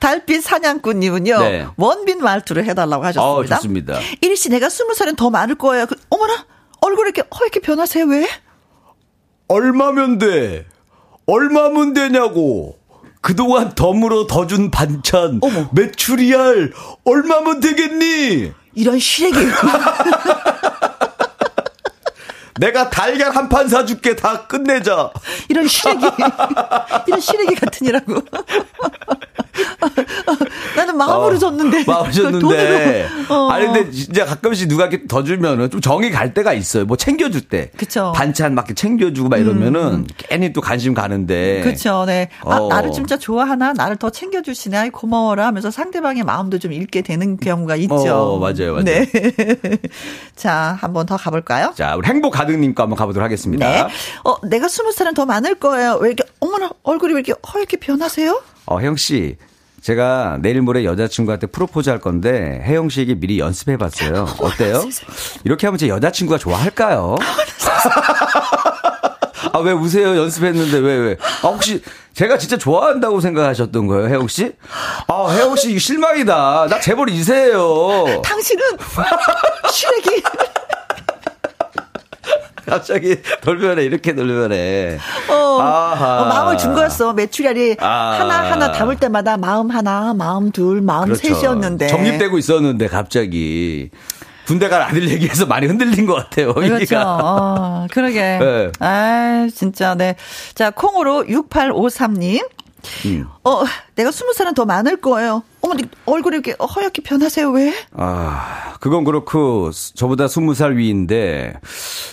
달빛 0.00 0.42
사냥꾼님은요. 0.42 1.38
네. 1.38 1.66
원빈 1.76 2.18
말투를 2.22 2.64
해달라고 2.66 3.04
하셨습니다. 3.04 3.54
어, 3.54 3.58
좋습니다. 3.58 3.98
이리 4.20 4.36
씨, 4.36 4.48
내가 4.50 4.68
스무 4.68 4.94
살은 4.94 5.16
더 5.16 5.30
많을 5.30 5.54
거예요. 5.54 5.86
그, 5.86 5.94
어머나, 6.10 6.44
얼굴 6.82 7.06
이렇게 7.06 7.22
허옇게 7.34 7.60
변하세요. 7.60 8.04
왜? 8.06 8.28
얼마면 9.48 10.18
돼? 10.18 10.66
얼마면 11.26 11.94
되냐고. 11.94 12.78
그동안 13.20 13.72
덤으로 13.74 14.26
더 14.26 14.46
준 14.48 14.70
반찬, 14.70 15.38
어머. 15.42 15.68
메추리알, 15.72 16.72
얼마면 17.04 17.60
되겠니? 17.60 18.52
이런 18.74 18.98
시래기. 18.98 19.36
내가 22.60 22.90
달걀 22.90 23.34
한 23.34 23.48
판 23.48 23.68
사줄게, 23.68 24.14
다 24.16 24.46
끝내자. 24.46 25.10
이런 25.48 25.66
시래기. 25.68 26.04
이런 27.06 27.20
시래기 27.20 27.54
같으니라고. 27.56 28.14
나는 30.76 30.96
마음으로 30.96 31.36
어, 31.36 31.38
줬는데. 31.38 31.84
마음으로 31.86 32.12
줬는데. 32.12 33.08
어. 33.28 33.48
아니, 33.50 33.66
근데 33.66 33.90
진짜 33.90 34.24
가끔씩 34.24 34.68
누가 34.68 34.86
이렇게 34.86 35.06
더 35.06 35.22
주면은 35.24 35.70
좀 35.70 35.80
정이 35.80 36.10
갈 36.10 36.32
때가 36.34 36.52
있어요. 36.54 36.84
뭐 36.84 36.96
챙겨줄 36.96 37.42
때. 37.48 37.70
그쵸. 37.76 38.08
음. 38.08 38.12
반찬 38.12 38.54
막 38.54 38.62
이렇게 38.66 38.74
챙겨주고 38.74 39.28
막 39.28 39.36
이러면은 39.38 40.06
괜히 40.16 40.52
또 40.52 40.60
관심 40.60 40.94
가는데. 40.94 41.60
그렇죠. 41.62 42.04
네. 42.06 42.28
아, 42.44 42.56
어. 42.56 42.68
나를 42.68 42.92
진짜 42.92 43.18
좋아하나? 43.18 43.72
나를 43.72 43.96
더 43.96 44.10
챙겨주시네. 44.10 44.76
아이, 44.76 44.90
고마워라 44.90 45.46
하면서 45.46 45.70
상대방의 45.70 46.22
마음도 46.24 46.58
좀 46.58 46.72
읽게 46.72 47.02
되는 47.02 47.36
경우가 47.36 47.76
있죠. 47.76 47.94
어, 47.94 48.38
맞아요, 48.38 48.72
맞아요. 48.74 48.84
네. 48.84 49.06
자, 50.36 50.76
한번 50.80 51.06
더 51.06 51.16
가볼까요? 51.16 51.72
자, 51.76 51.94
우리 51.96 52.08
행복 52.08 52.38
가득님과 52.42 52.82
한번 52.84 52.96
가보도록 52.96 53.24
하겠습니다. 53.24 53.68
네. 53.68 53.86
어, 54.24 54.36
내가 54.46 54.68
스무 54.68 54.92
살은 54.92 55.14
더 55.14 55.24
많을 55.26 55.54
거예요. 55.56 55.98
왜 56.00 56.10
이렇게, 56.10 56.24
어머나, 56.40 56.70
얼굴이 56.82 57.12
왜 57.14 57.20
이렇게 57.20 57.34
허옇게 57.52 57.78
변하세요? 57.78 58.42
어, 58.66 58.78
혜영 58.78 58.96
씨. 58.96 59.36
제가 59.80 60.38
내일 60.40 60.62
모레 60.62 60.84
여자친구한테 60.84 61.48
프로포즈 61.48 61.90
할 61.90 61.98
건데 62.00 62.62
혜영 62.64 62.88
씨에게 62.88 63.16
미리 63.16 63.40
연습해 63.40 63.76
봤어요. 63.76 64.28
어때요? 64.38 64.84
이렇게 65.42 65.66
하면 65.66 65.76
제 65.78 65.88
여자친구가 65.88 66.38
좋아할까요? 66.38 67.16
아, 69.52 69.58
왜 69.58 69.72
우세요? 69.72 70.16
연습했는데 70.16 70.78
왜 70.78 70.96
왜? 70.98 71.16
아, 71.42 71.48
혹시 71.48 71.82
제가 72.14 72.38
진짜 72.38 72.56
좋아한다고 72.56 73.20
생각하셨던 73.20 73.88
거예요, 73.88 74.06
혜영 74.08 74.28
씨? 74.28 74.52
아, 75.08 75.28
혜영 75.32 75.56
씨 75.56 75.76
실망이다. 75.78 76.68
나 76.70 76.80
재벌 76.80 77.10
이세요. 77.10 78.04
당신은 78.22 78.62
시래기. 79.72 80.22
갑자기 82.72 83.16
돌변해 83.42 83.84
이렇게 83.84 84.14
돌변해. 84.14 84.98
어. 85.28 85.34
어, 85.34 86.24
마음을 86.24 86.56
준 86.56 86.74
거였어. 86.74 87.12
메추리알이 87.12 87.76
아. 87.80 88.16
하나 88.18 88.50
하나 88.50 88.72
담을 88.72 88.96
때마다 88.96 89.36
마음 89.36 89.70
하나, 89.70 90.14
마음 90.14 90.50
둘, 90.50 90.80
마음 90.80 91.04
그렇죠. 91.04 91.34
셋이었는데. 91.34 91.88
정립되고 91.88 92.38
있었는데 92.38 92.88
갑자기 92.88 93.90
군대 94.46 94.68
갈 94.68 94.82
아들 94.82 95.08
얘기해서 95.08 95.46
많이 95.46 95.66
흔들린 95.66 96.06
것 96.06 96.14
같아요. 96.14 96.54
그렇죠. 96.54 96.98
어, 96.98 97.86
그러게. 97.90 98.20
네. 98.40 98.70
아, 98.80 99.48
진짜, 99.54 99.94
네. 99.94 100.16
자, 100.54 100.70
콩으로 100.70 101.24
6853님. 101.24 102.48
음. 103.06 103.26
어, 103.44 103.62
내가 103.94 104.10
스무 104.10 104.32
살은 104.32 104.54
더 104.54 104.64
많을 104.64 105.00
거예요. 105.00 105.42
어머니, 105.60 105.84
얼굴이 106.06 106.36
이렇게 106.36 106.52
허옇게 106.52 107.02
변하세요, 107.02 107.50
왜? 107.50 107.74
아, 107.96 108.74
그건 108.80 109.04
그렇고 109.04 109.70
저보다 109.94 110.26
20살 110.26 110.76
위인데 110.76 111.54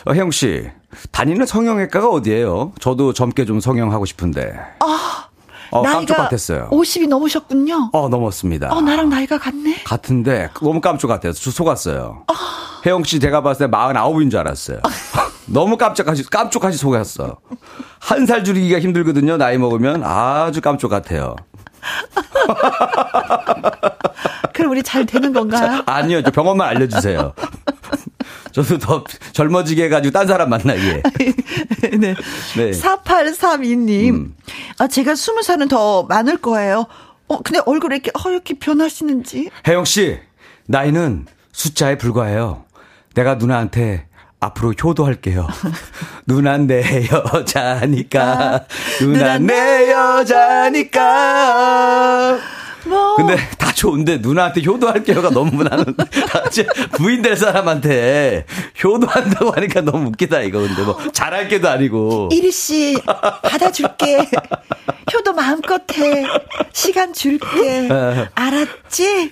어, 0.05 0.13
혜영 0.13 0.31
씨 0.31 0.69
다니는 1.11 1.45
성형외과가 1.45 2.09
어디예요? 2.09 2.73
저도 2.79 3.13
젊게 3.13 3.45
좀 3.45 3.59
성형하고 3.59 4.05
싶은데. 4.05 4.53
어, 5.71 5.81
나이가 5.83 6.15
같았어요. 6.15 6.69
50이 6.71 7.07
넘으셨군요. 7.07 7.91
어, 7.93 8.09
넘었습니다. 8.09 8.73
어, 8.73 8.81
나랑 8.81 9.09
나이가 9.09 9.37
같네. 9.37 9.83
같은데 9.83 10.49
너무 10.61 10.81
깜짝 10.81 11.07
같아서 11.07 11.39
저 11.39 11.51
속았어요. 11.51 12.23
혜영 12.85 13.03
씨 13.03 13.19
제가 13.19 13.41
봤을 13.41 13.69
때 13.69 13.77
49인 13.77 14.31
줄 14.31 14.39
알았어요. 14.39 14.79
너무 15.47 15.77
깜짝하시 15.77 16.29
깜짝하시 16.29 16.77
속았어. 16.77 17.37
한 17.99 18.25
살 18.25 18.43
줄이기가 18.43 18.79
힘들거든요. 18.79 19.37
나이 19.37 19.57
먹으면 19.57 20.03
아주 20.03 20.61
깜짝 20.61 20.87
같아요. 20.89 21.35
그럼 24.53 24.71
우리 24.71 24.83
잘 24.83 25.05
되는 25.05 25.31
건가요? 25.33 25.81
아니요, 25.85 26.21
저 26.23 26.31
병원만 26.31 26.67
알려주세요. 26.69 27.33
저도 28.51 28.77
더 28.77 29.03
젊어지게 29.33 29.85
해가지고 29.85 30.11
딴 30.11 30.27
사람 30.27 30.49
만나게. 30.49 31.01
네. 31.97 32.15
네. 32.55 32.71
4832님. 32.71 34.09
음. 34.09 34.35
아, 34.77 34.87
제가 34.87 35.15
스무 35.15 35.41
살은 35.43 35.67
더 35.67 36.03
많을 36.03 36.37
거예요. 36.37 36.85
어, 37.27 37.41
근데 37.41 37.59
얼굴이 37.65 37.95
이렇게 37.95 38.11
허옇게 38.17 38.55
변하시는지. 38.59 39.49
혜영 39.67 39.85
씨, 39.85 40.19
나이는 40.67 41.25
숫자에 41.51 41.97
불과해요. 41.97 42.65
내가 43.13 43.35
누나한테 43.35 44.07
앞으로 44.39 44.71
효도할게요. 44.71 45.47
누난 46.25 46.65
내 46.67 47.07
여자니까. 47.11 48.65
누난 49.01 49.45
내 49.45 49.91
여자니까. 49.91 50.99
뭐. 52.85 53.15
근데 53.15 53.35
다 53.57 53.71
좋은데 53.71 54.17
누나한테 54.17 54.63
효도할게요가 54.63 55.29
너무 55.29 55.63
나는 55.63 55.85
제 56.51 56.65
부인 56.93 57.21
될 57.21 57.35
사람한테 57.37 58.45
효도한다고 58.83 59.51
하니까 59.51 59.81
너무 59.81 60.07
웃기다 60.09 60.41
이거 60.41 60.59
근데 60.59 60.83
뭐 60.83 60.97
잘할게도 61.11 61.69
아니고 61.69 62.29
이리 62.31 62.51
씨 62.51 62.97
받아줄게. 63.43 64.19
효도 65.13 65.33
마음껏 65.33 65.81
해. 65.97 66.23
시간 66.71 67.13
줄게. 67.13 67.89
알았지? 68.35 69.31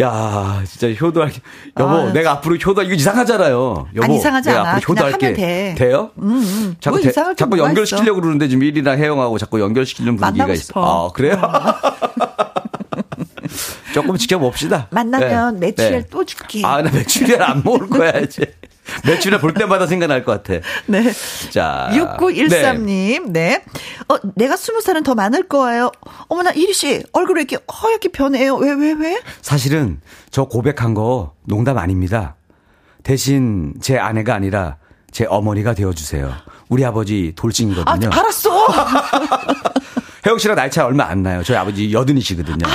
야 0.00 0.62
진짜 0.64 0.88
효도할게 0.92 1.40
여보 1.78 1.90
아. 1.90 2.12
내가 2.12 2.32
앞으로 2.32 2.54
효도 2.56 2.82
이거 2.82 2.94
이상하잖아요 2.94 3.88
여보 3.96 4.04
안 4.04 4.10
이상하지 4.12 4.48
내가 4.48 4.60
않아. 4.60 4.70
앞으로 4.76 4.92
효도할게 4.94 5.32
돼. 5.32 5.74
돼요? 5.76 6.10
음, 6.18 6.76
자꾸 6.80 6.96
뭐 6.98 7.02
대- 7.02 7.08
이상할 7.10 7.34
게 7.34 7.38
자꾸 7.38 7.58
연결시키려고 7.58 8.20
그러는데 8.20 8.46
지금 8.48 8.62
일이랑 8.62 8.98
혜영하고 8.98 9.38
자꾸 9.38 9.60
연결시키려는 9.60 10.16
분위기가 10.16 10.46
있어 10.52 10.62
싶어. 10.62 10.80
어. 10.80 11.08
아 11.08 11.12
그래요? 11.12 11.40
조금 13.94 14.16
지켜봅시다 14.16 14.88
만나면 14.90 15.58
네. 15.60 15.66
매출을 15.68 15.90
네. 16.02 16.06
또 16.10 16.24
줄게. 16.24 16.62
아, 16.64 16.82
나 16.82 16.90
매출이를 16.90 17.42
안 17.42 17.62
먹을 17.64 17.88
거야, 17.88 18.12
이제. 18.20 18.42
매출을 19.06 19.40
볼 19.40 19.54
때마다 19.54 19.86
생각날 19.86 20.24
것 20.24 20.42
같아. 20.42 20.64
네. 20.86 21.12
자. 21.50 21.88
6913님, 21.92 23.30
네. 23.30 23.64
어, 24.08 24.16
내가 24.34 24.56
스무 24.56 24.80
살은 24.80 25.02
더 25.02 25.14
많을 25.14 25.48
거예요. 25.48 25.90
어머나, 26.28 26.50
이리 26.52 26.72
씨, 26.72 27.02
얼굴이 27.12 27.40
이렇게 27.40 27.58
허옇게 27.72 28.08
변해요. 28.10 28.56
왜, 28.56 28.72
왜, 28.72 28.92
왜? 28.92 29.20
사실은 29.42 30.00
저 30.30 30.44
고백한 30.44 30.94
거 30.94 31.34
농담 31.44 31.78
아닙니다. 31.78 32.36
대신 33.02 33.74
제 33.80 33.98
아내가 33.98 34.34
아니라 34.34 34.76
제 35.10 35.24
어머니가 35.24 35.74
되어주세요. 35.74 36.32
우리 36.68 36.84
아버지 36.84 37.32
아, 37.34 37.40
돌싱이거든요. 37.40 38.10
알았어. 38.12 38.66
혜영 40.28 40.36
씨랑 40.36 40.56
나이 40.56 40.70
차이 40.70 40.84
얼마 40.84 41.06
안 41.06 41.22
나요. 41.22 41.42
저희 41.42 41.56
아버지 41.56 41.90
여든이시거든요. 41.90 42.66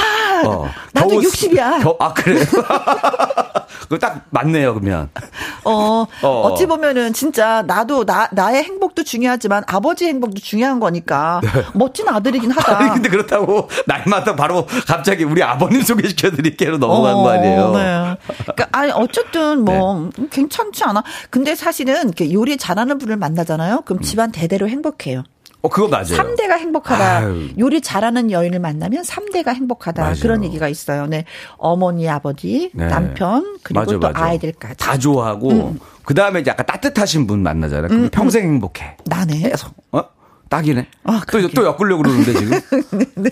어, 0.45 0.67
나도 0.91 1.09
겨우 1.09 1.23
60 1.23 1.53
이야. 1.53 1.79
겨, 1.79 1.95
아, 1.99 2.11
그래요? 2.11 2.43
그거 3.83 3.97
딱 3.99 4.25
맞네요, 4.31 4.73
그러면. 4.73 5.09
어, 5.63 6.05
어. 6.23 6.27
어. 6.27 6.55
찌 6.55 6.65
보면은 6.65 7.13
진짜 7.13 7.61
나도 7.61 8.05
나, 8.05 8.27
나의 8.31 8.63
행복도 8.63 9.03
중요하지만 9.03 9.63
아버지 9.67 10.05
행복도 10.07 10.41
중요한 10.41 10.79
거니까 10.79 11.41
멋진 11.73 12.07
아들이긴 12.07 12.49
하다. 12.49 12.79
네. 12.79 12.83
아니, 12.85 12.93
근데 12.93 13.09
그렇다고 13.09 13.69
많다 13.85 14.35
바로 14.35 14.65
갑자기 14.87 15.23
우리 15.23 15.43
아버님 15.43 15.81
소개시켜 15.83 16.31
드릴게로 16.31 16.79
넘어간 16.79 17.13
거 17.13 17.29
아니에요? 17.29 17.71
네. 17.71 18.17
그러니까 18.39 18.67
아니 18.71 18.91
어쨌든 18.91 19.63
뭐 19.63 20.09
괜찮지 20.31 20.83
않아. 20.85 21.03
근데 21.29 21.53
사실은 21.55 22.05
이렇게 22.05 22.33
요리 22.33 22.57
잘하는 22.57 22.97
분을 22.97 23.17
만나잖아요. 23.17 23.81
그럼 23.81 24.01
집안 24.01 24.31
대대로 24.31 24.67
행복해요. 24.67 25.23
어, 25.63 25.69
그거 25.69 25.87
맞아요. 25.87 26.03
삼대가 26.07 26.55
행복하다. 26.55 27.17
아유. 27.19 27.49
요리 27.57 27.79
잘하는 27.79 28.31
여인을 28.31 28.59
만나면 28.59 29.05
삼대가 29.05 29.53
행복하다. 29.53 30.01
맞아요. 30.03 30.15
그런 30.21 30.43
얘기가 30.43 30.67
있어요. 30.67 31.07
네. 31.07 31.23
어머니, 31.55 32.07
아버지, 32.09 32.69
네. 32.73 32.87
남편, 32.87 33.57
그리고 33.63 33.79
맞아, 33.79 33.91
또 33.93 33.99
맞아. 33.99 34.25
아이들까지. 34.25 34.75
다 34.77 34.97
좋아하고 34.97 35.77
그 36.03 36.13
다음에 36.13 36.41
이제 36.41 36.51
약간 36.51 36.65
따뜻하신 36.65 37.27
분 37.27 37.43
만나잖아요. 37.43 37.87
그럼 37.87 38.09
평생 38.11 38.43
행복해. 38.43 38.97
나네. 39.05 39.39
계속 39.51 39.73
어 39.93 40.03
딱이네. 40.49 40.85
아, 41.05 41.21
또. 41.31 41.47
또 41.47 41.63
엮으려고 41.65 42.03
그러는데 42.03 42.33
지금. 42.33 42.59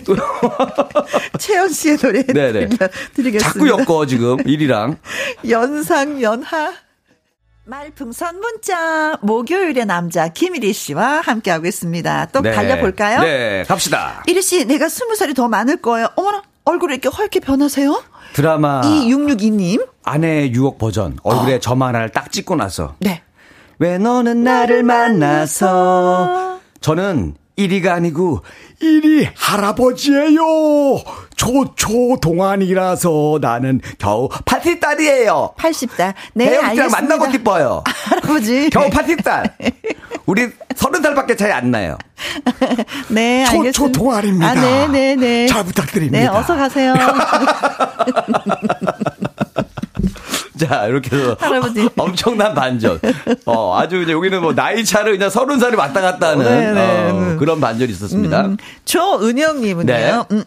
또 0.06 0.16
채연 1.38 1.68
씨의 1.68 1.98
노래 1.98 2.22
네네. 2.24 2.68
드리겠습니다. 3.14 3.38
자꾸 3.40 3.68
엮어 3.68 4.06
지금 4.06 4.38
일이랑. 4.46 4.96
연상 5.50 6.22
연하. 6.22 6.72
말풍선 7.64 8.40
문자 8.40 9.16
목요일의 9.22 9.86
남자 9.86 10.28
김일희 10.28 10.72
씨와 10.72 11.20
함께하고 11.20 11.66
있습니다. 11.66 12.26
또 12.32 12.42
달려볼까요? 12.42 13.20
네, 13.20 13.64
갑시다. 13.68 14.24
이리 14.26 14.42
씨, 14.42 14.64
내가 14.64 14.88
스무 14.88 15.14
살이 15.14 15.32
더 15.32 15.46
많을 15.46 15.76
거예요. 15.76 16.08
어머나, 16.16 16.42
얼굴이 16.64 16.94
이렇게 16.94 17.08
허옇게 17.08 17.38
변하세요? 17.40 18.02
드라마 18.34 18.80
2662님. 18.80 19.86
아내 20.02 20.48
유혹 20.50 20.78
버전 20.78 21.18
얼굴에 21.22 21.60
점 21.60 21.82
하나를 21.82 22.08
딱 22.08 22.32
찍고 22.32 22.56
나서 22.56 22.96
네. 22.98 23.22
왜 23.78 23.98
너는 23.98 24.42
나를 24.42 24.82
만나서 24.82 26.58
저는 26.80 27.34
1위가 27.58 27.88
아니고 27.88 28.40
1위 28.80 29.28
할아버지예요. 29.36 30.40
초초 31.36 32.16
동안이라서 32.20 33.38
나는 33.40 33.80
겨우 33.98 34.28
파티딸이에요. 34.44 35.54
80다. 35.58 36.14
네, 36.34 36.56
알겠습니다. 36.56 36.88
만나고 36.88 37.28
기뻐요. 37.30 37.82
할아버지. 38.08 38.70
겨우 38.70 38.88
파티딸. 38.90 39.56
우리 40.26 40.48
서른 40.76 41.02
살밖에 41.02 41.36
차이 41.36 41.50
안 41.52 41.70
나요. 41.70 41.98
네, 43.10 43.44
초- 43.44 43.58
알겠습니다. 43.58 43.72
초 43.72 43.92
동아리입니다. 43.92 44.48
아, 44.50 44.54
네, 44.54 44.86
네, 44.86 45.16
네. 45.16 45.46
잘 45.46 45.64
부탁드립니다. 45.64 46.18
네, 46.18 46.26
어서 46.28 46.56
가세요. 46.56 46.94
자, 50.66 50.86
이렇게 50.86 51.16
해서 51.16 51.36
할아버지. 51.38 51.88
엄청난 51.96 52.54
반전. 52.54 52.98
어, 53.46 53.76
아주 53.78 53.96
그냥 53.98 54.10
여기는 54.12 54.40
뭐 54.42 54.54
나이 54.54 54.84
차를 54.84 55.12
그냥 55.12 55.30
서른 55.30 55.58
살이 55.58 55.76
왔다 55.76 56.00
갔다 56.00 56.28
하는 56.30 56.44
네, 56.44 56.72
네. 56.72 57.10
어, 57.10 57.36
그런 57.38 57.60
반전이 57.60 57.90
있었습니다. 57.92 58.42
음, 58.46 58.56
조은영님은요. 58.84 59.86
네. 59.86 60.12
음, 60.30 60.44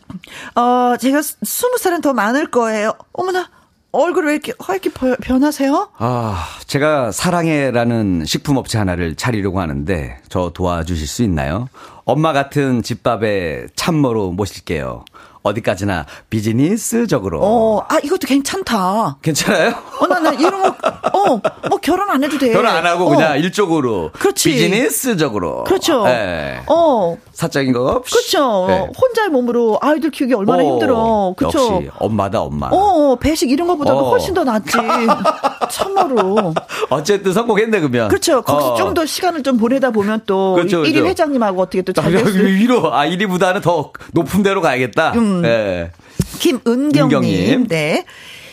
어, 0.56 0.96
제가 1.00 1.22
스- 1.22 1.36
스무 1.44 1.78
살은 1.78 2.02
더 2.02 2.14
많을 2.14 2.50
거예요. 2.52 2.94
어머나, 3.14 3.50
얼굴 3.92 4.26
왜 4.28 4.34
이렇게 4.34 4.54
버- 4.92 5.16
변하세요? 5.22 5.90
아, 5.98 6.46
제가 6.68 7.12
사랑해라는 7.12 8.26
식품업체 8.26 8.78
하나를 8.78 9.16
차리려고 9.16 9.62
하는데 9.62 10.18
저 10.30 10.52
도와주실 10.54 11.08
수 11.08 11.24
있나요? 11.24 11.70
엄마 12.04 12.34
같은 12.34 12.84
집밥에 12.84 13.68
참모로 13.76 14.32
모실게요. 14.32 15.06
어디까지나 15.46 16.06
비즈니스적으로. 16.30 17.40
어, 17.42 17.86
아, 17.88 18.00
이것도 18.04 18.28
괜찮다. 18.28 19.18
괜찮아요? 19.22 19.76
어, 20.00 20.08
나, 20.08 20.20
나 20.20 20.32
이런 20.34 20.62
거, 20.62 20.70
어, 20.70 21.40
뭐 21.70 21.78
결혼 21.82 22.10
안 22.10 22.24
해도 22.24 22.38
돼. 22.38 22.52
결혼 22.52 22.72
안 22.72 22.86
하고 22.86 23.06
어, 23.06 23.10
그냥 23.10 23.38
일적으로 23.38 24.10
그렇지. 24.14 24.50
비즈니스적으로. 24.50 25.64
그렇죠. 25.66 26.06
예. 26.08 26.62
어, 26.68 27.16
사적인 27.36 27.74
거 27.74 27.84
없이. 27.84 28.16
그렇죠. 28.16 28.68
예. 28.70 28.88
혼자의 28.98 29.30
몸으로 29.30 29.78
아이들 29.82 30.10
키우기 30.10 30.34
얼마나 30.34 30.64
어, 30.64 30.72
힘들어. 30.72 31.34
그렇죠. 31.36 31.76
역시 31.76 31.90
엄마다 32.00 32.42
엄마. 32.42 32.68
어, 32.68 32.78
어, 32.78 33.16
배식 33.18 33.52
이런 33.52 33.68
거보다도 33.68 33.98
어. 33.98 34.10
훨씬 34.12 34.34
더 34.34 34.44
낫지. 34.46 34.72
참으로. 35.70 36.54
어쨌든 36.90 37.34
성공했네 37.34 37.80
그러면. 37.82 38.08
그렇죠. 38.08 38.42
거기서 38.42 38.74
어. 38.74 38.76
좀더 38.78 39.06
시간을 39.06 39.44
좀 39.44 39.58
보내다 39.58 39.92
보면 39.92 40.22
또 40.26 40.54
그렇죠, 40.54 40.86
일 40.86 40.94
그렇죠. 40.94 41.06
1위 41.06 41.10
회장님하고 41.10 41.62
어떻게 41.62 41.82
또 41.82 41.92
아, 41.98 42.04
잘될 42.04 42.26
수. 42.26 42.40
위로 42.40 42.94
아 42.94 43.06
1위보다는 43.06 43.62
더 43.62 43.92
높은 44.14 44.42
데로 44.42 44.62
가야겠다. 44.62 45.12
음. 45.16 45.44
예. 45.44 45.92
김은경님. 46.40 47.04
은경님. 47.04 47.68
네. 47.68 48.06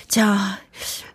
자, 0.08 0.58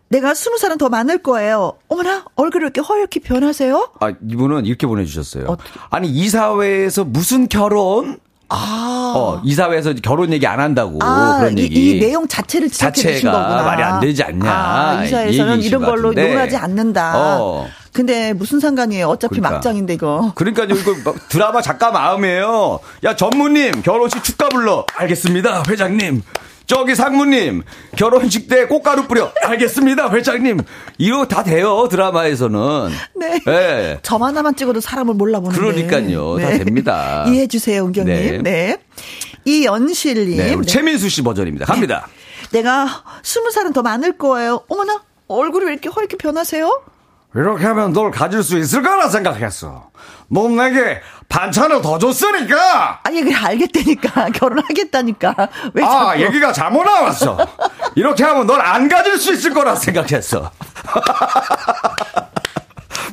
내가 0.10 0.34
스무 0.34 0.58
살은 0.58 0.78
더 0.78 0.90
많을 0.90 1.18
거예요. 1.20 1.74
어머나, 1.90 2.26
얼굴이 2.36 2.64
이렇게 2.64 2.80
허옇게 2.82 3.20
변하세요? 3.22 3.90
아, 4.00 4.12
이분은 4.30 4.66
이렇게 4.66 4.88
보내주셨어요. 4.88 5.46
어떻게? 5.48 5.70
아니, 5.90 6.10
이사회에서 6.10 7.04
무슨 7.04 7.50
결혼? 7.50 8.18
아. 8.50 9.14
어, 9.18 9.42
이사회에서 9.44 9.96
결혼 10.02 10.32
얘기 10.32 10.48
안 10.48 10.62
한다고. 10.62 11.00
아, 11.02 11.40
그런 11.40 11.58
이, 11.58 11.64
얘기. 11.64 11.98
이 11.98 12.00
내용 12.00 12.26
자체를 12.26 12.70
지적해 12.70 12.94
주신 12.94 13.12
자체가 13.12 13.32
거구나. 13.34 13.64
말이 13.64 13.84
안 13.84 14.00
되지 14.00 14.24
않냐. 14.24 14.50
아, 14.50 15.04
이 15.04 15.14
얘기이신 15.14 15.62
이런 15.64 15.82
것 15.82 15.88
걸로 15.88 16.10
같은데. 16.10 16.32
용하지 16.34 16.56
않는다. 16.56 17.14
어. 17.18 17.68
근데 17.92 18.32
무슨 18.32 18.60
상관이에요? 18.62 19.08
어차피 19.08 19.38
그러니까. 19.40 19.56
막장인데 19.56 19.96
이거. 19.96 20.32
그러니까요, 20.36 20.68
이거 20.70 20.96
막 21.04 21.28
드라마 21.28 21.62
작가 21.62 21.92
마음이에요. 21.92 22.80
야, 23.04 23.16
전무님, 23.18 23.82
결혼식 23.82 24.24
축가 24.24 24.48
불러. 24.50 24.86
알겠습니다, 24.96 25.64
회장님. 25.68 26.22
저기 26.68 26.96
상무님, 26.96 27.64
결혼식 27.96 28.50
때 28.50 28.66
꽃가루 28.66 29.08
뿌려. 29.08 29.32
알겠습니다, 29.42 30.12
회장님. 30.12 30.60
이거 30.98 31.26
다 31.26 31.42
돼요, 31.42 31.88
드라마에서는. 31.90 32.90
네. 33.16 33.40
예. 33.48 34.00
점 34.04 34.22
하나만 34.22 34.56
찍어도 34.56 34.82
사람을 34.82 35.14
몰라보는데. 35.14 35.58
그러니까요. 35.60 36.38
다 36.40 36.50
됩니다. 36.58 37.24
이해해 37.32 37.48
주세요, 37.48 37.86
은경님. 37.86 38.44
네. 38.44 38.78
네. 38.78 38.78
이연실님. 39.46 40.38
네, 40.38 40.56
네. 40.58 40.62
최민수 40.64 41.08
씨 41.08 41.22
버전입니다. 41.24 41.66
갑니다. 41.66 42.08
내가 42.52 43.04
스무 43.24 43.50
살은 43.50 43.72
더 43.72 43.82
많을 43.82 44.18
거예요. 44.18 44.62
어머나, 44.68 45.04
얼굴이 45.28 45.66
왜 45.66 45.72
이렇게 45.72 45.88
허옇게 45.88 46.18
변하세요? 46.18 46.82
이렇게 47.36 47.66
하면 47.68 47.94
널 47.94 48.10
가질 48.12 48.42
수 48.42 48.58
있을 48.58 48.82
거라 48.82 49.10
생각했어. 49.10 49.90
넌 50.30 50.56
내게 50.56 51.02
반찬을 51.30 51.82
더 51.82 51.98
줬으니까. 52.00 53.00
아니, 53.04 53.22
그래, 53.22 53.36
알겠다니까. 53.36 54.30
결혼하겠다니까. 54.34 55.36
왜 55.74 55.84
아, 55.84 56.10
자꾸. 56.12 56.22
얘기가 56.24 56.52
잘못 56.54 56.84
나왔어. 56.84 57.38
이렇게 57.96 58.24
하면 58.24 58.48
널 58.48 58.62
안 58.62 58.88
가질 58.90 59.18
수 59.18 59.34
있을 59.34 59.54
거라 59.54 59.76
생각했어. 59.76 60.52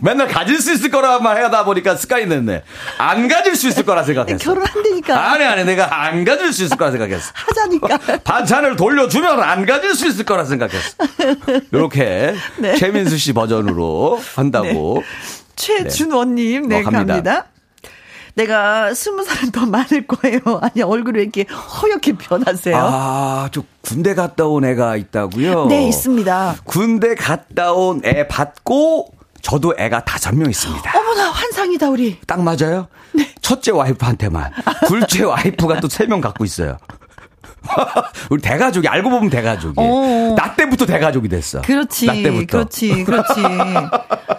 맨날 0.05 0.29
가질 0.29 0.59
수 0.61 0.73
있을 0.75 0.91
거라만 0.91 1.43
하다 1.45 1.65
보니까 1.65 1.97
습관이 1.97 2.29
됐네. 2.29 2.63
안 2.99 3.27
가질 3.27 3.57
수 3.57 3.69
있을 3.69 3.85
거라 3.85 4.03
생각했어. 4.05 4.37
결혼한다니까. 4.39 5.33
아니, 5.33 5.45
아니, 5.45 5.65
내가 5.65 6.05
안 6.05 6.25
가질 6.27 6.53
수 6.53 6.65
있을 6.65 6.77
거라 6.77 6.91
생각했어. 6.91 7.33
하자니까. 7.35 7.99
반찬을 8.23 8.77
돌려주면 8.77 9.43
안 9.43 9.65
가질 9.65 9.95
수 9.95 10.07
있을 10.07 10.25
거라 10.27 10.45
생각했어. 10.45 10.97
이렇게 11.73 12.35
네. 12.59 12.77
최민수 12.77 13.17
씨 13.17 13.33
버전으로 13.33 14.21
한다고. 14.37 15.03
최준원님, 15.57 16.69
네, 16.69 16.81
어, 16.81 16.83
갑니다. 16.85 17.05
갑니다. 17.15 17.47
내가 18.35 18.93
스무 18.95 19.23
살은 19.25 19.53
더 19.53 19.65
많을 19.65 20.07
거예요. 20.07 20.41
아니, 20.61 20.83
얼굴이 20.83 21.17
왜 21.19 21.23
이렇게 21.23 21.45
허옇게 21.45 22.15
변하세요? 22.19 22.77
아, 22.77 23.49
저 23.53 23.63
군대 23.81 24.15
갔다 24.15 24.45
온 24.47 24.65
애가 24.67 24.97
있다고요? 24.97 25.67
네, 25.67 25.89
있습니다. 25.89 26.57
군대 26.65 27.15
갔다 27.15 27.73
온 27.73 28.03
애 28.05 28.27
받고 28.29 29.15
저도 29.45 29.75
애가 29.79 30.05
다섯 30.05 30.35
명 30.35 30.49
있습니다. 30.51 30.99
어머나, 30.99 31.31
환상이다, 31.31 31.91
우리. 31.91 32.19
딱 32.27 32.41
맞아요? 32.43 32.89
네. 33.13 33.31
첫째 33.43 33.73
와이프한테만. 33.73 34.51
둘째 34.89 35.25
와이프가 35.25 35.81
또 35.81 35.89
세 35.89 36.07
명 36.09 36.21
갖고 36.23 36.45
있어요. 36.47 36.79
우리 38.31 38.41
대가족이 38.43 38.87
알고 38.89 39.11
보면 39.11 39.31
대가족이. 39.31 39.75
어. 39.77 40.35
나 40.37 40.55
때부터 40.55 40.87
대가족이 40.87 41.29
됐어. 41.29 41.61
그렇지. 41.63 42.07
나 42.07 42.13
때부터. 42.15 42.59
그렇지, 42.59 43.05
그렇지. 43.05 43.41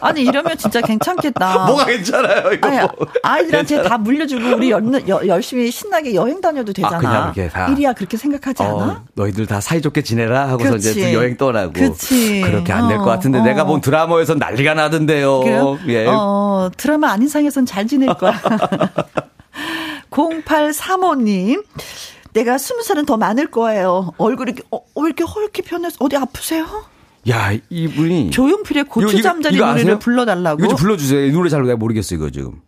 아니, 0.01 0.21
이러면 0.23 0.57
진짜 0.57 0.81
괜찮겠다. 0.81 1.65
뭐가 1.67 1.85
괜찮아요 1.85 2.51
이거. 2.53 2.67
아니, 2.67 2.77
뭐. 2.79 2.89
아이들한테 3.23 3.75
괜찮아. 3.75 3.89
다 3.89 3.97
물려주고 3.97 4.55
우리 4.55 4.71
연, 4.71 5.07
여- 5.09 5.27
열심히 5.27 5.71
신나게 5.71 6.13
여행 6.15 6.41
다녀도 6.41 6.73
되잖아. 6.73 6.97
아, 6.97 6.99
그냥 6.99 7.33
이렇게 7.35 7.49
다. 7.49 7.67
일이야 7.67 7.93
그렇게 7.93 8.17
생각하지 8.17 8.63
않아? 8.63 8.73
어, 8.75 9.03
너희들 9.15 9.47
다 9.47 9.59
사이좋게 9.61 10.01
지내라 10.03 10.47
하고서 10.49 10.69
그렇지. 10.69 10.91
이제 10.91 11.11
또 11.11 11.13
여행 11.13 11.37
떠나고 11.37 11.73
그치. 11.73 12.41
그렇게 12.41 12.71
안 12.73 12.87
될것 12.87 13.05
어, 13.07 13.09
같은데 13.09 13.39
어. 13.39 13.43
내가 13.43 13.63
본 13.65 13.81
드라마에서 13.81 14.35
난리가 14.35 14.73
나던데요. 14.75 15.39
그래요? 15.41 15.79
예. 15.87 16.05
어, 16.07 16.69
드라마 16.77 17.11
아닌 17.11 17.27
상에선 17.27 17.65
잘 17.65 17.87
지낼 17.87 18.13
거야. 18.15 18.39
0835님. 20.11 21.63
내가 22.35 22.57
스무 22.57 22.83
살은 22.83 23.05
더 23.05 23.15
많을 23.17 23.49
거예요. 23.49 24.11
얼굴이 24.17 24.53
어, 24.71 24.79
왜 24.97 25.05
이렇게 25.07 25.23
허옇게 25.23 25.61
변해서 25.63 25.95
어디 26.01 26.17
아프세요? 26.17 26.65
야 27.29 27.51
이분이 27.69 28.29
조용필의 28.31 28.83
이거- 28.87 29.01
이거- 29.01 29.07
고추 29.07 29.21
잠자리 29.23 29.55
이거 29.55 29.67
노래를? 29.67 29.99
불러달라고. 29.99 30.59
이거 30.59 30.67
좀 30.69 30.77
불러주세요. 30.77 31.25
이 31.25 31.31
노래 31.31 31.49
잘 31.49 31.63
내가 31.63 31.77
모르겠어요 31.77 32.19
이거 32.19 32.29
지금. 32.29 32.61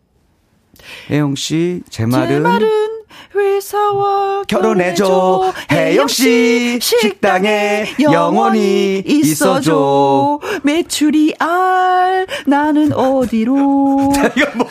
혜영 1.10 1.34
씨, 1.34 1.82
제 1.90 2.06
말은, 2.06 2.28
제 2.28 2.40
말은 2.40 2.97
회사와 3.38 4.42
결혼해줘. 4.48 5.52
혜영 5.70 6.08
씨, 6.08 6.78
식당에 6.80 7.86
영원히 8.00 9.02
있어줘. 9.06 10.40
매출이 10.62 11.34
알 11.38 12.26
나는 12.46 12.92
어디로 12.92 14.12
이거 14.36 14.50
뭐, 14.54 14.66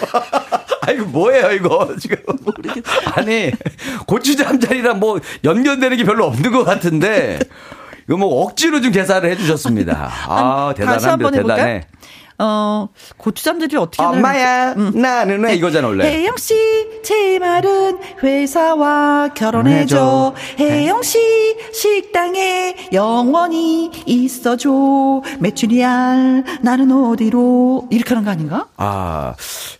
아 0.81 0.91
이거 0.91 1.05
뭐예요 1.05 1.51
이거 1.51 1.95
지금. 1.99 2.17
아니 3.13 3.51
고추잠자리랑 4.05 4.99
뭐 4.99 5.19
연결되는 5.43 5.97
게 5.97 6.03
별로 6.03 6.25
없는 6.25 6.51
것 6.51 6.63
같은데 6.63 7.39
이거 8.07 8.17
뭐 8.17 8.43
억지로 8.43 8.81
좀 8.81 8.91
계산을 8.91 9.29
해주셨습니다. 9.31 10.09
아 10.27 10.73
대단합니다. 10.75 11.31
대단해. 11.31 11.87
어 12.39 12.89
고추잠자리 13.17 13.75
어떻게 13.77 14.03
엄마야 14.03 14.75
나는 14.75 15.43
왜 15.43 15.55
이거잖아 15.55 15.87
원래. 15.87 16.05
혜영 16.05 16.37
씨, 16.37 16.53
제 17.03 17.39
말은 17.39 17.97
회사와 18.21 19.29
결혼해줘. 19.33 20.35
혜영 20.59 21.01
씨, 21.01 21.17
식당에 21.73 22.75
영원히 22.93 23.89
있어줘. 24.05 24.69
매출이 25.39 25.83
알 25.83 26.43
나는 26.61 26.91
어디로 26.91 27.87
이렇게 27.89 28.09
하는 28.13 28.23
거 28.23 28.29
아닌가? 28.29 28.67
아, 28.77 29.33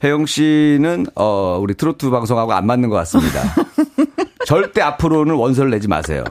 혜영 0.03 0.25
씨는, 0.25 1.05
어, 1.13 1.59
우리 1.61 1.75
트로트 1.75 2.09
방송하고 2.09 2.53
안 2.53 2.65
맞는 2.65 2.89
것 2.89 2.95
같습니다. 2.95 3.39
절대 4.47 4.81
앞으로는 4.81 5.35
원서를 5.35 5.69
내지 5.69 5.87
마세요. 5.87 6.23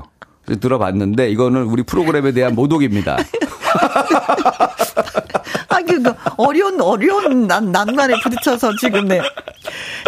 들어봤는데, 0.47 1.31
이거는 1.31 1.65
우리 1.65 1.83
프로그램에 1.83 2.33
대한 2.33 2.55
모독입니다. 2.55 3.19
아, 5.69 5.81
그, 5.87 6.03
그, 6.03 6.15
어려운, 6.37 6.81
어려운 6.81 7.47
난, 7.47 7.71
난관에 7.73 8.15
부딪혀서 8.23 8.77
지금, 8.81 9.09
네. 9.09 9.21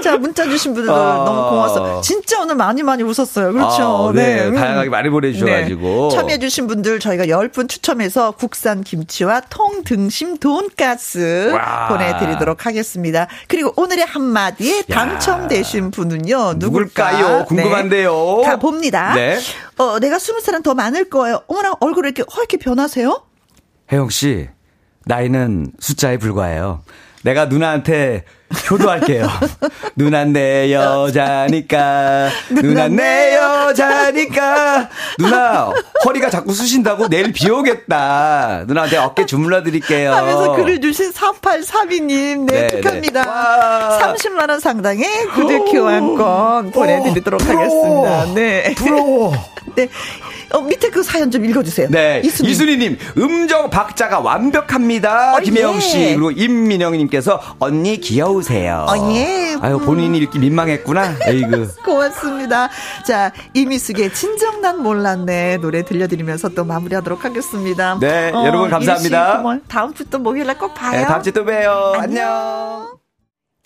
자, 0.03 0.16
문자 0.16 0.45
주신 0.45 0.75
분들도 0.75 0.95
아. 0.95 1.25
너무 1.25 1.51
고마웠어요. 1.51 2.01
진짜 2.03 2.41
오늘 2.41 2.55
많이 2.55 2.83
많이 2.83 3.03
웃었어요. 3.03 3.53
그렇죠. 3.53 4.09
아, 4.09 4.12
네. 4.12 4.47
음. 4.47 4.55
다양하게 4.55 4.89
많이 4.91 5.11
보내주셔가지고. 5.11 6.09
네. 6.11 6.16
참여해주신 6.16 6.66
분들 6.69 7.01
저희가 7.01 7.27
10분 7.27 7.69
추첨해서 7.69 8.31
국산 8.33 8.83
김치와 8.83 9.43
통등심 9.51 10.39
돈가스 10.39 11.51
와. 11.53 11.89
보내드리도록 11.89 12.66
하겠습니다. 12.66 13.27
그리고 13.49 13.73
오늘의 13.77 14.07
한마디에 14.07 14.83
당첨되신 14.83 15.91
분은요, 15.91 16.55
누굴까? 16.57 17.12
누굴까요? 17.12 17.45
궁금한데요. 17.47 18.39
네. 18.43 18.47
가봅니다. 18.49 19.14
네. 19.14 19.39
어, 19.79 19.99
내가 19.99 20.19
스무 20.19 20.41
살은 20.41 20.62
더 20.62 20.75
많을 20.75 21.09
거예요. 21.09 21.43
어머나, 21.47 21.75
얼굴 21.81 22.05
왜 22.05 22.11
이렇게 22.11 22.25
허옇게 22.35 22.59
변하세요? 22.59 23.28
혜영 23.93 24.11
씨, 24.11 24.49
나이는 25.07 25.72
숫자에 25.78 26.18
불과해요. 26.18 26.82
내가 27.22 27.47
누나한테 27.47 28.24
효도할게요. 28.70 29.28
누나 29.97 30.24
내 30.24 30.72
여자니까. 30.72 32.30
누나 32.51 32.89
내 32.89 33.34
여자니까. 33.34 34.89
누나 35.18 35.72
허리가 36.05 36.30
자꾸 36.30 36.55
쑤신다고 36.55 37.09
내일 37.09 37.32
비 37.32 37.51
오겠다. 37.51 38.64
누나한테 38.66 38.97
어깨 38.99 39.26
주물러 39.26 39.62
드릴게요. 39.62 40.14
하면서 40.14 40.53
글을 40.57 40.80
주신 40.80 41.11
3832님, 41.12 42.47
네, 42.47 42.61
네, 42.61 42.66
축하합니다. 42.68 43.22
네. 43.22 43.28
와. 43.28 44.14
30만원 44.14 44.61
상당의 44.61 45.26
구두 45.34 45.64
교환권 45.64 46.70
보내드리도록 46.70 47.43
하겠습니다. 47.43 48.34
네. 48.34 48.74
부러워. 48.76 49.32
네. 49.76 49.89
어, 50.53 50.61
밑에 50.61 50.90
그 50.90 51.03
사연 51.03 51.30
좀 51.30 51.44
읽어주세요. 51.44 51.88
네. 51.90 52.20
이수님. 52.24 52.51
이순희님, 52.51 52.99
음정 53.18 53.70
박자가 53.70 54.20
완벽합니다. 54.20 55.34
어, 55.36 55.40
김혜영 55.40 55.80
씨. 55.80 55.99
예. 56.01 56.09
그리고 56.14 56.30
임민영님께서 56.30 57.40
언니 57.59 57.99
귀여우세요. 58.01 58.86
어, 58.88 59.12
예. 59.14 59.57
아유, 59.61 59.78
본인이 59.78 60.18
이렇게 60.18 60.38
민망했구나. 60.38 61.14
에이그. 61.26 61.74
고맙습니다. 61.84 62.68
자, 63.07 63.32
이미숙의 63.55 64.14
진정 64.14 64.61
난 64.61 64.82
몰랐네 64.82 65.59
노래 65.59 65.82
들려드리면서 65.84 66.51
또 66.51 66.64
마무리하도록 66.64 67.24
하겠습니다. 67.24 67.99
네, 68.01 68.30
여러분 68.34 68.70
감사합니다. 68.70 69.36
고마워요. 69.38 69.61
다음 69.68 69.94
주 69.94 70.05
또 70.09 70.18
목요일 70.18 70.46
날 70.46 70.59
꼭 70.59 70.74
봐요. 70.74 70.92
네, 71.01 71.05
다음 71.07 71.22
주에 71.22 71.32
또 71.32 71.44
봬요. 71.44 71.92
안녕. 71.96 72.26
안녕. 72.26 73.07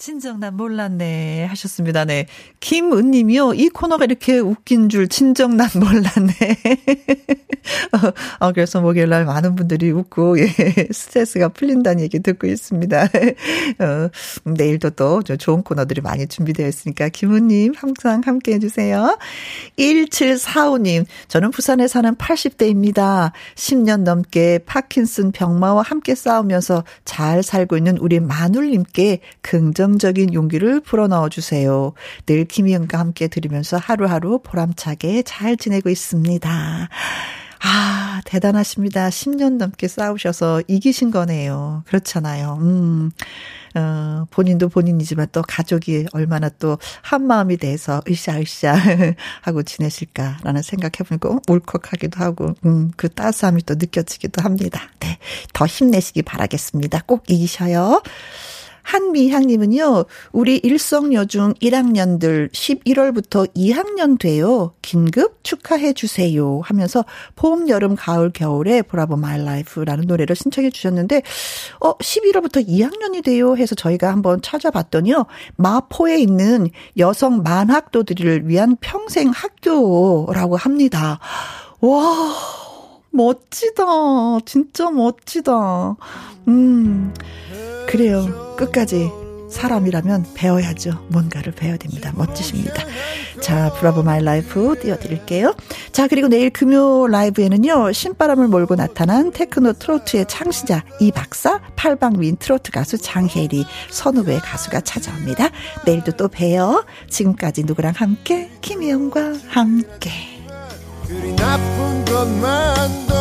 진정 0.03 0.41
난 0.41 0.57
몰랐네 0.57 1.45
하셨습니다. 1.45 2.05
네. 2.05 2.27
김은님이요. 2.59 3.55
이 3.55 3.69
코너가 3.69 4.07
이렇게 4.07 4.41
웃긴 4.41 4.89
줄 4.89 5.07
진정 5.07 5.57
난 5.57 5.69
몰랐네. 5.77 6.33
어, 8.41 8.51
그래서 8.51 8.81
목요일 8.81 9.11
날 9.11 9.25
많은 9.25 9.55
분들이 9.55 9.93
웃고 9.93 10.41
예, 10.41 10.49
스트레스가 10.91 11.51
풀린다는 11.51 12.03
얘기 12.03 12.19
듣고 12.19 12.49
있습니다. 12.49 13.05
어, 13.79 14.09
내일도 14.43 14.91
또 14.91 15.23
좋은 15.23 15.63
코너들이 15.63 16.01
많이 16.01 16.27
준비되어 16.27 16.67
있으니까 16.67 17.09
김은님 17.09 17.75
항상 17.77 18.23
함께 18.25 18.55
해주세요. 18.55 19.17
1745님 19.79 21.05
저는 21.29 21.53
부산에 21.53 21.87
사는 21.87 22.13
80대입니다. 22.17 23.31
10년 23.55 24.01
넘게 24.01 24.59
파킨슨 24.67 25.31
병마와 25.31 25.83
함께 25.83 26.17
싸우면서 26.17 26.83
잘 27.05 27.45
살고 27.45 27.77
있는 27.77 27.99
우리 27.99 28.19
마눌님께 28.19 29.21
긍정 29.43 29.92
적인 29.99 30.33
용기를 30.35 30.81
불어넣어 30.81 31.29
주세요. 31.29 31.93
늘 32.27 32.45
김희영과 32.45 32.99
함께 32.99 33.29
들으면서 33.29 33.77
하루하루 33.77 34.41
보람차게 34.43 35.23
잘 35.23 35.57
지내고 35.57 35.91
있습니다. 35.91 36.89
아, 37.65 38.21
대단하십니다. 38.25 39.09
10년 39.09 39.57
넘게 39.57 39.87
싸우셔서 39.87 40.63
이기신 40.67 41.13
거네요. 41.13 41.85
그렇잖아요. 41.87 42.59
음. 42.61 43.11
어, 43.75 44.27
본인도 44.31 44.69
본인이지만 44.69 45.29
또 45.33 45.43
가족이 45.47 46.07
얼마나 46.13 46.49
또 46.51 46.77
한 47.03 47.27
마음이 47.27 47.57
돼서 47.57 48.03
으쌰으쌰 48.09 48.75
하고 49.43 49.63
지내실까라는 49.63 50.61
생각해보니까 50.63 51.39
울컥하기도 51.49 52.21
하고, 52.21 52.55
음, 52.67 52.91
그 52.97 53.09
따스함이 53.09 53.63
또 53.63 53.75
느껴지기도 53.75 54.43
합니다. 54.43 54.91
네. 55.01 55.19
더 55.53 55.65
힘내시기 55.67 56.23
바라겠습니다. 56.23 57.03
꼭 57.07 57.25
이기셔요. 57.29 58.03
한미향님은요, 58.83 60.05
우리 60.33 60.57
일성여중 60.57 61.55
1학년들 61.55 62.51
11월부터 62.51 63.53
2학년 63.55 64.19
돼요. 64.19 64.75
긴급 64.83 65.43
축하해 65.45 65.93
주세요. 65.93 66.61
하면서 66.63 67.05
봄, 67.37 67.69
여름, 67.69 67.97
가을, 67.97 68.31
겨울에 68.31 68.83
Bravo 68.83 69.17
My 69.17 69.43
Life라는 69.43 70.07
노래를 70.07 70.37
신청해 70.37 70.71
주셨는데, 70.71 71.23
어, 71.81 71.97
11월부터 71.97 72.67
2학년이 72.67 73.25
돼요. 73.25 73.57
해서 73.57 73.75
저희가 73.75 74.11
한번 74.11 74.43
찾아봤더니요, 74.43 75.27
마포에 75.57 76.19
있는 76.19 76.69
여성 76.99 77.43
만학도들을 77.43 78.49
위한 78.49 78.77
평생 78.81 79.31
학교라고 79.31 80.57
합니다. 80.57 81.19
와, 81.81 82.35
멋지다. 83.11 83.85
진짜 84.47 84.91
멋지다. 84.91 85.97
음, 86.49 87.15
그래요. 87.87 88.55
끝까지 88.57 89.11
사람이라면 89.53 90.27
배워야죠. 90.35 91.07
뭔가를 91.09 91.53
배워야 91.53 91.77
됩니다. 91.77 92.11
멋지십니다. 92.17 92.83
자, 93.41 93.71
Bravo 93.75 94.03
My 94.03 94.23
Life 94.25 94.75
띄워드릴게요. 94.81 95.55
자, 95.93 96.09
그리고 96.09 96.29
내일 96.29 96.51
금요 96.51 97.07
라이브에는요, 97.09 97.93
신바람을 97.93 98.49
몰고 98.49 98.77
나타난 98.77 99.31
테크노 99.31 99.75
트로트의 99.75 100.27
창시자 100.27 100.85
이 101.01 101.13
박사, 101.13 101.61
팔방미인 101.77 102.37
트로트 102.37 102.71
가수 102.73 102.97
장혜리, 102.99 103.67
선후배 103.91 104.39
가수가 104.39 104.81
찾아옵니다. 104.81 105.51
내일도 105.85 106.13
또 106.13 106.29
봬요. 106.29 106.85
지금까지 107.11 107.65
누구랑 107.65 107.93
함께? 107.97 108.51
김혜영과 108.63 109.35
함께. 109.49 110.11
그리 111.07 111.37
나쁜 111.37 112.05
것만도 112.07 113.13